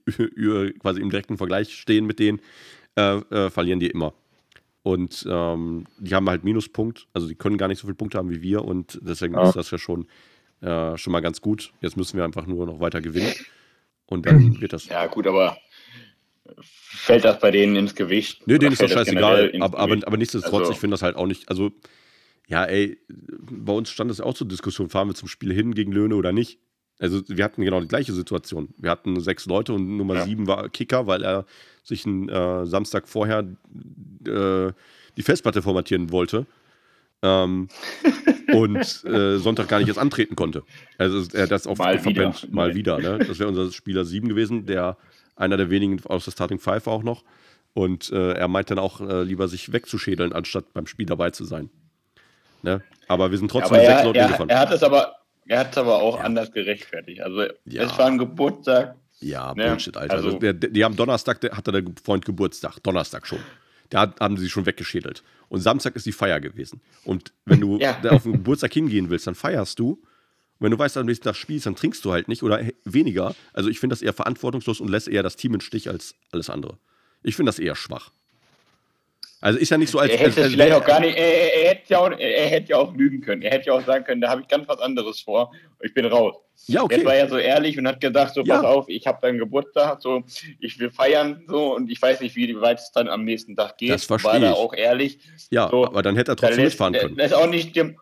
quasi 0.80 1.00
im 1.00 1.11
direkten 1.11 1.37
Vergleich 1.37 1.76
stehen 1.76 2.06
mit 2.06 2.18
denen, 2.18 2.40
äh, 2.96 3.16
äh, 3.16 3.50
verlieren 3.50 3.80
die 3.80 3.88
immer. 3.88 4.14
Und 4.87 5.27
ähm, 5.29 5.85
die 5.99 6.14
haben 6.14 6.31
halt 6.31 6.44
Minuspunkt, 6.44 7.09
also 7.12 7.27
die 7.27 7.35
können 7.35 7.59
gar 7.59 7.66
nicht 7.66 7.81
so 7.81 7.88
viele 7.88 7.96
Punkte 7.96 8.18
haben 8.18 8.31
wie 8.31 8.40
wir 8.40 8.64
und 8.64 9.01
deswegen 9.03 9.35
ja. 9.35 9.49
ist 9.49 9.57
das 9.57 9.72
ja 9.72 9.79
schon, 9.79 10.07
äh, 10.61 10.96
schon 10.96 11.12
mal 11.12 11.18
ganz 11.18 11.40
gut. 11.40 11.72
Jetzt 11.81 11.96
müssen 11.96 12.16
wir 12.16 12.25
einfach 12.25 12.46
nur 12.46 12.66
noch 12.66 12.79
weiter 12.79 13.01
gewinnen. 13.01 13.33
Und 14.07 14.27
dann 14.27 14.61
wird 14.61 14.72
das. 14.72 14.87
Ja, 14.87 15.07
gut, 15.07 15.27
aber 15.27 15.59
fällt 16.61 17.25
das 17.25 17.40
bei 17.40 17.51
denen 17.51 17.75
ins 17.75 17.96
Gewicht? 17.96 18.46
Nö, 18.46 18.61
denen 18.61 18.75
ist 18.75 18.81
doch 18.81 18.88
scheißegal. 18.88 19.55
Aber, 19.61 19.77
aber, 19.77 19.96
aber, 20.07 20.16
nichtsdestotrotz, 20.16 20.61
also, 20.61 20.72
ich 20.75 20.79
finde 20.79 20.94
das 20.94 21.03
halt 21.03 21.16
auch 21.16 21.27
nicht. 21.27 21.49
Also, 21.49 21.72
ja, 22.46 22.64
ey, 22.64 22.96
bei 23.09 23.72
uns 23.72 23.90
stand 23.90 24.12
es 24.12 24.20
auch 24.20 24.35
zur 24.35 24.46
Diskussion, 24.46 24.88
fahren 24.88 25.09
wir 25.09 25.16
zum 25.16 25.27
Spiel 25.27 25.53
hin 25.53 25.75
gegen 25.75 25.90
Löhne 25.90 26.14
oder 26.14 26.33
nicht. 26.33 26.61
Also, 26.98 27.22
wir 27.28 27.44
hatten 27.44 27.62
genau 27.62 27.80
die 27.80 27.88
gleiche 27.88 28.12
Situation. 28.12 28.68
Wir 28.78 28.90
hatten 28.90 29.20
sechs 29.20 29.46
Leute 29.46 29.74
und 29.74 29.96
Nummer 29.96 30.14
ja. 30.14 30.24
sieben 30.24 30.46
war 30.46 30.68
Kicker, 30.68 31.06
weil 31.06 31.22
er 31.22 31.44
sich 31.82 32.06
einen 32.06 32.28
äh, 32.28 32.66
Samstag 32.66 33.09
vorher 33.09 33.40
äh, 33.40 34.72
die 35.16 35.22
Festplatte 35.22 35.62
formatieren 35.62 36.11
wollte. 36.11 36.46
Ähm, 37.22 37.68
und 38.52 39.04
äh, 39.04 39.38
Sonntag 39.38 39.68
gar 39.68 39.78
nicht 39.78 39.88
erst 39.88 39.98
antreten 39.98 40.37
konnte. 40.37 40.62
Also 40.98 41.24
er 41.32 41.44
hat 41.44 41.50
das 41.50 41.66
auf 41.66 41.78
mal 41.78 42.04
wieder. 42.04 42.35
mal 42.50 42.74
wieder. 42.74 42.98
Ne? 42.98 43.18
Das 43.18 43.38
wäre 43.38 43.48
unser 43.48 43.72
Spieler 43.72 44.04
7 44.04 44.28
gewesen, 44.28 44.66
der 44.66 44.96
einer 45.35 45.56
der 45.56 45.70
wenigen 45.70 46.04
aus 46.06 46.24
der 46.24 46.32
Starting 46.32 46.59
Five 46.59 46.87
auch 46.87 47.02
noch. 47.02 47.24
Und 47.74 48.11
äh, 48.11 48.32
er 48.32 48.48
meint 48.48 48.70
dann 48.70 48.78
auch 48.78 49.00
äh, 49.00 49.22
lieber 49.22 49.48
sich 49.48 49.72
wegzuschädeln, 49.72 50.32
anstatt 50.32 50.72
beim 50.72 50.87
Spiel 50.87 51.06
dabei 51.06 51.30
zu 51.30 51.44
sein. 51.44 51.68
Ne? 52.62 52.82
Aber 53.07 53.30
wir 53.30 53.38
sind 53.38 53.51
trotzdem 53.51 53.76
ja, 53.76 53.84
sechs 53.84 54.05
Leute 54.05 54.18
er, 54.18 54.30
er, 54.30 54.49
er 54.49 54.59
hat 54.61 54.72
es 54.72 54.82
aber, 54.82 55.16
er 55.49 55.61
hat 55.61 55.72
es 55.72 55.78
aber 55.78 56.03
auch 56.03 56.18
ja. 56.18 56.24
anders 56.24 56.53
gerechtfertigt. 56.53 57.20
Also 57.20 57.42
ja. 57.64 57.82
es 57.82 57.97
war 57.99 58.07
ein 58.07 58.18
Geburtstag. 58.18 58.97
Ja, 59.20 59.55
ne? 59.55 59.68
Bullshit, 59.68 59.97
Alter. 59.97 60.14
Also, 60.14 60.26
also 60.28 60.38
der, 60.38 60.53
die 60.53 60.84
haben 60.84 60.97
Donnerstag, 60.97 61.40
der, 61.40 61.57
hatte 61.57 61.72
der 61.72 61.82
Freund 62.03 62.24
Geburtstag. 62.24 62.78
Donnerstag 62.82 63.26
schon. 63.26 63.38
Da 63.88 64.14
haben 64.20 64.36
sie 64.36 64.49
schon 64.49 64.66
weggeschädelt. 64.66 65.22
Und 65.49 65.61
Samstag 65.61 65.94
ist 65.97 66.07
die 66.07 66.12
Feier 66.12 66.40
gewesen. 66.40 66.80
Und 67.05 67.32
wenn 67.44 67.61
du 67.61 67.78
ja. 67.80 67.99
auf 68.11 68.24
den 68.24 68.32
Geburtstag 68.32 68.72
hingehen 68.72 69.09
willst, 69.11 69.26
dann 69.26 69.34
feierst 69.34 69.78
du. 69.78 69.92
Und 69.92 70.64
wenn 70.64 70.70
du 70.70 70.78
weißt, 70.78 70.97
am 70.97 71.07
nächsten 71.07 71.24
Tag 71.24 71.36
spielst, 71.36 71.66
dann 71.66 71.76
trinkst 71.76 72.05
du 72.05 72.12
halt 72.12 72.28
nicht 72.28 72.42
oder 72.42 72.61
weniger. 72.84 73.34
Also 73.53 73.68
ich 73.68 73.78
finde 73.78 73.92
das 73.94 74.03
eher 74.03 74.12
verantwortungslos 74.12 74.80
und 74.80 74.88
lässt 74.88 75.09
eher 75.09 75.22
das 75.22 75.36
Team 75.36 75.55
im 75.55 75.61
Stich 75.61 75.88
als 75.88 76.14
alles 76.32 76.51
andere. 76.51 76.78
Ich 77.22 77.36
finde 77.36 77.51
das 77.51 77.59
eher 77.59 77.76
schwach. 77.76 78.11
Also 79.41 79.59
ist 79.59 79.70
ja 79.70 79.76
nicht 79.76 79.91
so 79.91 79.99
als. 79.99 80.11
Er 80.11 80.18
hätte 80.18 80.43
als, 80.43 80.53
vielleicht 80.53 80.72
auch 80.72 80.84
gar 80.84 81.01
nicht, 81.01 81.16
er, 81.16 81.55
er, 81.55 81.70
hätte 81.70 81.93
ja 81.93 81.99
auch, 81.99 82.11
er 82.11 82.47
hätte 82.47 82.70
ja 82.70 82.78
auch 82.78 82.95
lügen 82.95 83.20
können. 83.20 83.43
Er 83.43 83.51
hätte 83.51 83.66
ja 83.66 83.74
auch 83.74 83.84
sagen 83.84 84.05
können, 84.05 84.20
da 84.20 84.30
habe 84.30 84.41
ich 84.41 84.49
ganz 84.49 84.66
was 84.66 84.78
anderes 84.80 85.20
vor. 85.20 85.53
Ich 85.82 85.93
bin 85.93 86.07
raus. 86.07 86.37
Ja, 86.66 86.82
okay. 86.82 87.01
Er 87.01 87.05
war 87.05 87.16
ja 87.16 87.28
so 87.28 87.37
ehrlich 87.37 87.78
und 87.78 87.87
hat 87.87 88.01
gesagt, 88.01 88.34
so 88.34 88.43
ja. 88.43 88.57
pass 88.57 88.64
auf, 88.64 88.89
ich 88.89 89.07
habe 89.07 89.18
deinen 89.20 89.39
Geburtstag, 89.39 90.01
so 90.01 90.24
ich 90.59 90.78
will 90.78 90.91
feiern, 90.91 91.45
so 91.47 91.76
und 91.76 91.91
ich 91.91 92.01
weiß 92.01 92.20
nicht, 92.20 92.34
wie 92.34 92.59
weit 92.61 92.78
es 92.78 92.91
dann 92.93 93.09
am 93.09 93.24
nächsten 93.24 93.55
Tag 93.55 93.76
geht. 93.76 93.91
Das 93.91 94.05
verstehe 94.05 94.32
war 94.32 94.41
da 94.41 94.53
auch 94.53 94.72
ehrlich. 94.72 95.18
Ja, 95.51 95.68
so, 95.68 95.84
aber 95.84 96.03
dann 96.03 96.16
hätte 96.16 96.32
er 96.32 96.37
trotzdem 96.37 96.64
mitfahren 96.64 96.95
können. 96.95 97.16
Das 97.16 97.26
ist 97.26 97.34
auch 97.34 97.49
nicht 97.49 97.76
dem. 97.76 97.99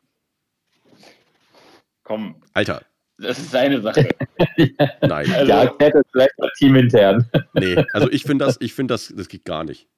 Komm. 2.05 2.37
Alter, 2.53 2.82
Das 3.18 3.39
ist 3.39 3.51
seine 3.51 3.80
Sache. 3.80 4.09
Nein. 5.01 5.32
Also, 5.32 5.47
ja, 5.47 5.74
hätte 5.80 6.03
vielleicht 6.12 6.39
mal 6.39 6.51
teamintern. 6.59 7.28
Nee, 7.55 7.82
also 7.93 8.11
ich 8.11 8.22
finde 8.22 8.45
das, 8.45 8.61
ich 8.61 8.72
finde 8.72 8.95
das, 8.95 9.12
das 9.16 9.28
geht 9.28 9.45
gar 9.45 9.64
nicht. 9.64 9.89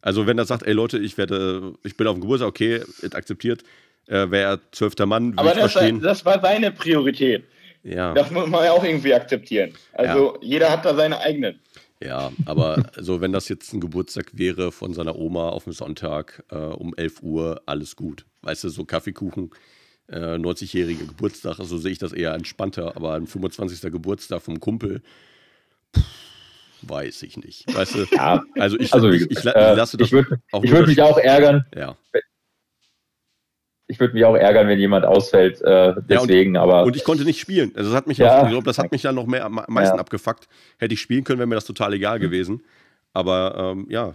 Also 0.00 0.26
wenn 0.26 0.38
er 0.38 0.44
sagt, 0.44 0.62
ey 0.64 0.72
Leute, 0.72 0.98
ich 0.98 1.18
werde, 1.18 1.74
ich 1.84 1.96
bin 1.96 2.06
auf 2.06 2.14
dem 2.14 2.20
Geburtstag, 2.20 2.48
okay, 2.48 2.82
akzeptiert, 3.12 3.62
äh, 4.06 4.30
wäre 4.30 4.60
zwölfter 4.72 5.06
Mann, 5.06 5.34
Aber 5.36 5.54
das 5.54 5.74
war, 5.74 5.92
das 5.92 6.24
war, 6.24 6.40
seine 6.40 6.72
Priorität. 6.72 7.44
Ja. 7.82 8.12
Das 8.14 8.30
muss 8.30 8.48
man 8.48 8.64
ja 8.64 8.72
auch 8.72 8.84
irgendwie 8.84 9.14
akzeptieren. 9.14 9.72
Also 9.92 10.34
ja. 10.34 10.38
jeder 10.42 10.70
hat 10.70 10.84
da 10.84 10.94
seine 10.94 11.18
eigenen. 11.20 11.60
Ja, 12.00 12.32
aber 12.46 12.84
so 12.96 13.20
wenn 13.20 13.32
das 13.32 13.48
jetzt 13.48 13.72
ein 13.72 13.80
Geburtstag 13.80 14.30
wäre 14.32 14.70
von 14.70 14.94
seiner 14.94 15.16
Oma 15.16 15.48
auf 15.48 15.64
dem 15.64 15.72
Sonntag 15.72 16.44
äh, 16.50 16.56
um 16.56 16.94
11 16.96 17.22
Uhr, 17.22 17.62
alles 17.66 17.96
gut. 17.96 18.24
Weißt 18.42 18.64
du, 18.64 18.68
so 18.68 18.84
Kaffeekuchen, 18.84 19.50
äh, 20.06 20.36
90-jähriger 20.36 21.06
Geburtstag, 21.06 21.56
so 21.56 21.62
also 21.62 21.78
sehe 21.78 21.92
ich 21.92 21.98
das 21.98 22.12
eher 22.12 22.34
entspannter, 22.34 22.96
aber 22.96 23.14
ein 23.14 23.26
25. 23.26 23.92
Geburtstag 23.92 24.42
vom 24.42 24.60
Kumpel, 24.60 25.02
pff, 25.96 26.04
weiß 26.82 27.22
ich 27.22 27.36
nicht. 27.36 27.74
Weißt 27.74 27.94
du, 27.94 28.04
ja, 28.12 28.42
also 28.58 28.78
ich, 28.78 28.92
also, 28.92 29.10
ich, 29.10 29.22
ich, 29.30 29.38
ich 29.38 29.44
lasse 29.44 29.96
das 29.96 30.08
ich 30.08 30.12
würd, 30.12 30.28
würde 30.52 30.86
mich 30.86 31.02
auch 31.02 31.18
ärgern. 31.18 31.66
Ja 31.74 31.96
ich 33.88 33.98
würde 33.98 34.14
mich 34.14 34.24
auch 34.24 34.36
ärgern, 34.36 34.68
wenn 34.68 34.78
jemand 34.78 35.06
ausfällt, 35.06 35.62
äh, 35.62 35.94
deswegen, 36.08 36.54
ja, 36.54 36.62
und, 36.62 36.68
aber. 36.68 36.84
Und 36.84 36.94
ich 36.94 37.04
konnte 37.04 37.24
nicht 37.24 37.40
spielen. 37.40 37.72
Also 37.74 37.90
das 37.90 37.96
hat 37.96 38.06
mich, 38.06 38.18
ja, 38.18 38.40
auch, 38.40 38.44
ich 38.44 38.50
glaube, 38.50 38.64
das 38.64 38.78
hat 38.78 38.92
mich 38.92 39.02
dann 39.02 39.14
noch 39.14 39.26
mehr, 39.26 39.46
am 39.46 39.54
meisten 39.66 39.96
ja. 39.96 40.00
abgefuckt. 40.00 40.46
Hätte 40.78 40.92
ich 40.92 41.00
spielen 41.00 41.24
können, 41.24 41.38
wäre 41.38 41.46
mir 41.46 41.54
das 41.54 41.64
total 41.64 41.94
egal 41.94 42.18
mhm. 42.18 42.22
gewesen. 42.22 42.64
Aber 43.14 43.54
ähm, 43.56 43.86
ja, 43.88 44.14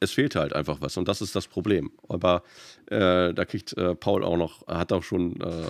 es 0.00 0.12
fehlt 0.12 0.36
halt 0.36 0.52
einfach 0.52 0.82
was 0.82 0.98
und 0.98 1.08
das 1.08 1.22
ist 1.22 1.34
das 1.34 1.48
Problem. 1.48 1.90
Aber 2.06 2.42
äh, 2.90 3.32
da 3.32 3.44
kriegt 3.46 3.76
äh, 3.78 3.94
Paul 3.94 4.22
auch 4.22 4.36
noch, 4.36 4.66
hat 4.66 4.92
auch 4.92 5.02
schon 5.02 5.40
äh, 5.40 5.64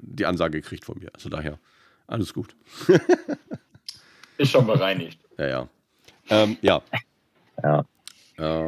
die 0.00 0.26
Ansage 0.26 0.60
gekriegt 0.60 0.84
von 0.84 0.98
mir. 1.00 1.10
Also 1.12 1.28
daher, 1.28 1.58
alles 2.06 2.32
gut. 2.32 2.54
ist 4.38 4.52
schon 4.52 4.66
bereinigt. 4.68 5.18
Ja, 5.36 5.48
ja. 5.48 5.68
Ähm, 6.30 6.56
ja. 6.62 6.80
Ja. 7.62 7.84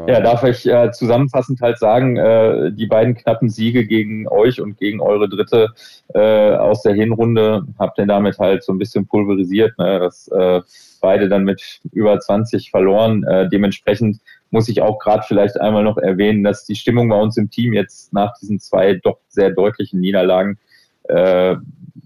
Ja, 0.07 0.21
darf 0.21 0.45
ich 0.45 0.67
äh, 0.67 0.93
zusammenfassend 0.93 1.63
halt 1.63 1.79
sagen, 1.79 2.19
äh, 2.19 2.71
die 2.73 2.87
beiden 2.87 3.15
knappen 3.15 3.49
Siege 3.49 3.87
gegen 3.87 4.29
euch 4.29 4.61
und 4.61 4.77
gegen 4.77 5.01
eure 5.01 5.31
dritte 5.31 5.69
äh, 6.13 6.57
aus 6.57 6.83
der 6.83 6.93
Hinrunde 6.93 7.63
habt 7.79 7.99
ihr 7.99 8.05
damit 8.05 8.39
halt 8.39 8.65
so 8.65 8.73
ein 8.73 8.79
bisschen 8.79 9.07
pulverisiert, 9.07 9.79
ne? 9.79 9.99
dass 9.99 10.29
äh, 10.29 10.61
beide 11.01 11.31
dann 11.31 11.45
mit 11.45 11.81
über 11.93 12.21
20 12.21 12.71
verloren. 12.71 13.25
Äh, 13.25 13.49
dementsprechend 13.49 14.21
muss 14.51 14.69
ich 14.69 14.83
auch 14.83 14.99
gerade 14.99 15.25
vielleicht 15.27 15.59
einmal 15.59 15.85
noch 15.85 15.97
erwähnen, 15.97 16.45
dass 16.45 16.67
die 16.67 16.77
Stimmung 16.77 17.09
bei 17.09 17.19
uns 17.19 17.39
im 17.39 17.49
Team 17.51 17.73
jetzt 17.73 18.13
nach 18.13 18.35
diesen 18.39 18.61
zwei 18.61 19.01
doch 19.03 19.21
sehr 19.29 19.51
deutlichen 19.51 20.01
Niederlagen 20.01 20.59
äh, 21.05 21.57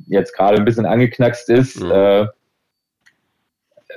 jetzt 0.07 0.37
gerade 0.37 0.59
ein 0.59 0.65
bisschen 0.65 0.87
angeknackst 0.87 1.51
ist. 1.51 1.83
Mhm. 1.83 2.29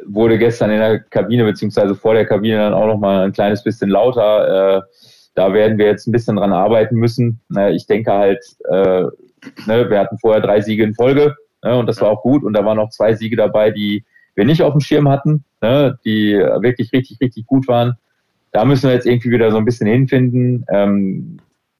Wurde 0.06 0.38
gestern 0.38 0.72
in 0.72 0.80
der 0.80 1.00
Kabine 1.00 1.46
beziehungsweise 1.46 1.96
vor 1.96 2.14
der 2.14 2.26
Kabine 2.26 2.58
dann 2.58 2.74
auch 2.74 2.88
noch 2.88 3.00
mal 3.00 3.26
ein 3.26 3.32
kleines 3.32 3.64
bisschen 3.64 3.90
lauter. 3.90 4.78
Äh, 4.78 4.82
da 5.36 5.54
werden 5.54 5.78
wir 5.78 5.86
jetzt 5.86 6.08
ein 6.08 6.12
bisschen 6.12 6.36
dran 6.36 6.52
arbeiten 6.52 6.96
müssen. 6.96 7.40
Ich 7.72 7.88
denke 7.88 8.12
halt, 8.12 8.44
äh, 8.70 9.04
ne, 9.68 9.90
wir 9.90 10.00
hatten 10.00 10.18
vorher 10.18 10.42
drei 10.42 10.62
Siege 10.62 10.84
in 10.84 10.94
Folge 10.94 11.36
ne, 11.64 11.78
und 11.78 11.88
das 11.88 12.02
war 12.02 12.10
auch 12.10 12.22
gut. 12.22 12.44
Und 12.44 12.54
da 12.54 12.66
waren 12.66 12.78
noch 12.78 12.90
zwei 12.90 13.14
Siege 13.14 13.36
dabei, 13.36 13.72
die 13.72 14.04
wir 14.36 14.46
nicht 14.46 14.62
auf 14.64 14.74
dem 14.74 14.82
Schirm 14.82 15.08
hatten, 15.08 15.44
ne, 15.62 15.98
die 16.04 16.34
wirklich 16.34 16.92
richtig, 16.94 17.20
richtig 17.22 17.46
gut 17.46 17.68
waren. 17.68 17.96
Da 18.52 18.66
müssen 18.66 18.88
wir 18.88 18.94
jetzt 18.94 19.06
irgendwie 19.06 19.32
wieder 19.32 19.52
so 19.52 19.58
ein 19.58 19.66
bisschen 19.66 19.88
hinfinden. 19.88 20.66
Ähm, 20.72 21.38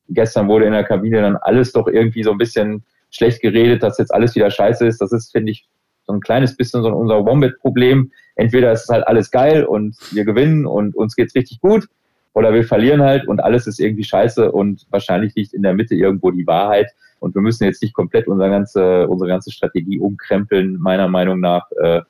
gestern 0.10 0.48
wurde 0.48 0.66
in 0.66 0.74
der 0.74 0.84
Kabine 0.84 1.22
dann 1.22 1.38
alles 1.38 1.72
doch 1.72 1.88
irgendwie 1.88 2.24
so 2.24 2.32
ein 2.32 2.38
bisschen 2.38 2.84
schlecht 3.12 3.42
geredet, 3.42 3.82
dass 3.84 3.98
jetzt 3.98 4.14
alles 4.14 4.36
wieder 4.36 4.52
scheiße 4.52 4.86
ist. 4.86 5.02
Das 5.02 5.12
ist, 5.12 5.32
finde 5.32 5.52
ich, 5.52 5.68
so 6.10 6.14
ein 6.16 6.22
kleines 6.22 6.58
bisschen 6.58 6.82
so 6.82 6.90
unser 6.90 7.24
Wombat-Problem. 7.24 8.12
Entweder 8.36 8.72
ist 8.72 8.84
es 8.84 8.90
halt 8.90 9.08
alles 9.08 9.30
geil 9.30 9.64
und 9.64 9.96
wir 10.12 10.26
gewinnen 10.26 10.66
und 10.66 10.96
uns 10.96 11.16
geht's 11.16 11.36
richtig 11.36 11.62
gut, 11.62 11.88
oder 12.34 12.52
wir 12.52 12.64
verlieren 12.64 13.02
halt 13.02 13.28
und 13.28 13.40
alles 13.40 13.68
ist 13.68 13.80
irgendwie 13.80 14.04
scheiße 14.04 14.52
und 14.52 14.88
wahrscheinlich 14.90 15.36
liegt 15.36 15.54
in 15.54 15.62
der 15.62 15.74
Mitte 15.74 15.94
irgendwo 15.94 16.32
die 16.32 16.48
Wahrheit. 16.48 16.88
Und 17.20 17.36
wir 17.36 17.42
müssen 17.42 17.66
jetzt 17.66 17.84
nicht 17.84 17.94
komplett 17.94 18.28
unsere 18.28 18.50
ganze, 18.50 19.08
unsere 19.08 19.30
ganze 19.30 19.52
Strategie 19.52 20.00
umkrempeln, 20.00 20.78
meiner 20.80 21.08
Meinung 21.08 21.40
nach, 21.40 21.70
äh, 21.80 22.02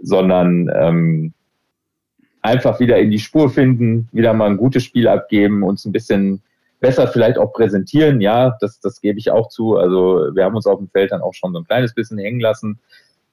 sondern 0.00 0.68
ähm, 0.74 1.32
einfach 2.40 2.80
wieder 2.80 2.98
in 2.98 3.10
die 3.10 3.20
Spur 3.20 3.50
finden, 3.50 4.08
wieder 4.10 4.32
mal 4.32 4.50
ein 4.50 4.56
gutes 4.56 4.82
Spiel 4.82 5.06
abgeben, 5.06 5.62
uns 5.62 5.84
ein 5.84 5.92
bisschen 5.92 6.42
besser 6.80 7.06
vielleicht 7.06 7.38
auch 7.38 7.52
präsentieren. 7.52 8.20
Ja, 8.20 8.56
das, 8.60 8.80
das 8.80 9.00
gebe 9.00 9.18
ich 9.18 9.30
auch 9.30 9.48
zu. 9.48 9.76
Also 9.76 10.34
wir 10.34 10.44
haben 10.44 10.56
uns 10.56 10.66
auf 10.66 10.78
dem 10.78 10.88
Feld 10.88 11.12
dann 11.12 11.20
auch 11.20 11.34
schon 11.34 11.52
so 11.52 11.60
ein 11.60 11.66
kleines 11.66 11.94
bisschen 11.94 12.18
hängen 12.18 12.40
lassen. 12.40 12.80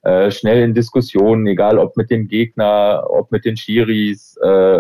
Äh, 0.02 0.32
schnell 0.32 0.64
in 0.64 0.74
Diskussionen, 0.74 1.46
egal 1.48 1.78
ob 1.78 1.98
mit 1.98 2.10
dem 2.10 2.28
Gegner, 2.28 3.06
ob 3.10 3.32
mit 3.32 3.44
den 3.44 3.58
Schiris, 3.58 4.38
äh, 4.38 4.80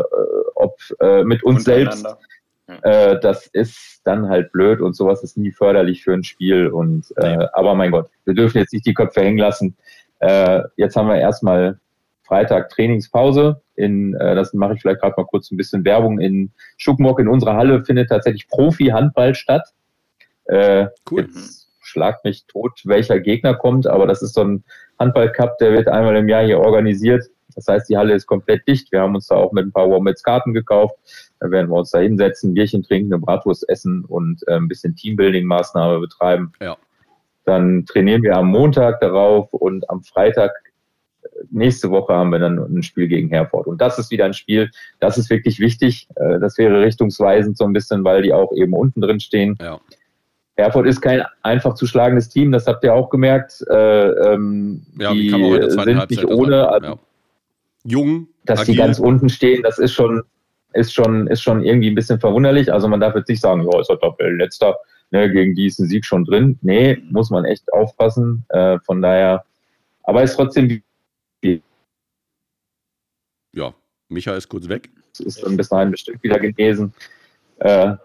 ob 0.55 0.77
äh, 1.01 1.23
mit 1.23 1.43
uns 1.43 1.65
selbst. 1.65 2.05
Äh, 2.83 3.19
das 3.19 3.47
ist 3.47 4.01
dann 4.03 4.29
halt 4.29 4.51
blöd 4.51 4.79
und 4.79 4.95
sowas 4.95 5.23
ist 5.23 5.37
nie 5.37 5.51
förderlich 5.51 6.03
für 6.03 6.13
ein 6.13 6.23
Spiel. 6.23 6.67
Und 6.67 7.11
äh, 7.17 7.37
nee. 7.37 7.45
aber 7.53 7.75
mein 7.75 7.91
Gott, 7.91 8.09
wir 8.25 8.33
dürfen 8.33 8.59
jetzt 8.59 8.73
nicht 8.73 8.85
die 8.85 8.93
Köpfe 8.93 9.21
hängen 9.21 9.39
lassen. 9.39 9.75
Äh, 10.19 10.61
jetzt 10.77 10.95
haben 10.95 11.07
wir 11.07 11.17
erstmal 11.17 11.79
Freitag 12.23 12.69
Trainingspause. 12.69 13.61
In, 13.75 14.13
äh, 14.13 14.35
das 14.35 14.53
mache 14.53 14.75
ich 14.75 14.81
vielleicht 14.81 15.01
gerade 15.01 15.15
mal 15.17 15.25
kurz 15.25 15.51
ein 15.51 15.57
bisschen 15.57 15.83
Werbung. 15.83 16.19
In 16.19 16.51
Schuckmock 16.77 17.19
in 17.19 17.27
unserer 17.27 17.55
Halle 17.55 17.83
findet 17.83 18.09
tatsächlich 18.09 18.47
Profi-Handball 18.47 19.33
statt. 19.35 19.73
Äh, 20.45 20.87
cool. 21.09 21.21
Jetzt 21.21 21.69
schlag 21.81 22.23
mich 22.23 22.45
tot, 22.45 22.81
welcher 22.85 23.19
Gegner 23.19 23.55
kommt, 23.55 23.87
aber 23.87 24.05
das 24.05 24.21
ist 24.21 24.35
so 24.35 24.43
ein 24.43 24.63
Handball-Cup, 24.99 25.57
der 25.59 25.73
wird 25.73 25.87
einmal 25.87 26.15
im 26.17 26.29
Jahr 26.29 26.43
hier 26.43 26.59
organisiert. 26.59 27.25
Das 27.55 27.67
heißt, 27.67 27.89
die 27.89 27.97
Halle 27.97 28.13
ist 28.13 28.27
komplett 28.27 28.67
dicht. 28.67 28.91
Wir 28.91 29.01
haben 29.01 29.15
uns 29.15 29.27
da 29.27 29.35
auch 29.35 29.51
mit 29.51 29.65
ein 29.65 29.71
paar 29.71 29.89
Wombats 29.89 30.23
Karten 30.23 30.53
gekauft. 30.53 30.95
Da 31.39 31.49
werden 31.49 31.69
wir 31.69 31.77
uns 31.77 31.91
da 31.91 31.99
hinsetzen, 31.99 32.53
Bierchen 32.53 32.83
trinken, 32.83 33.13
eine 33.13 33.21
Bratwurst 33.21 33.67
essen 33.69 34.05
und 34.05 34.41
äh, 34.47 34.55
ein 34.55 34.67
bisschen 34.67 34.95
Teambuilding-Maßnahme 34.95 35.99
betreiben. 35.99 36.51
Ja. 36.61 36.77
Dann 37.45 37.85
trainieren 37.85 38.21
wir 38.23 38.35
am 38.35 38.47
Montag 38.47 38.99
darauf 38.99 39.51
und 39.53 39.89
am 39.89 40.03
Freitag 40.03 40.51
äh, 41.23 41.27
nächste 41.49 41.89
Woche 41.89 42.13
haben 42.13 42.29
wir 42.29 42.39
dann 42.39 42.59
ein 42.59 42.83
Spiel 42.83 43.07
gegen 43.07 43.29
Herford. 43.29 43.67
Und 43.67 43.81
das 43.81 43.97
ist 43.97 44.11
wieder 44.11 44.25
ein 44.25 44.33
Spiel, 44.33 44.69
das 44.99 45.17
ist 45.17 45.29
wirklich 45.29 45.59
wichtig. 45.59 46.07
Äh, 46.15 46.39
das 46.39 46.57
wäre 46.57 46.81
richtungsweisend 46.81 47.57
so 47.57 47.65
ein 47.65 47.73
bisschen, 47.73 48.03
weil 48.03 48.21
die 48.21 48.33
auch 48.33 48.51
eben 48.53 48.73
unten 48.73 49.01
drin 49.01 49.19
stehen. 49.19 49.57
Ja. 49.61 49.79
Erfurt 50.59 50.87
ist 50.87 51.01
kein 51.01 51.23
einfach 51.43 51.73
zu 51.73 51.85
schlagendes 51.85 52.29
Team, 52.29 52.51
das 52.51 52.67
habt 52.67 52.83
ihr 52.83 52.93
auch 52.93 53.09
gemerkt. 53.09 53.63
Äh, 53.69 54.09
ähm, 54.33 54.85
ja, 54.97 55.13
die, 55.13 55.31
die 55.31 55.69
sind 55.69 56.09
nicht 56.09 56.25
ohne. 56.25 56.69
Also, 56.69 56.87
ja. 56.87 56.99
Jung, 57.83 58.27
dass 58.45 58.61
agil. 58.61 58.73
die 58.73 58.77
ganz 58.77 58.99
unten 58.99 59.29
stehen, 59.29 59.63
das 59.63 59.79
ist 59.79 59.93
schon, 59.93 60.21
ist 60.73 60.93
schon, 60.93 61.27
ist 61.27 61.41
schon 61.41 61.63
irgendwie 61.63 61.89
ein 61.89 61.95
bisschen 61.95 62.19
verwunderlich. 62.19 62.71
Also 62.71 62.87
man 62.87 62.99
darf 62.99 63.15
jetzt 63.15 63.29
nicht 63.29 63.41
sagen, 63.41 63.67
ja, 63.69 63.79
ist 63.79 63.89
halt 63.89 64.01
letzter, 64.37 64.75
ne, 65.11 65.31
gegen 65.31 65.55
die 65.55 65.67
ist 65.67 65.79
ein 65.79 65.87
Sieg 65.87 66.05
schon 66.05 66.25
drin. 66.25 66.59
Nee, 66.61 67.01
muss 67.09 67.29
man 67.29 67.45
echt 67.45 67.71
aufpassen. 67.71 68.45
Äh, 68.49 68.79
von 68.79 69.01
daher, 69.01 69.43
aber 70.03 70.23
ist 70.23 70.35
trotzdem 70.35 70.81
ja, 73.53 73.73
Micha 74.09 74.35
ist 74.35 74.49
kurz 74.49 74.67
weg. 74.67 74.89
Ist 75.19 75.43
dann 75.43 75.57
bis 75.57 75.69
dahin 75.69 75.91
bestimmt 75.91 76.23
wieder 76.23 76.39
genesen. 76.39 76.93
Äh, 77.57 77.95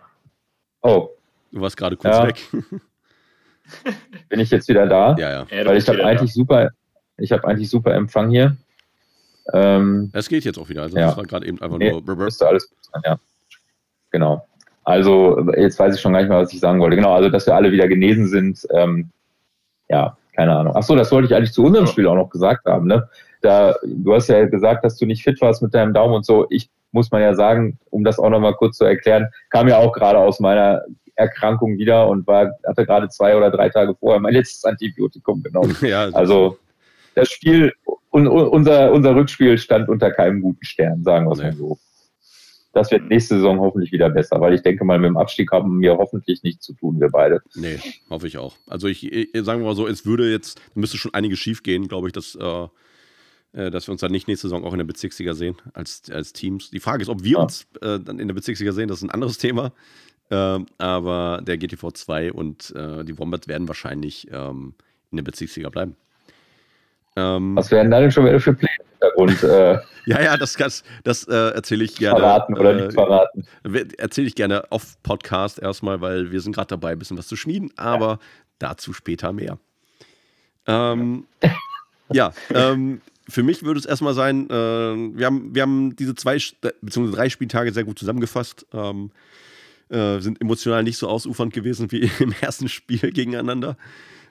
oh, 0.83 1.11
Du 1.55 1.61
warst 1.61 1.77
gerade 1.77 1.97
kurz 1.97 2.17
ja. 2.17 2.27
weg. 2.27 2.43
Bin 4.29 4.41
ich 4.41 4.51
jetzt 4.51 4.69
wieder 4.69 4.89
da? 4.89 5.15
Ja, 5.17 5.31
ja. 5.31 5.47
ja 5.49 5.65
Weil 5.65 5.77
ich 5.77 5.89
habe 5.89 6.05
eigentlich 6.05 6.33
da. 6.33 6.35
super, 6.35 6.71
ich 7.17 7.31
habe 7.31 7.47
eigentlich 7.47 7.71
super 7.71 7.95
Empfang 7.95 8.29
hier. 8.31 8.57
Ähm, 9.53 10.11
es 10.13 10.29
geht 10.29 10.45
jetzt 10.45 10.59
auch 10.59 10.69
wieder. 10.69 10.83
Also 10.83 10.99
ja. 10.99 11.07
das 11.07 11.17
war 11.17 11.23
gerade 11.25 11.47
eben 11.47 11.63
einfach 11.63 11.79
nee, 11.79 11.93
nur. 11.93 12.17
Müsste 12.17 12.49
alles 12.49 12.69
gut 12.69 12.79
sein, 12.83 13.03
ja. 13.05 13.19
Genau. 14.11 14.45
Also 14.83 15.49
jetzt 15.57 15.79
weiß 15.79 15.95
ich 15.95 16.01
schon 16.01 16.13
gar 16.13 16.21
nicht 16.21 16.29
mehr, 16.29 16.39
was 16.39 16.53
ich 16.53 16.59
sagen 16.59 16.81
wollte. 16.81 16.97
Genau, 16.97 17.15
also 17.15 17.29
dass 17.29 17.47
wir 17.47 17.55
alle 17.55 17.71
wieder 17.71 17.87
genesen 17.87 18.27
sind. 18.27 18.67
Ähm, 18.71 19.11
ja, 19.89 20.17
keine 20.35 20.57
Ahnung. 20.57 20.73
Ach 20.77 20.83
so, 20.83 20.97
das 20.97 21.13
wollte 21.13 21.29
ich 21.29 21.37
eigentlich 21.37 21.53
zu 21.53 21.65
unserem 21.65 21.87
Spiel 21.87 22.09
auch 22.09 22.17
noch 22.17 22.31
gesagt 22.31 22.67
haben. 22.67 22.89
Ne? 22.89 23.09
Da, 23.43 23.77
du 23.85 24.13
hast 24.13 24.29
ja 24.29 24.45
gesagt, 24.47 24.85
dass 24.85 24.97
du 24.97 25.07
nicht 25.07 25.23
fit 25.23 25.41
warst 25.41 25.63
mit 25.63 25.73
deinem 25.73 25.95
Daumen 25.95 26.15
und 26.15 26.27
so. 26.27 26.47
Ich 26.51 26.69
muss 26.91 27.13
man 27.13 27.23
ja 27.23 27.35
sagen, 27.35 27.79
um 27.91 28.03
das 28.03 28.19
auch 28.19 28.31
nochmal 28.31 28.55
kurz 28.55 28.77
zu 28.77 28.85
erklären, 28.85 29.29
kam 29.51 29.69
ja 29.69 29.79
auch 29.79 29.93
gerade 29.93 30.19
aus 30.19 30.41
meiner 30.41 30.83
Erkrankung 31.17 31.79
wieder 31.79 32.09
und 32.09 32.27
war, 32.27 32.53
hatte 32.67 32.85
gerade 32.85 33.09
zwei 33.09 33.37
oder 33.37 33.51
drei 33.51 33.69
Tage 33.69 33.95
vorher 33.95 34.21
mein 34.21 34.35
letztes 34.35 34.65
Antibiotikum 34.65 35.43
genommen. 35.43 35.77
Ja, 35.83 36.09
also 36.13 36.59
das 37.15 37.31
Spiel, 37.31 37.73
un, 38.11 38.27
unser, 38.27 38.93
unser 38.93 39.15
Rückspiel 39.15 39.59
stand 39.59 39.89
unter 39.89 40.11
keinem 40.11 40.41
guten 40.41 40.65
Stern, 40.65 41.03
sagen 41.03 41.27
wir 41.27 41.33
es 41.33 41.39
nee. 41.39 41.45
mal 41.45 41.53
so. 41.55 41.79
Das 42.73 42.91
wird 42.91 43.09
nächste 43.09 43.37
Saison 43.37 43.61
hoffentlich 43.61 43.93
wieder 43.93 44.11
besser, 44.11 44.41
weil 44.41 44.55
ich 44.55 44.63
denke 44.63 44.85
mal, 44.85 44.99
mit 44.99 45.09
dem 45.09 45.17
Abstieg 45.17 45.53
haben 45.53 45.81
wir 45.81 45.97
hoffentlich 45.97 46.43
nichts 46.43 46.67
zu 46.67 46.73
tun, 46.75 47.01
wir 47.01 47.09
beide. 47.09 47.41
Nee, 47.55 47.79
hoffe 48.11 48.27
ich 48.27 48.37
auch. 48.37 48.57
Also 48.67 48.89
ich, 48.89 49.13
ich 49.13 49.29
sagen 49.45 49.61
wir 49.61 49.67
mal 49.67 49.77
so, 49.77 49.87
es 49.87 50.05
würde 50.05 50.29
jetzt, 50.31 50.61
müsste 50.75 50.97
schon 50.97 51.15
einiges 51.15 51.39
schief 51.39 51.63
gehen, 51.63 51.87
glaube 51.87 52.09
ich, 52.09 52.13
dass, 52.13 52.35
äh, 52.35 52.67
äh, 53.53 53.71
dass 53.71 53.87
wir 53.87 53.93
uns 53.93 54.01
dann 54.01 54.11
nicht 54.11 54.27
nächste 54.27 54.49
Saison 54.49 54.65
auch 54.65 54.73
in 54.73 54.79
der 54.79 54.87
Bezirksliga 54.87 55.35
sehen 55.35 55.57
als, 55.73 56.11
als 56.11 56.33
Teams. 56.33 56.71
Die 56.71 56.81
Frage 56.81 57.03
ist, 57.03 57.09
ob 57.09 57.23
wir 57.23 57.39
ja. 57.39 57.43
uns 57.45 57.69
äh, 57.81 58.01
dann 58.01 58.19
in 58.19 58.27
der 58.27 58.35
Bezirksliga 58.35 58.73
sehen, 58.73 58.89
das 58.89 58.99
ist 58.99 59.05
ein 59.05 59.11
anderes 59.11 59.39
Thema. 59.39 59.73
Ähm, 60.31 60.67
aber 60.79 61.43
der 61.43 61.59
GTV 61.59 61.93
2 61.93 62.33
und 62.33 62.75
äh, 62.75 63.05
die 63.05 63.19
Wombats 63.19 63.47
werden 63.47 63.69
wahrscheinlich 63.69 64.27
ähm, 64.33 64.75
in 65.11 65.17
der 65.17 65.23
Bezirksliga 65.23 65.69
bleiben. 65.69 65.97
Ähm, 67.17 67.55
Was 67.57 67.71
werden 67.71 67.91
da 67.91 68.01
denn 68.01 68.11
schon 68.11 68.25
wieder 68.25 68.41
für 68.41 68.55
Pläne 68.55 68.73
im 68.79 68.87
Hintergrund? 68.93 69.43
Äh, 69.43 69.79
ja, 70.07 70.23
ja, 70.23 70.37
das, 70.37 70.55
das, 70.55 70.83
das 71.05 71.25
äh, 71.29 71.51
erzähle 71.55 71.85
ich 71.85 71.97
gerne. 71.97 72.21
Verraten 72.21 72.59
oder 72.59 72.73
nicht 72.73 72.89
äh, 72.89 72.93
verraten. 72.93 73.47
Erzähle 73.99 74.27
ich 74.27 74.35
gerne 74.35 74.65
auf 74.71 75.01
Podcast 75.03 75.61
erstmal, 75.61 76.01
weil 76.01 76.33
wir 76.33 76.41
sind 76.41 76.55
gerade 76.55 76.69
dabei, 76.69 76.93
ein 76.93 76.99
bisschen 76.99 77.19
was 77.19 77.29
zu 77.29 77.37
schmieden, 77.37 77.71
aber 77.77 78.09
ja. 78.09 78.19
dazu 78.59 78.93
später 78.93 79.33
mehr. 79.33 79.59
Ähm, 80.67 81.27
ja, 82.11 82.33
ähm, 82.53 83.01
für 83.29 83.43
mich 83.43 83.63
würde 83.63 83.81
es 83.81 83.87
erstmal 83.87 84.15
sein, 84.15 84.49
äh, 84.51 84.53
wir, 84.53 85.27
haben, 85.27 85.55
wir 85.55 85.63
haben 85.63 85.97
diese 85.97 86.15
zwei 86.15 86.39
bzw. 86.81 87.13
drei 87.13 87.29
Spieltage 87.29 87.73
sehr 87.73 87.85
gut 87.85 87.99
zusammengefasst. 87.99 88.67
Ähm, 88.73 89.11
äh, 89.89 90.21
sind 90.21 90.41
emotional 90.41 90.83
nicht 90.83 90.97
so 90.97 91.09
ausufernd 91.09 91.53
gewesen 91.53 91.91
wie 91.93 92.11
im 92.21 92.35
ersten 92.41 92.69
Spiel 92.69 93.13
gegeneinander. 93.13 93.77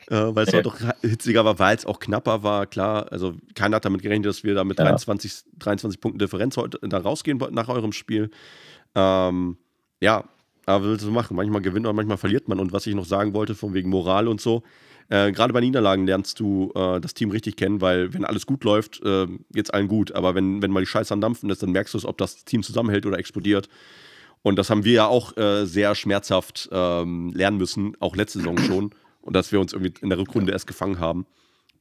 Äh, 0.08 0.36
weil 0.36 0.46
es 0.46 0.54
halt 0.54 0.66
doch 0.66 0.78
hitziger 1.02 1.46
war, 1.46 1.60
weil 1.60 1.78
es 1.78 1.86
auch 1.86 2.00
knapper 2.00 2.44
war, 2.44 2.66
klar. 2.66 3.12
Also 3.12 3.36
keiner 3.56 3.78
hat 3.78 3.86
damit 3.86 4.02
gerechnet, 4.02 4.26
dass 4.26 4.44
wir 4.44 4.54
da 4.54 4.64
mit 4.64 4.78
ja. 4.78 4.86
23, 4.86 5.44
23 5.60 6.02
Punkten 6.02 6.20
Differenz 6.20 6.58
heute 6.58 6.78
da 6.82 6.98
rausgehen 6.98 7.38
nach 7.52 7.70
eurem 7.70 7.94
Spiel. 7.94 8.30
Ähm, 8.96 9.58
ja, 10.02 10.26
aber 10.66 10.86
willst 10.86 11.06
du 11.06 11.12
machen? 11.12 11.36
Manchmal 11.36 11.62
gewinnt 11.62 11.86
man, 11.86 11.96
manchmal 11.96 12.18
verliert 12.18 12.48
man. 12.48 12.60
Und 12.60 12.74
was 12.74 12.86
ich 12.86 12.96
noch 12.96 13.06
sagen 13.06 13.34
wollte, 13.34 13.56
von 13.56 13.74
wegen 13.74 13.90
Moral 13.90 14.28
und 14.28 14.42
so, 14.42 14.64
äh, 15.10 15.32
gerade 15.32 15.54
bei 15.54 15.62
Niederlagen 15.62 16.06
lernst 16.06 16.40
du 16.40 16.72
äh, 16.76 17.00
das 17.00 17.14
Team 17.14 17.32
richtig 17.32 17.56
kennen, 17.56 17.82
weil 17.82 18.14
wenn 18.14 18.26
alles 18.26 18.46
gut 18.46 18.64
läuft, 18.64 19.02
äh, 19.04 19.28
es 19.56 19.70
allen 19.70 19.88
gut. 19.88 20.14
Aber 20.14 20.36
wenn, 20.36 20.62
wenn 20.62 20.72
mal 20.72 20.80
die 20.80 20.88
Scheiße 20.88 21.14
am 21.14 21.22
Dampfen 21.22 21.50
ist, 21.50 21.64
dann 21.64 21.72
merkst 21.72 21.94
du 21.94 21.98
es, 21.98 22.06
ob 22.06 22.18
das 22.18 22.46
Team 22.46 22.64
zusammenhält 22.64 23.06
oder 23.06 23.18
explodiert. 23.18 23.70
Und 24.44 24.58
das 24.58 24.70
haben 24.70 24.84
wir 24.84 24.94
ja 24.94 25.08
auch 25.08 25.36
äh, 25.38 25.66
sehr 25.66 25.96
schmerzhaft 25.96 26.70
ähm, 26.72 27.32
lernen 27.34 27.58
müssen, 27.58 27.96
auch 28.00 28.16
letzte 28.16 28.40
Saison 28.40 28.58
schon. 28.60 28.92
Und 29.22 29.36
dass 29.36 29.52
wir 29.52 29.60
uns 29.60 29.74
irgendwie 29.74 29.94
in 30.02 30.10
der 30.10 30.20
Rückrunde 30.20 30.52
erst 30.52 30.68
gefangen 30.68 31.00
haben. 31.00 31.26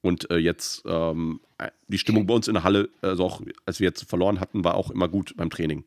Und 0.00 0.30
äh, 0.30 0.36
jetzt 0.36 0.82
ähm, 0.86 1.40
die 1.88 1.98
Stimmung 1.98 2.26
bei 2.26 2.34
uns 2.34 2.48
in 2.48 2.54
der 2.54 2.64
Halle, 2.64 2.88
also 3.02 3.24
auch 3.24 3.40
als 3.66 3.80
wir 3.80 3.88
jetzt 3.88 4.08
verloren 4.08 4.40
hatten, 4.40 4.64
war 4.64 4.74
auch 4.74 4.90
immer 4.90 5.08
gut 5.08 5.34
beim 5.36 5.50
Training. 5.50 5.84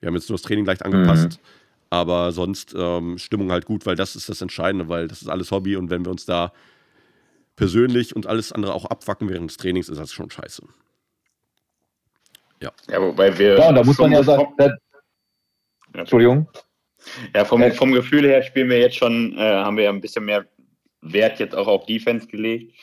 Wir 0.00 0.06
haben 0.06 0.14
jetzt 0.14 0.28
nur 0.28 0.36
das 0.36 0.42
Training 0.42 0.64
leicht 0.64 0.84
angepasst. 0.84 1.32
Mhm. 1.32 1.46
Aber 1.90 2.32
sonst 2.32 2.74
ähm, 2.76 3.18
Stimmung 3.18 3.50
halt 3.50 3.66
gut, 3.66 3.84
weil 3.84 3.96
das 3.96 4.16
ist 4.16 4.28
das 4.28 4.40
Entscheidende, 4.40 4.88
weil 4.88 5.08
das 5.08 5.20
ist 5.20 5.28
alles 5.28 5.50
Hobby 5.50 5.76
und 5.76 5.90
wenn 5.90 6.04
wir 6.04 6.10
uns 6.10 6.24
da 6.24 6.52
persönlich 7.56 8.16
und 8.16 8.26
alles 8.26 8.50
andere 8.52 8.72
auch 8.72 8.86
abwacken 8.86 9.28
während 9.28 9.50
des 9.50 9.58
Trainings, 9.58 9.90
ist 9.90 9.98
das 9.98 10.10
schon 10.10 10.30
scheiße. 10.30 10.62
Ja. 12.62 12.72
Ja, 12.88 13.02
wobei 13.02 13.36
wir. 13.38 13.58
Ja, 13.58 13.72
da 13.72 13.84
muss 13.84 13.98
man 13.98 14.12
ja 14.12 14.22
sagen. 14.22 14.54
Da, 14.56 14.70
Entschuldigung. 15.94 16.48
Ja, 17.34 17.44
vom, 17.44 17.70
vom 17.72 17.92
Gefühl 17.92 18.24
her 18.24 18.42
spielen 18.42 18.70
wir 18.70 18.78
jetzt 18.78 18.96
schon, 18.96 19.36
äh, 19.36 19.40
haben 19.40 19.76
wir 19.76 19.84
ja 19.84 19.90
ein 19.90 20.00
bisschen 20.00 20.24
mehr 20.24 20.46
Wert 21.00 21.40
jetzt 21.40 21.54
auch 21.54 21.66
auf 21.66 21.86
Defense 21.86 22.26
gelegt, 22.28 22.74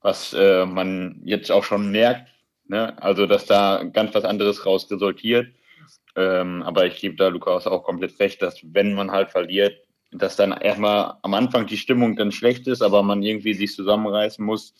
was 0.00 0.34
äh, 0.34 0.66
man 0.66 1.22
jetzt 1.24 1.50
auch 1.50 1.64
schon 1.64 1.90
merkt. 1.90 2.28
Ne? 2.68 3.00
Also, 3.02 3.26
dass 3.26 3.46
da 3.46 3.82
ganz 3.84 4.14
was 4.14 4.24
anderes 4.24 4.66
raus 4.66 4.90
resultiert. 4.90 5.48
Ähm, 6.14 6.62
aber 6.62 6.86
ich 6.86 7.00
gebe 7.00 7.16
da 7.16 7.28
Lukas 7.28 7.66
auch 7.66 7.84
komplett 7.84 8.18
recht, 8.20 8.42
dass 8.42 8.60
wenn 8.62 8.92
man 8.92 9.10
halt 9.10 9.30
verliert, 9.30 9.78
dass 10.12 10.36
dann 10.36 10.52
erstmal 10.52 11.14
am 11.22 11.32
Anfang 11.32 11.66
die 11.66 11.78
Stimmung 11.78 12.16
dann 12.16 12.32
schlecht 12.32 12.66
ist, 12.66 12.82
aber 12.82 13.02
man 13.02 13.22
irgendwie 13.22 13.54
sich 13.54 13.74
zusammenreißen 13.74 14.44
muss, 14.44 14.74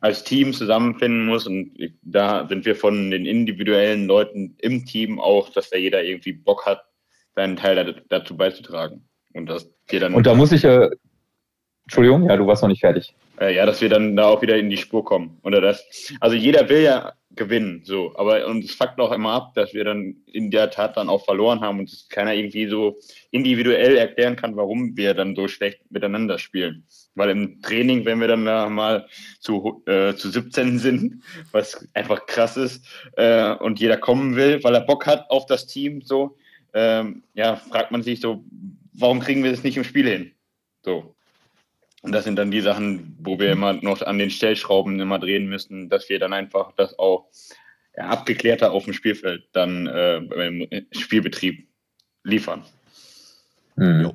als 0.00 0.22
Team 0.22 0.52
zusammenfinden 0.52 1.26
muss. 1.26 1.46
Und 1.46 1.76
da 2.02 2.46
sind 2.46 2.64
wir 2.64 2.76
von 2.76 3.10
den 3.10 3.26
individuellen 3.26 4.06
Leuten 4.06 4.56
im 4.60 4.86
Team 4.86 5.18
auch, 5.18 5.50
dass 5.50 5.70
da 5.70 5.76
jeder 5.76 6.04
irgendwie 6.04 6.32
Bock 6.32 6.66
hat, 6.66 6.84
seinen 7.34 7.56
Teil 7.56 8.02
dazu 8.08 8.36
beizutragen. 8.36 9.08
Und 9.32 9.46
dass 9.46 9.70
wir 9.88 10.00
dann. 10.00 10.14
Und 10.14 10.26
da 10.26 10.34
muss 10.34 10.52
ich, 10.52 10.64
äh, 10.64 10.90
Entschuldigung, 11.84 12.28
ja, 12.28 12.36
du 12.36 12.46
warst 12.46 12.62
noch 12.62 12.68
nicht 12.68 12.80
fertig. 12.80 13.14
Äh, 13.40 13.56
ja, 13.56 13.66
dass 13.66 13.80
wir 13.80 13.88
dann 13.88 14.14
da 14.14 14.26
auch 14.26 14.42
wieder 14.42 14.56
in 14.56 14.70
die 14.70 14.76
Spur 14.76 15.04
kommen. 15.04 15.38
Oder 15.42 15.60
das, 15.60 15.84
also 16.20 16.36
jeder 16.36 16.68
will 16.68 16.82
ja 16.82 17.12
gewinnen, 17.34 17.82
so. 17.84 18.12
Aber 18.16 18.46
und 18.46 18.64
es 18.64 18.74
fuckt 18.74 19.00
auch 19.00 19.10
immer 19.10 19.32
ab, 19.32 19.54
dass 19.54 19.74
wir 19.74 19.84
dann 19.84 20.16
in 20.26 20.52
der 20.52 20.70
Tat 20.70 20.96
dann 20.96 21.08
auch 21.08 21.24
verloren 21.24 21.60
haben 21.60 21.80
und 21.80 21.90
es 21.90 22.08
keiner 22.08 22.32
irgendwie 22.32 22.68
so 22.68 22.98
individuell 23.32 23.96
erklären 23.96 24.36
kann, 24.36 24.56
warum 24.56 24.96
wir 24.96 25.14
dann 25.14 25.34
so 25.34 25.48
schlecht 25.48 25.80
miteinander 25.90 26.38
spielen. 26.38 26.86
Weil 27.16 27.30
im 27.30 27.60
Training, 27.60 28.04
wenn 28.04 28.20
wir 28.20 28.28
dann 28.28 28.44
da 28.44 28.68
mal 28.68 29.08
zu, 29.40 29.82
äh, 29.86 30.14
zu 30.14 30.30
17 30.30 30.78
sind, 30.78 31.24
was 31.50 31.88
einfach 31.94 32.26
krass 32.26 32.56
ist, 32.56 32.86
äh, 33.16 33.52
und 33.54 33.80
jeder 33.80 33.96
kommen 33.96 34.36
will, 34.36 34.62
weil 34.62 34.74
er 34.74 34.80
Bock 34.80 35.06
hat 35.06 35.28
auf 35.30 35.46
das 35.46 35.66
Team, 35.66 36.02
so, 36.02 36.36
ähm, 36.74 37.22
ja, 37.34 37.56
fragt 37.56 37.90
man 37.90 38.02
sich 38.02 38.20
so, 38.20 38.44
warum 38.92 39.20
kriegen 39.20 39.42
wir 39.42 39.50
das 39.50 39.62
nicht 39.62 39.76
im 39.76 39.84
Spiel 39.84 40.08
hin? 40.08 40.32
So. 40.82 41.14
Und 42.02 42.12
das 42.12 42.24
sind 42.24 42.36
dann 42.36 42.50
die 42.50 42.60
Sachen, 42.60 43.16
wo 43.20 43.38
wir 43.38 43.50
immer 43.50 43.72
noch 43.72 44.02
an 44.02 44.18
den 44.18 44.28
Stellschrauben 44.28 45.00
immer 45.00 45.18
drehen 45.18 45.46
müssen, 45.46 45.88
dass 45.88 46.08
wir 46.10 46.18
dann 46.18 46.34
einfach 46.34 46.72
das 46.76 46.98
auch 46.98 47.28
ja, 47.96 48.08
abgeklärter 48.08 48.72
auf 48.72 48.84
dem 48.84 48.92
Spielfeld 48.92 49.44
dann 49.52 49.86
äh, 49.86 50.16
im 50.16 50.68
Spielbetrieb 50.92 51.66
liefern. 52.24 52.62
Mhm. 53.76 54.12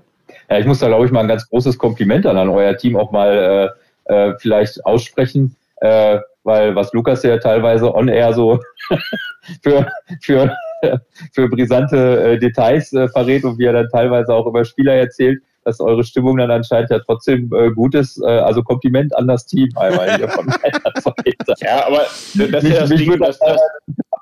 Ja, 0.49 0.60
ich 0.60 0.66
muss 0.66 0.80
da, 0.80 0.88
glaube 0.88 1.05
ich, 1.05 1.12
mal 1.12 1.22
ein 1.22 1.28
ganz 1.28 1.49
großes 1.49 1.78
Kompliment 1.78 2.26
an, 2.26 2.38
an 2.38 2.49
euer 2.49 2.78
Team 2.78 2.95
auch 2.95 3.12
mal 3.12 3.74
äh, 4.07 4.14
äh, 4.14 4.36
vielleicht 4.39 4.86
aussprechen, 4.86 5.55
äh, 5.78 6.20
weil 6.43 6.76
was 6.76 6.93
Lukas 6.93 7.24
ja 7.24 7.38
teilweise 7.38 7.93
on 7.93 8.07
air 8.07 8.34
so 8.34 8.60
für, 9.64 9.91
für, 10.22 10.55
für 11.34 11.49
brisante 11.49 12.34
äh, 12.34 12.39
Details 12.39 12.93
äh, 12.93 13.07
verrät 13.09 13.43
und 13.43 13.57
wie 13.57 13.65
er 13.65 13.73
dann 13.73 13.89
teilweise 13.89 14.34
auch 14.34 14.47
über 14.47 14.65
Spieler 14.65 14.93
erzählt, 14.93 15.41
dass 15.63 15.80
eure 15.80 16.03
Stimmung 16.03 16.38
dann 16.38 16.51
anscheinend 16.51 16.89
ja 16.89 16.99
trotzdem 16.99 17.51
äh, 17.53 17.71
gut 17.71 17.95
ist. 17.95 18.21
Äh, 18.21 18.27
also 18.27 18.63
Kompliment 18.63 19.15
an 19.15 19.27
das 19.27 19.45
Team 19.45 19.69
einmal 19.75 20.15
hier 20.15 20.30
von. 20.30 20.47
Ja, 21.61 21.86
aber 21.88 21.97
das 21.97 22.63
ist 22.63 22.73
ja 22.73 22.80
das 22.82 22.89
Ding, 22.89 23.19
dass 23.19 23.39
das, 23.39 23.59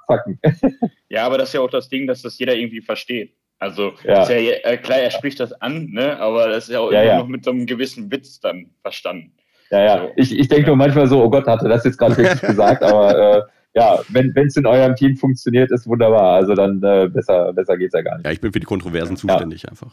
Ja, 1.10 1.26
aber 1.26 1.38
das 1.38 1.50
ist 1.50 1.54
ja 1.54 1.62
auch 1.62 1.70
das 1.70 1.90
Ding, 1.90 2.08
dass 2.08 2.22
das 2.22 2.38
jeder 2.40 2.56
irgendwie 2.56 2.82
versteht. 2.82 3.34
Also 3.60 3.94
ja. 4.04 4.30
ja 4.30 4.36
äh, 4.36 4.78
klar, 4.78 5.00
er 5.00 5.12
spricht 5.12 5.40
das 5.40 5.54
an, 5.62 5.90
ne? 5.92 6.20
aber 6.20 6.48
das 6.48 6.66
ist 6.66 6.74
ja 6.74 6.80
auch 6.80 6.92
ja, 6.92 7.02
immer 7.02 7.12
ja. 7.12 7.18
noch 7.20 7.28
mit 7.28 7.44
so 7.44 7.52
einem 7.52 7.66
gewissen 7.66 8.12
Witz 8.12 8.40
dann 8.40 8.70
verstanden. 8.82 9.34
Ja, 9.72 9.84
ja. 9.84 9.98
So. 10.00 10.12
Ich, 10.16 10.38
ich 10.38 10.48
denke 10.48 10.68
nur 10.68 10.76
manchmal 10.76 11.08
so, 11.08 11.24
oh 11.24 11.30
Gott, 11.30 11.48
hatte 11.48 11.68
das 11.68 11.84
jetzt 11.84 11.98
gerade 11.98 12.16
wirklich 12.18 12.42
gesagt, 12.42 12.84
aber 12.84 13.38
äh, 13.38 13.42
ja, 13.78 14.00
wenn 14.10 14.34
es 14.36 14.58
in 14.58 14.66
eurem 14.66 14.96
Team 14.96 15.16
funktioniert, 15.16 15.72
ist 15.72 15.86
wunderbar. 15.86 16.34
Also 16.34 16.56
dann 16.56 16.82
äh, 16.82 17.08
besser, 17.08 17.54
besser 17.54 17.80
es 17.80 17.94
ja 17.94 18.02
gar 18.02 18.18
nicht. 18.18 18.26
Ja, 18.26 18.32
ich 18.32 18.42
bin 18.42 18.52
für 18.52 18.60
die 18.60 18.66
Kontroversen 18.66 19.16
zuständig 19.16 19.70
einfach. 19.70 19.92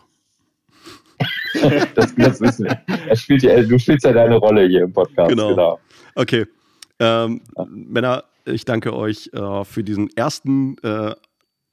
das, 1.94 2.14
das 2.16 2.40
wissen 2.40 2.66
wir. 2.66 3.16
Spielt 3.16 3.42
ja, 3.42 3.62
du 3.62 3.78
spielst 3.78 4.06
ja 4.06 4.12
deine 4.12 4.36
Rolle 4.36 4.66
hier 4.66 4.84
im 4.84 4.92
Podcast. 4.92 5.28
Genau. 5.28 5.50
genau. 5.50 5.80
Okay. 6.14 6.46
Ähm, 6.98 7.42
ja. 7.58 7.66
Männer, 7.68 8.24
ich 8.46 8.64
danke 8.64 8.94
euch 8.94 9.30
äh, 9.34 9.64
für 9.64 9.84
diesen 9.84 10.08
ersten 10.16 10.78
äh, 10.78 11.14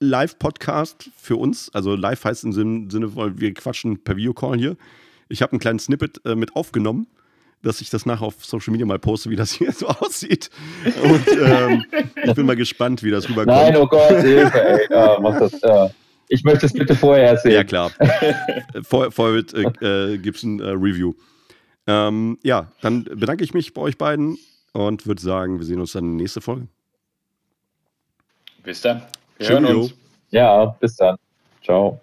Live-Podcast 0.02 1.12
für 1.16 1.38
uns. 1.38 1.74
Also 1.74 1.96
live 1.96 2.26
heißt 2.26 2.44
im 2.44 2.52
Sinne, 2.52 3.16
weil 3.16 3.40
wir 3.40 3.54
quatschen 3.54 4.04
per 4.04 4.18
Videocall 4.18 4.58
hier. 4.58 4.76
Ich 5.30 5.42
habe 5.42 5.54
einen 5.54 5.62
kleinen 5.62 5.80
Snippet 5.80 6.20
äh, 6.26 6.36
mit 6.36 6.58
aufgenommen, 6.58 7.08
dass 7.64 7.82
ich 7.82 7.90
das 7.90 8.06
nachher 8.06 8.26
auf 8.26 8.44
Social 8.44 8.72
Media 8.72 8.86
mal 8.86 9.00
poste, 9.00 9.30
wie 9.30 9.36
das 9.36 9.52
hier 9.52 9.72
so 9.72 9.88
aussieht. 9.88 10.50
Und 11.04 11.28
ähm, 11.28 11.86
ich 12.24 12.34
bin 12.34 12.46
mal 12.46 12.56
gespannt, 12.56 13.04
wie 13.04 13.12
das 13.12 13.30
rüberkommt. 13.30 13.48
Nein, 13.48 13.78
oh 13.78 13.88
Gott, 13.88 14.22
Hilfe, 14.22 14.64
ey. 14.64 14.88
Ja, 14.90 15.18
mach 15.22 15.40
das. 15.40 15.60
Ja. 15.62 15.90
Ich 16.28 16.44
möchte 16.44 16.66
es 16.66 16.74
bitte 16.74 16.96
vorher 16.96 17.32
erzählen. 17.32 17.56
Ja, 17.56 17.64
klar. 17.66 17.92
Vor, 18.84 19.12
vorher 19.12 19.44
äh, 19.54 20.14
äh, 20.14 20.18
gibt 20.18 20.38
es 20.38 20.44
ein 20.44 20.62
äh, 20.62 20.70
Review. 20.70 21.14
Ähm, 21.88 22.38
ja, 22.44 22.72
dann 22.82 23.04
bedanke 23.04 23.44
ich 23.44 23.54
mich 23.54 23.74
bei 23.74 23.82
euch 23.82 23.98
beiden 23.98 24.38
und 24.72 25.06
würde 25.06 25.22
sagen, 25.22 25.60
wir 25.60 25.66
sehen 25.66 25.82
uns 25.82 25.92
dann 25.92 26.06
in 26.06 26.18
der 26.18 26.24
nächsten 26.24 26.42
Folge. 26.42 26.68
Bis 28.64 28.82
dann. 28.82 29.02
Wir 29.38 29.50
hören 29.50 29.66
uns. 29.66 29.94
Ja, 30.30 30.66
bis 30.66 30.96
dann. 30.96 31.18
Ciao. 31.64 32.00